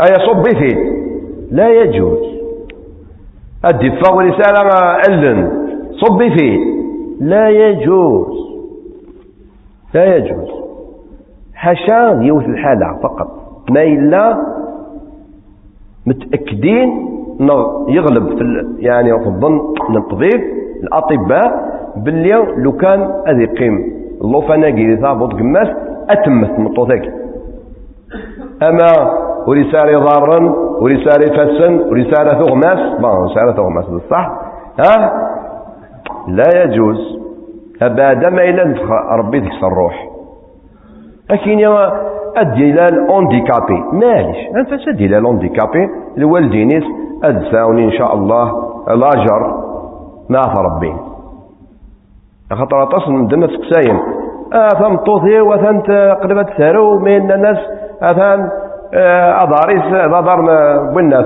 أي 0.00 0.14
صبي 0.26 0.58
فيه. 0.58 0.76
لا 1.50 1.68
يجوز. 1.82 2.18
الدفاع 3.64 4.14
ورسالة 4.14 4.62
ألن. 5.08 5.50
صبي 5.90 6.30
فيه. 6.30 6.58
لا 7.20 7.48
يجوز. 7.48 8.36
لا 9.94 10.16
يجوز. 10.16 10.65
حاشا 11.56 12.20
يوث 12.22 12.44
الحالة 12.44 12.98
فقط. 13.02 13.28
ما 13.70 13.82
إلا 13.82 14.36
متأكدين 16.06 16.88
إنه 17.40 17.86
يغلب 17.88 18.38
في 18.38 18.66
يعني 18.78 19.18
في 19.18 19.26
الظن 19.26 19.60
من 19.88 19.96
الطبيب 19.96 20.40
الأطباء 20.82 21.76
باللي 21.96 22.32
لو 22.56 22.72
كان 22.72 23.00
هذه 23.26 23.46
قيم 23.46 23.92
اللوفاناكي 24.24 24.96
ثابط 24.96 25.32
قماس 25.32 25.68
أتمت 26.10 26.58
مطوثك 26.58 27.12
أما 28.62 28.92
ورسالة 29.46 29.98
ضارا 29.98 30.38
ورسالة 30.80 31.26
فسن 31.36 31.78
ورسالة 31.78 32.32
ثغماس 32.44 33.00
بون 33.00 33.10
ورسالة 33.10 33.52
ثغماس 33.52 33.86
بالصح. 33.86 34.30
ها؟ 34.80 35.12
لا 36.28 36.64
يجوز. 36.64 37.18
أبدا 37.82 38.30
ما 38.30 38.44
إلا 38.44 38.74
ربي 39.16 39.40
تكسر 39.40 39.66
الروح. 39.66 40.05
لكن 41.30 41.58
الدلال 42.38 43.08
اونديكابي 43.08 43.84
معليش 43.92 44.36
أنت 44.56 44.88
الدلال 44.88 45.24
اونديكابي 45.24 45.88
الوالدينيس 46.18 46.84
أدساوني 47.24 47.84
إن 47.84 47.92
شاء 47.92 48.14
الله. 48.14 48.52
لاجر 48.88 49.54
ما 50.30 50.40
ربي. 50.56 50.94
خاطر 52.52 53.10
من 53.10 53.26
دنا 53.26 53.46
سكساين 53.46 54.00
أثم 54.52 54.96
طوثي 54.96 55.40
وثن 55.40 55.80
قلبت 56.22 56.48
ثارو 56.58 56.98
من 56.98 57.32
الناس. 57.32 57.58
اثان 58.02 58.48
أضاريس 59.42 59.84
ضدر 60.12 60.40
بنا 60.94 61.20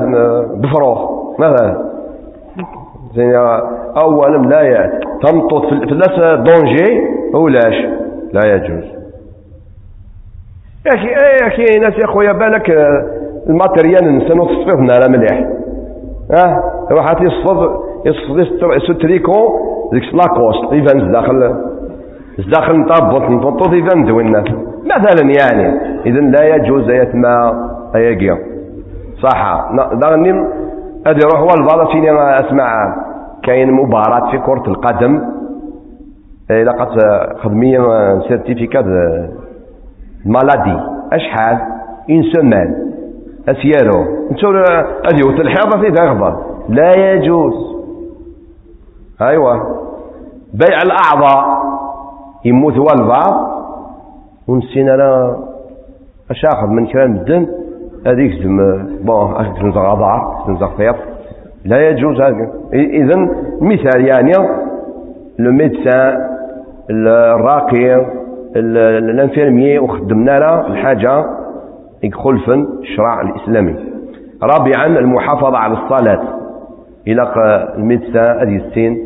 بفروخ. 0.54 1.10
مثلا 1.38 1.90
زين 3.14 3.34
اولا 3.96 4.36
لا 4.36 4.90
تمطط 5.22 5.66
في 5.66 5.92
الناس 5.92 6.18
دونجي؟ 6.36 7.00
ولاش 7.34 7.74
لا 8.32 8.54
يجوز. 8.54 8.99
يا 10.86 10.94
أخي 10.94 11.08
يا 11.08 11.46
أخي 11.46 11.78
ناس 11.80 11.94
يا 12.02 12.06
خويا 12.06 12.32
بالك 12.32 12.70
آه، 12.70 13.04
الماتريال 13.46 14.16
نسنو 14.16 14.44
تصفيفنا 14.44 14.94
على 14.94 15.18
مليح. 15.18 15.48
آه 16.30 16.62
واحد 16.90 17.16
يصفض 17.22 17.80
يصفض 18.06 18.46
ستريكو 18.88 19.32
ديك 19.92 20.14
لاكوست 20.14 20.72
يبان 20.72 21.12
داخل 21.12 21.54
داخل 22.56 22.78
نطبط 22.78 23.22
نطبط 23.30 23.72
يبان 23.72 24.04
دوينا 24.04 24.44
مثلا 24.84 25.30
يعني 25.38 25.80
اذا 26.06 26.20
لا 26.20 26.54
يجوز 26.56 26.90
يتما 26.90 27.52
اياكيا 27.94 28.38
صح. 29.22 29.70
دغني 29.92 30.30
هذه 31.06 31.18
روح 31.34 31.40
والبعض 31.40 31.88
فيني 31.92 32.10
أسمع 32.12 32.96
كاين 33.42 33.72
مباراة 33.72 34.30
في 34.30 34.38
كرة 34.38 34.64
القدم. 34.68 35.22
إلا 36.50 36.72
قد 36.72 36.88
خدمية 37.36 37.80
سيرتيفيكات 38.28 38.84
مالادي. 40.26 40.80
أشحال؟ 41.12 41.58
اون 42.10 42.22
سمان 42.32 42.74
أسيارو. 43.48 44.04
نتو 44.32 44.48
هذه 45.06 45.28
وتلحيضه 45.28 45.80
في 45.80 45.90
تغضب 45.90 46.36
لا 46.68 47.12
يجوز. 47.12 47.54
ايوا 49.22 49.54
بيع 50.54 50.78
الأعضاء. 50.82 51.60
يموت 52.44 52.78
هو 52.78 52.86
البعض 53.00 53.50
ونسينا 54.48 54.94
أنا 54.94 55.36
اش 56.30 56.44
اخذ 56.44 56.66
من 56.66 56.86
كلام 56.86 57.12
الدم 57.12 57.46
هذيك 58.06 58.46
بون 59.06 59.34
اش 59.36 59.46
تنزغ 59.60 59.80
عضار 59.80 60.44
تنزغ 60.46 60.76
فيض. 60.76 60.94
لا 61.64 61.88
يجوز 61.88 62.20
هذا. 62.20 62.50
اذا 62.72 63.28
مثال 63.60 64.06
يعني 64.06 64.32
لو 65.38 65.52
ميدسان 65.52 66.30
الراقي 66.90 68.19
الانفيرمي 68.56 69.78
وخدمنا 69.78 70.38
له 70.38 70.66
الحاجة 70.66 71.24
يخلفن 72.02 72.66
الشرع 72.82 73.20
الإسلامي. 73.20 73.74
رابعا 74.42 74.86
المحافظة 74.86 75.56
على 75.58 75.74
الصلاة. 75.74 76.22
إلى 77.08 77.32
الميدسان 77.78 78.38
هذه 78.40 78.56
السين 78.56 78.98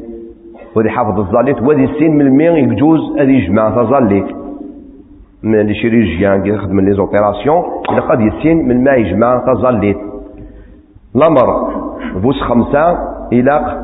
ودي 0.77 0.91
حافظ 0.91 1.21
الزاليت 1.21 1.63
ودي 1.63 1.85
السين 1.85 2.13
من 2.17 2.21
المين 2.27 2.73
يجوز 2.73 3.01
هذه 3.19 3.31
يجمع 3.31 3.71
تزاليت 3.83 4.27
من 5.43 5.59
لي 5.61 5.75
شيريجيان 5.75 6.47
يخدم 6.47 6.81
لي 6.81 6.93
زوبيراسيون 6.95 7.65
إلى 7.91 8.01
قد 8.01 8.21
يسين 8.21 8.69
من 8.69 8.85
ما 8.85 8.95
يجمع 8.95 9.45
تزاليت 9.55 9.97
الأمر 11.17 11.71
بوس 12.17 12.41
خمسة 12.43 12.99
إلى 13.33 13.83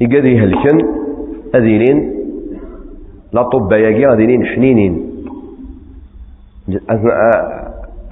يقدر 0.00 0.24
يهلكن 0.24 0.78
أذينين 1.54 2.12
لا 3.32 3.76
ياكي 3.76 4.06
غاديين 4.06 4.46
حنينين. 4.46 4.94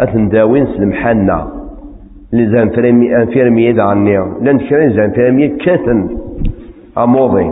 أثن 0.01 0.29
داوين 0.29 0.67
سلمحانا 0.67 1.53
لزان 2.33 2.69
فريمي 2.71 3.17
انفيرمي 3.17 3.73
دا 3.73 3.83
عني. 3.83 4.19
لأن 4.43 4.59
كرين 4.59 4.91
زان 4.97 5.11
فريمي 5.11 5.49
كاتن 5.49 6.09
اموضي 6.99 7.51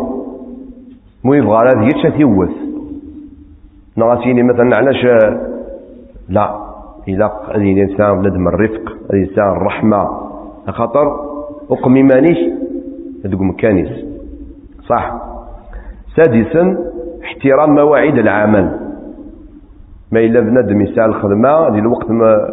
مو 1.24 1.34
يبغى 1.34 1.56
هذا 1.56 1.84
يتشا 1.88 2.16
يوث. 2.18 2.56
نغاسيني 3.98 4.42
مثلا 4.42 4.76
علاش؟ 4.76 5.04
لا. 6.28 6.66
إذا 7.08 7.32
هذه 7.54 7.72
الإنسان 7.72 8.18
بنادم 8.20 8.48
الرفق 8.48 8.84
هذه 9.10 9.22
الإنسان 9.22 9.48
الرحمة. 9.48 10.08
خاطر 10.68 11.06
أقمي 11.70 12.02
مانيش 12.02 12.38
هذوك 13.24 13.40
مكانيس 13.40 13.88
صح. 14.88 15.14
سادسا 16.16 16.78
احترام 17.36 17.74
مواعيد 17.74 18.18
العمل. 18.18 18.80
ما 20.12 20.20
إلا 20.20 20.40
بنادم 20.40 20.80
يسعى 20.80 21.06
الخدمة 21.06 21.68
ديال 21.68 21.78
الوقت 21.78 22.10
ما 22.10 22.48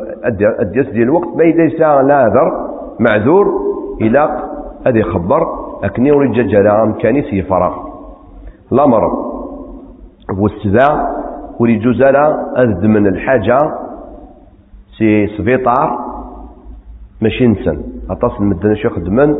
أديس 0.59 0.87
ديال 0.89 1.03
الوقت 1.03 1.27
ما 1.27 1.43
إذا 1.43 1.63
يسعى 1.63 2.03
لاذر 2.03 2.69
معذور 2.99 3.53
إلى 4.01 4.19
هذا 4.87 4.99
يخبر 4.99 5.47
أكني 5.83 6.11
وريد 6.11 6.31
جاجة 6.31 6.83
أمكاني 6.83 7.41
فراغ. 7.41 7.73
الأمر 8.71 9.01
والسذا 10.39 11.09
وريد 11.59 11.81
جوزالا 11.81 12.53
أذد 12.57 12.85
من 12.85 13.07
الحاجة. 13.07 13.57
سي 14.97 15.27
سفيطار 15.27 15.99
ماشي 17.21 17.47
نسن 17.47 17.81
أتصل 18.09 18.43
مدن 18.43 18.75
شي 18.75 18.89
خدمن 18.89 19.35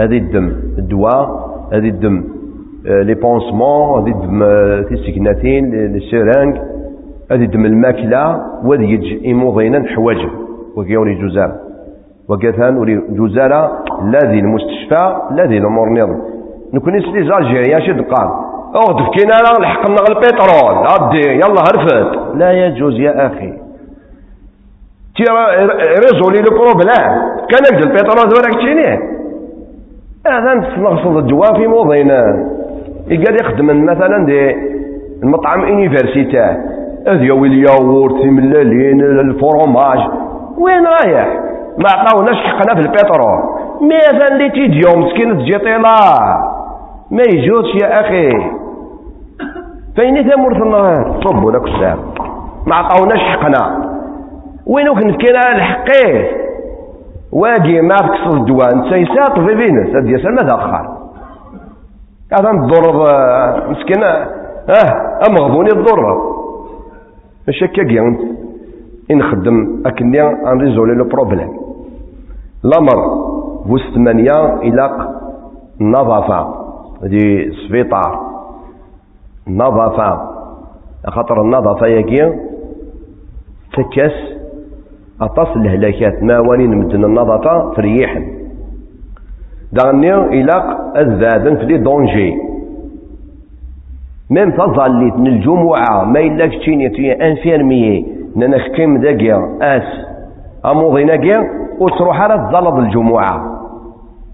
هذه 0.00 0.18
الدم 0.18 0.52
الدواء 0.78 1.50
هذه 1.72 1.88
الدم. 1.88 2.24
لي 2.84 3.14
بونسمون 3.14 3.90
غادي 3.94 4.10
يدم 4.10 4.44
تيسكناتين 4.88 5.70
لي 5.92 6.00
سيرانغ 6.10 6.56
غادي 7.32 7.44
يدم 7.44 7.64
الماكله 7.66 8.40
وغادي 8.64 8.84
يجي 8.84 9.28
يموضينا 9.28 9.84
حوايج 9.88 10.18
وكي 10.76 10.96
وري 10.96 11.14
جوزار 11.14 11.52
وكثان 12.28 12.76
وري 12.76 13.00
جوزارة 13.08 13.84
لا 14.04 14.18
ذي 14.30 14.38
المستشفى 14.38 15.16
لا 15.30 15.46
ذي 15.46 15.58
الأمور 15.58 15.88
نظم 15.88 16.18
نكون 16.74 17.00
سلي 17.00 17.28
زالجيريا 17.28 17.80
شد 17.80 18.00
قال 18.00 18.28
أو 18.76 18.98
تفكينا 18.98 19.32
لا 19.32 19.60
لحقنا 19.62 19.96
البترول 20.10 20.86
عدي 20.86 21.28
يلا 21.28 21.60
هرفت 21.68 22.36
لا 22.36 22.52
يجوز 22.52 23.00
يا 23.00 23.26
أخي 23.26 23.52
تي 25.16 25.24
ريزولي 26.04 26.38
لو 26.42 26.58
بروبلام 26.58 27.10
كان 27.50 27.64
البترول 27.72 28.26
وراك 28.34 28.54
تشيني 28.54 29.14
هذا 30.26 30.54
نغصد 30.54 31.16
الجوا 31.16 31.54
في 31.56 31.66
موضينا 31.66 32.50
يقال 33.08 33.40
يخدم 33.40 33.84
مثلا 33.84 34.24
دي 34.26 34.56
المطعم 35.22 35.62
انيفرسيتاه 35.62 36.56
اذيو 37.08 37.44
الياغورت 37.44 38.24
ملالين 38.24 39.00
الفروماج 39.00 39.98
وين 40.58 40.86
رايح؟ 40.86 41.28
ما 41.78 41.88
عطاوناش 41.90 42.36
حقنا 42.36 42.74
في 42.74 42.80
البترول. 42.80 43.42
ماذا 43.80 44.26
اللي 44.32 44.50
تيجيو 44.50 44.96
مسكين 44.96 45.38
تجي 45.38 45.58
طيلا 45.58 45.78
ما 47.10 47.22
يجوش 47.32 47.82
يا 47.82 48.00
أخي. 48.00 48.28
فين 49.96 50.30
ثمور 50.30 50.52
النهار. 50.52 51.20
صبوا 51.24 51.52
لك 51.52 51.62
السام 51.62 51.98
ما 52.66 52.74
عطاوناش 52.76 53.20
حقنا 53.20 53.90
وين 54.66 54.94
كنت 54.94 55.22
كاين 55.22 55.36
الحقيه 55.56 56.30
واقي 57.32 57.80
ما 57.80 57.96
تكسر 57.96 58.36
الدوان. 58.36 58.90
سيساط 58.90 59.38
في 59.38 59.56
فينس 59.56 59.88
هذا 59.96 60.10
يسال 60.10 60.34
ماذا 60.34 60.54
اخر 60.54 61.03
هذا 62.32 62.50
الضر 62.50 63.10
آه، 63.10 63.68
مسكين 63.70 64.02
آه 64.02 65.20
امغبوني 65.28 65.68
الضر. 65.72 66.34
ماشي 67.46 67.64
هكا 67.64 67.82
كيان 67.82 68.18
نخدم 69.10 69.82
أكني 69.86 70.22
انريزولي 70.22 70.94
لو 70.94 71.04
بروبليم. 71.04 71.52
الامر 72.64 72.98
وسط 73.68 73.94
ثمانية 73.94 74.54
إلى 74.62 75.08
النظافة 75.80 76.54
هذه 77.02 77.52
سبيطار. 77.68 78.20
النظافة 79.48 80.30
خاطر 81.06 81.42
النظافة 81.42 81.86
ياكي 81.86 82.32
تكس 83.72 84.14
أطاس 85.20 85.56
الهلاكات. 85.56 86.22
ما 86.22 86.38
وانين 86.38 86.78
مدن 86.78 87.04
النظافة 87.04 87.70
فريحا 87.70 88.43
دغني 89.74 90.14
إلاق 90.14 90.96
الذادن 90.96 91.56
في 91.56 91.64
لي 91.64 91.78
دونجي. 91.78 92.34
ميم 94.30 94.50
تظليت 94.50 95.16
من 95.16 95.26
الجمعة 95.26 96.04
ما 96.04 96.20
إلا 96.20 96.46
كتيني 96.46 96.88
تي 96.88 97.12
انفيرميي 97.12 98.06
نانا 98.36 98.58
خكيم 98.58 99.00
داكيا 99.00 99.58
أس. 99.62 99.88
أموضي 100.66 101.04
ناكيا 101.04 101.50
وتروح 101.80 102.20
على 102.20 102.34
تظلط 102.34 102.74
الجمعة. 102.74 103.34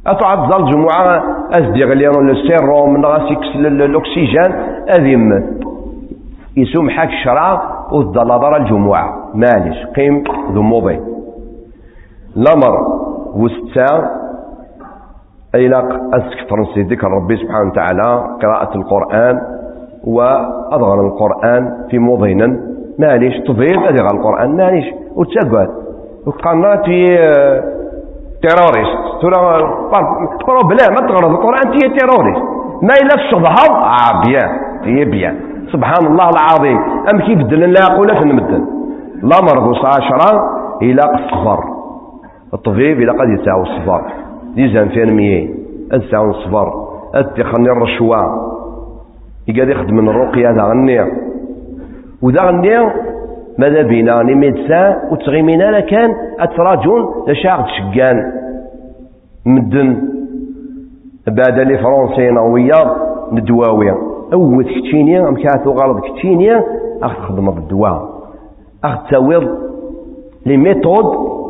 أتعد 0.06 0.48
تظل 0.48 0.64
الجمعة 0.64 1.24
أسدي 1.50 1.84
غليان 1.84 2.30
السيروم 2.30 2.96
نغاسيكس 2.96 3.56
الأكسجين 3.56 4.52
أذيم. 4.96 5.46
يسوم 6.56 6.90
حاك 6.90 7.08
الشرع 7.08 7.62
وتظل 7.92 8.54
الجمعة. 8.56 9.30
معليش 9.34 9.86
قيم 9.96 10.24
ذو 10.52 10.62
موضي. 10.62 11.00
الأمر 12.36 12.74
وستا 15.54 15.58
إلى 15.58 16.00
أسكتر 16.14 16.82
ذكر 16.90 17.08
ربي 17.08 17.36
سبحانه 17.36 17.70
وتعالى 17.70 18.24
قراءة 18.42 18.76
القرآن 18.76 19.40
وأضغن 20.04 21.06
القرآن 21.06 21.86
في 21.90 21.98
موضينا 21.98 22.56
معليش 22.98 23.34
تضيف 23.48 23.78
أدغى 23.78 24.08
القرآن 24.14 24.56
معليش 24.56 24.84
وتسقط 25.16 25.68
وقالنا 26.26 26.76
في 26.76 27.16
تيروريست 28.42 29.20
ترى 29.22 30.60
بلا 30.64 30.90
ما 30.90 31.08
تغرض 31.08 31.30
القرآن 31.30 31.70
تي 31.70 31.88
تيروريست 31.88 32.42
ما 32.82 32.94
إلا 33.02 33.14
الشبهة 33.14 33.76
آه 33.76 34.22
بيان 34.26 34.50
تي 34.84 35.04
بيان. 35.04 35.36
سبحان 35.72 36.06
الله 36.06 36.28
العظيم. 36.28 36.78
أم 37.10 37.18
كيف 37.20 37.38
دلن؟ 37.38 37.70
لا 37.70 37.80
يقول 37.90 38.08
نمدن 38.26 38.64
لا 39.22 39.36
مرض 39.42 39.76
عشرة 39.84 40.50
إلى 40.82 41.02
الصفر 41.14 41.64
الطبيب 42.54 42.98
إلى 42.98 43.12
قد 43.12 43.28
يساوي 43.40 43.62
الصفر 43.62 44.02
ديزان 44.54 44.88
فين 44.88 45.12
مية. 45.14 45.48
أنساو 45.94 46.30
الصفر 46.30 46.72
أتخني 47.14 47.70
الرشوة. 47.70 48.16
يقعد 49.48 49.68
يخدم 49.68 49.96
من 49.96 50.08
الرقية 50.08 50.50
ذا 50.50 50.62
غنية 50.62 51.06
وذا 52.22 52.42
غنية 52.42 52.94
ماذا 53.58 53.82
بينا؟ 53.82 54.22
ني 54.22 54.34
ميدسان 54.34 54.96
وتغيمينا 55.10 55.64
لكان 55.64 56.14
أتراجون 56.38 57.02
لشاغد 57.28 57.64
شقان 57.66 58.32
مدن. 59.46 60.02
بعد 61.26 61.58
لي 61.58 61.78
فرونسي 61.78 62.30
نويا 62.30 62.96
ندواوية 63.32 63.96
اوت 64.32 64.64
كتشينيا 64.64 65.28
أم 65.28 65.34
كاتو 65.34 65.70
غلط 65.70 66.04
كتشينيا 66.04 66.64
أخ 67.02 67.16
تخدم 67.16 67.50
بالدواء. 67.50 68.08
أخ 68.84 69.06
تساويض 69.06 69.48
لي 70.46 70.56
ميثود 70.56 71.06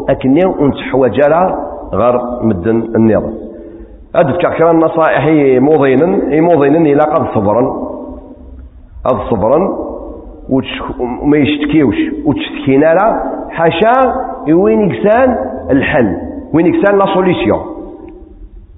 أكني 0.09 0.47
ونتحواج 0.47 1.21
غير 1.93 2.21
مدن 2.43 2.83
النظام 2.97 3.35
هاد 4.17 4.31
كركرا 4.31 4.71
النصائح 4.71 5.27
موضينا 5.63 6.07
موضينا 6.41 6.79
إلى 6.79 7.03
قد 7.03 7.35
صبرا. 7.35 7.91
قد 9.05 9.19
صبرا 9.31 9.59
وما 11.23 11.37
يشتكيوش. 11.37 11.97
وتشتكينا 12.27 12.95
لا 12.95 13.23
حاشا 13.51 14.15
وين 14.53 14.81
يكسان 14.91 15.37
الحل 15.71 16.17
وين 16.55 16.67
يكسان 16.67 16.99
لا 16.99 17.07
سوليسيون 17.15 17.61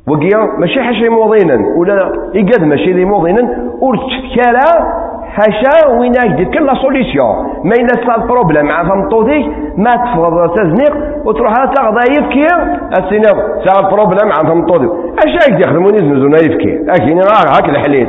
وقيا 0.09 0.59
ماشي 0.59 0.83
حاشا 0.83 1.09
موضينا 1.09 1.77
ولا 1.77 2.13
يقاد 2.35 2.65
ماشي 2.65 2.93
لي 2.93 3.05
موضينا 3.05 3.73
وتشتكى 3.81 4.51
لا 4.53 5.02
حاشا 5.37 5.89
وين 5.99 6.13
يدير 6.27 6.49
كل 6.55 6.67
لا 6.67 6.75
سوليسيون 6.75 7.37
ما 7.65 7.75
إلا 7.81 8.07
صار 8.07 8.27
بروبليم 8.27 8.67
مع 8.67 8.83
فمطوطيك 8.89 9.47
ما 9.77 9.91
تفرض 9.91 10.55
تزنيق 10.55 10.95
وتروح 11.27 11.53
تاخذ 11.75 11.97
يفكي. 12.19 12.47
السينيق 12.99 13.37
صار 13.67 13.91
بروبليم 13.91 14.29
مع 14.29 14.51
فمطوطيك 14.51 14.91
أش 15.25 15.33
يخدموني 15.65 15.99
زنزونا 15.99 16.39
يفكي. 16.39 16.73
أكيد 16.91 17.19
هاك 17.19 17.69
الحليت. 17.69 18.09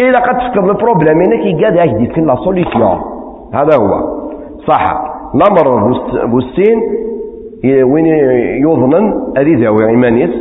إذا 0.00 0.18
قد 0.18 0.38
تفكر 0.38 0.70
البروبليم 0.70 1.20
إنك 1.20 1.46
يقاد 1.46 1.76
يجدي 1.76 2.06
في 2.14 2.20
لا 2.20 2.36
سوليسيون 2.44 3.00
هذا 3.54 3.76
هو. 3.80 3.90
صح. 4.68 4.82
الامر 5.34 5.92
بوستين 6.26 6.78
وين 7.64 8.06
يظنن 8.62 9.14
ادي 9.36 9.54
ذاوي 9.54 9.86
إيمانيس. 9.88 10.34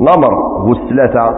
الامر 0.00 0.58
بوست 0.64 0.80
ثلاثة. 0.90 1.34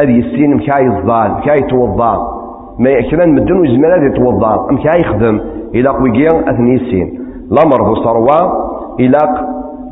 ادي 0.00 0.18
السين 0.20 0.54
مكاي 0.56 0.86
الظال 0.86 1.30
مكاي 1.32 1.58
توضا 1.70 2.39
ما 2.80 2.90
يأكلن 2.90 3.34
مدن 3.34 3.56
ويزمر 3.60 3.94
ادي 3.94 4.10
توضا 4.10 4.66
مكاي 4.70 5.00
يخدم 5.00 5.40
إلى 5.74 5.88
قويقيا 5.88 6.50
أثني 6.50 6.74
السين 6.74 7.08
الامر 7.52 7.82
بوست 7.88 8.06
روا 8.06 8.40
إلى 9.00 9.18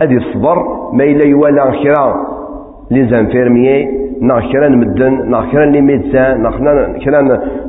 أدي 0.03 0.16
الصبر. 0.16 0.59
ما 0.93 1.05
إلا 1.05 1.24
يوالا 1.24 1.70
خيرا 1.70 2.07
لي 2.91 3.09
زانفيرميي 3.11 3.89
ناخ 4.22 4.53
كرا 4.53 4.68
نمدن 4.68 5.30
ناخ 5.30 5.53
كرا 5.53 5.64
لي 5.64 5.80
ميدسان 5.80 6.43
ناخ 6.43 6.57
كرا 7.05 7.22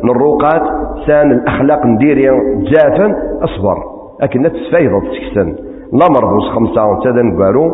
نروقات 0.03 0.63
سان 1.07 1.31
الأخلاق 1.31 1.85
نديري 1.85 2.29
جافا 2.71 3.15
أصبر. 3.43 3.77
لكن 4.21 4.43
تسفايض 4.43 4.91
تسكسن. 5.01 5.55
لا 5.93 6.05
مرضوس 6.09 6.49
خمسة 6.49 6.85
وتادا 6.85 7.21
نقارو 7.21 7.65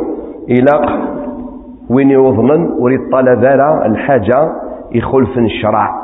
إلاق 0.49 0.85
وين 1.89 2.09
يوضنن 2.09 2.69
وريد 2.79 2.99
طلب 3.11 3.43
الحاجة. 3.85 4.51
يخلف 4.91 5.37
الشرع. 5.37 5.95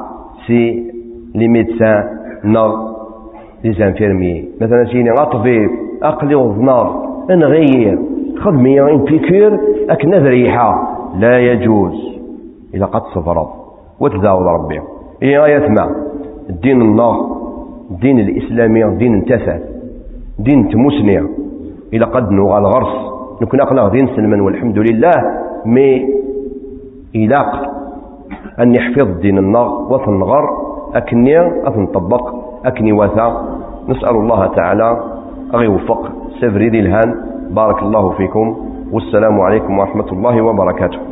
سي 0.47 0.90
لي 1.35 1.47
ميدسان 1.47 2.03
ناغ 2.43 2.91
لي 3.63 3.73
زانفيرمي. 3.73 4.49
مثلا 4.61 4.85
سيني 4.85 5.09
طبيب 5.33 5.69
أقلي 6.03 6.35
وضنار 6.35 7.07
نغير 7.29 7.99
خدمي 8.39 8.81
ان 8.81 8.97
بيكور 8.97 9.59
اكنا 9.89 10.17
ذريحة 10.17 10.97
لا 11.19 11.39
يجوز. 11.39 12.19
إذا 12.73 12.85
قد 12.85 13.01
صبرت 13.13 13.49
وتداول 13.99 14.45
ربي. 14.45 14.81
إيه 15.23 15.67
ما؟ 15.67 15.95
الدين 16.49 16.81
الله 16.81 17.37
الدين 17.91 18.19
الإسلامي 18.19 18.97
دين 18.97 19.13
انتفى 19.13 19.59
دين 20.39 20.69
تموسني. 20.69 21.19
إلى 21.93 22.05
قد 22.05 22.31
نوغى 22.31 22.57
الغرس. 22.57 23.11
نكون 23.41 23.61
أقلق 23.61 23.87
دين 23.87 24.07
سلما 24.15 24.43
والحمد 24.43 24.77
لله. 24.77 25.13
مي 25.65 26.07
إلاق 27.15 27.51
أن 28.59 28.75
يحفظ 28.75 29.19
دين 29.21 29.37
النار 29.37 29.87
وثنغر 29.91 30.70
أكني 30.95 31.67
أثنطبق 31.67 32.23
أكني 32.65 32.91
وثا 32.91 33.27
نسأل 33.89 34.15
الله 34.15 34.45
تعالى 34.45 35.03
أن 35.55 35.59
يوفق. 35.59 36.11
سفري 36.41 36.69
ذي 36.69 36.79
الهان 36.79 37.15
بارك 37.49 37.81
الله 37.81 38.09
فيكم. 38.09 38.55
والسلام 38.91 39.41
عليكم 39.41 39.79
ورحمة 39.79 40.11
الله 40.11 40.41
وبركاته. 40.41 41.10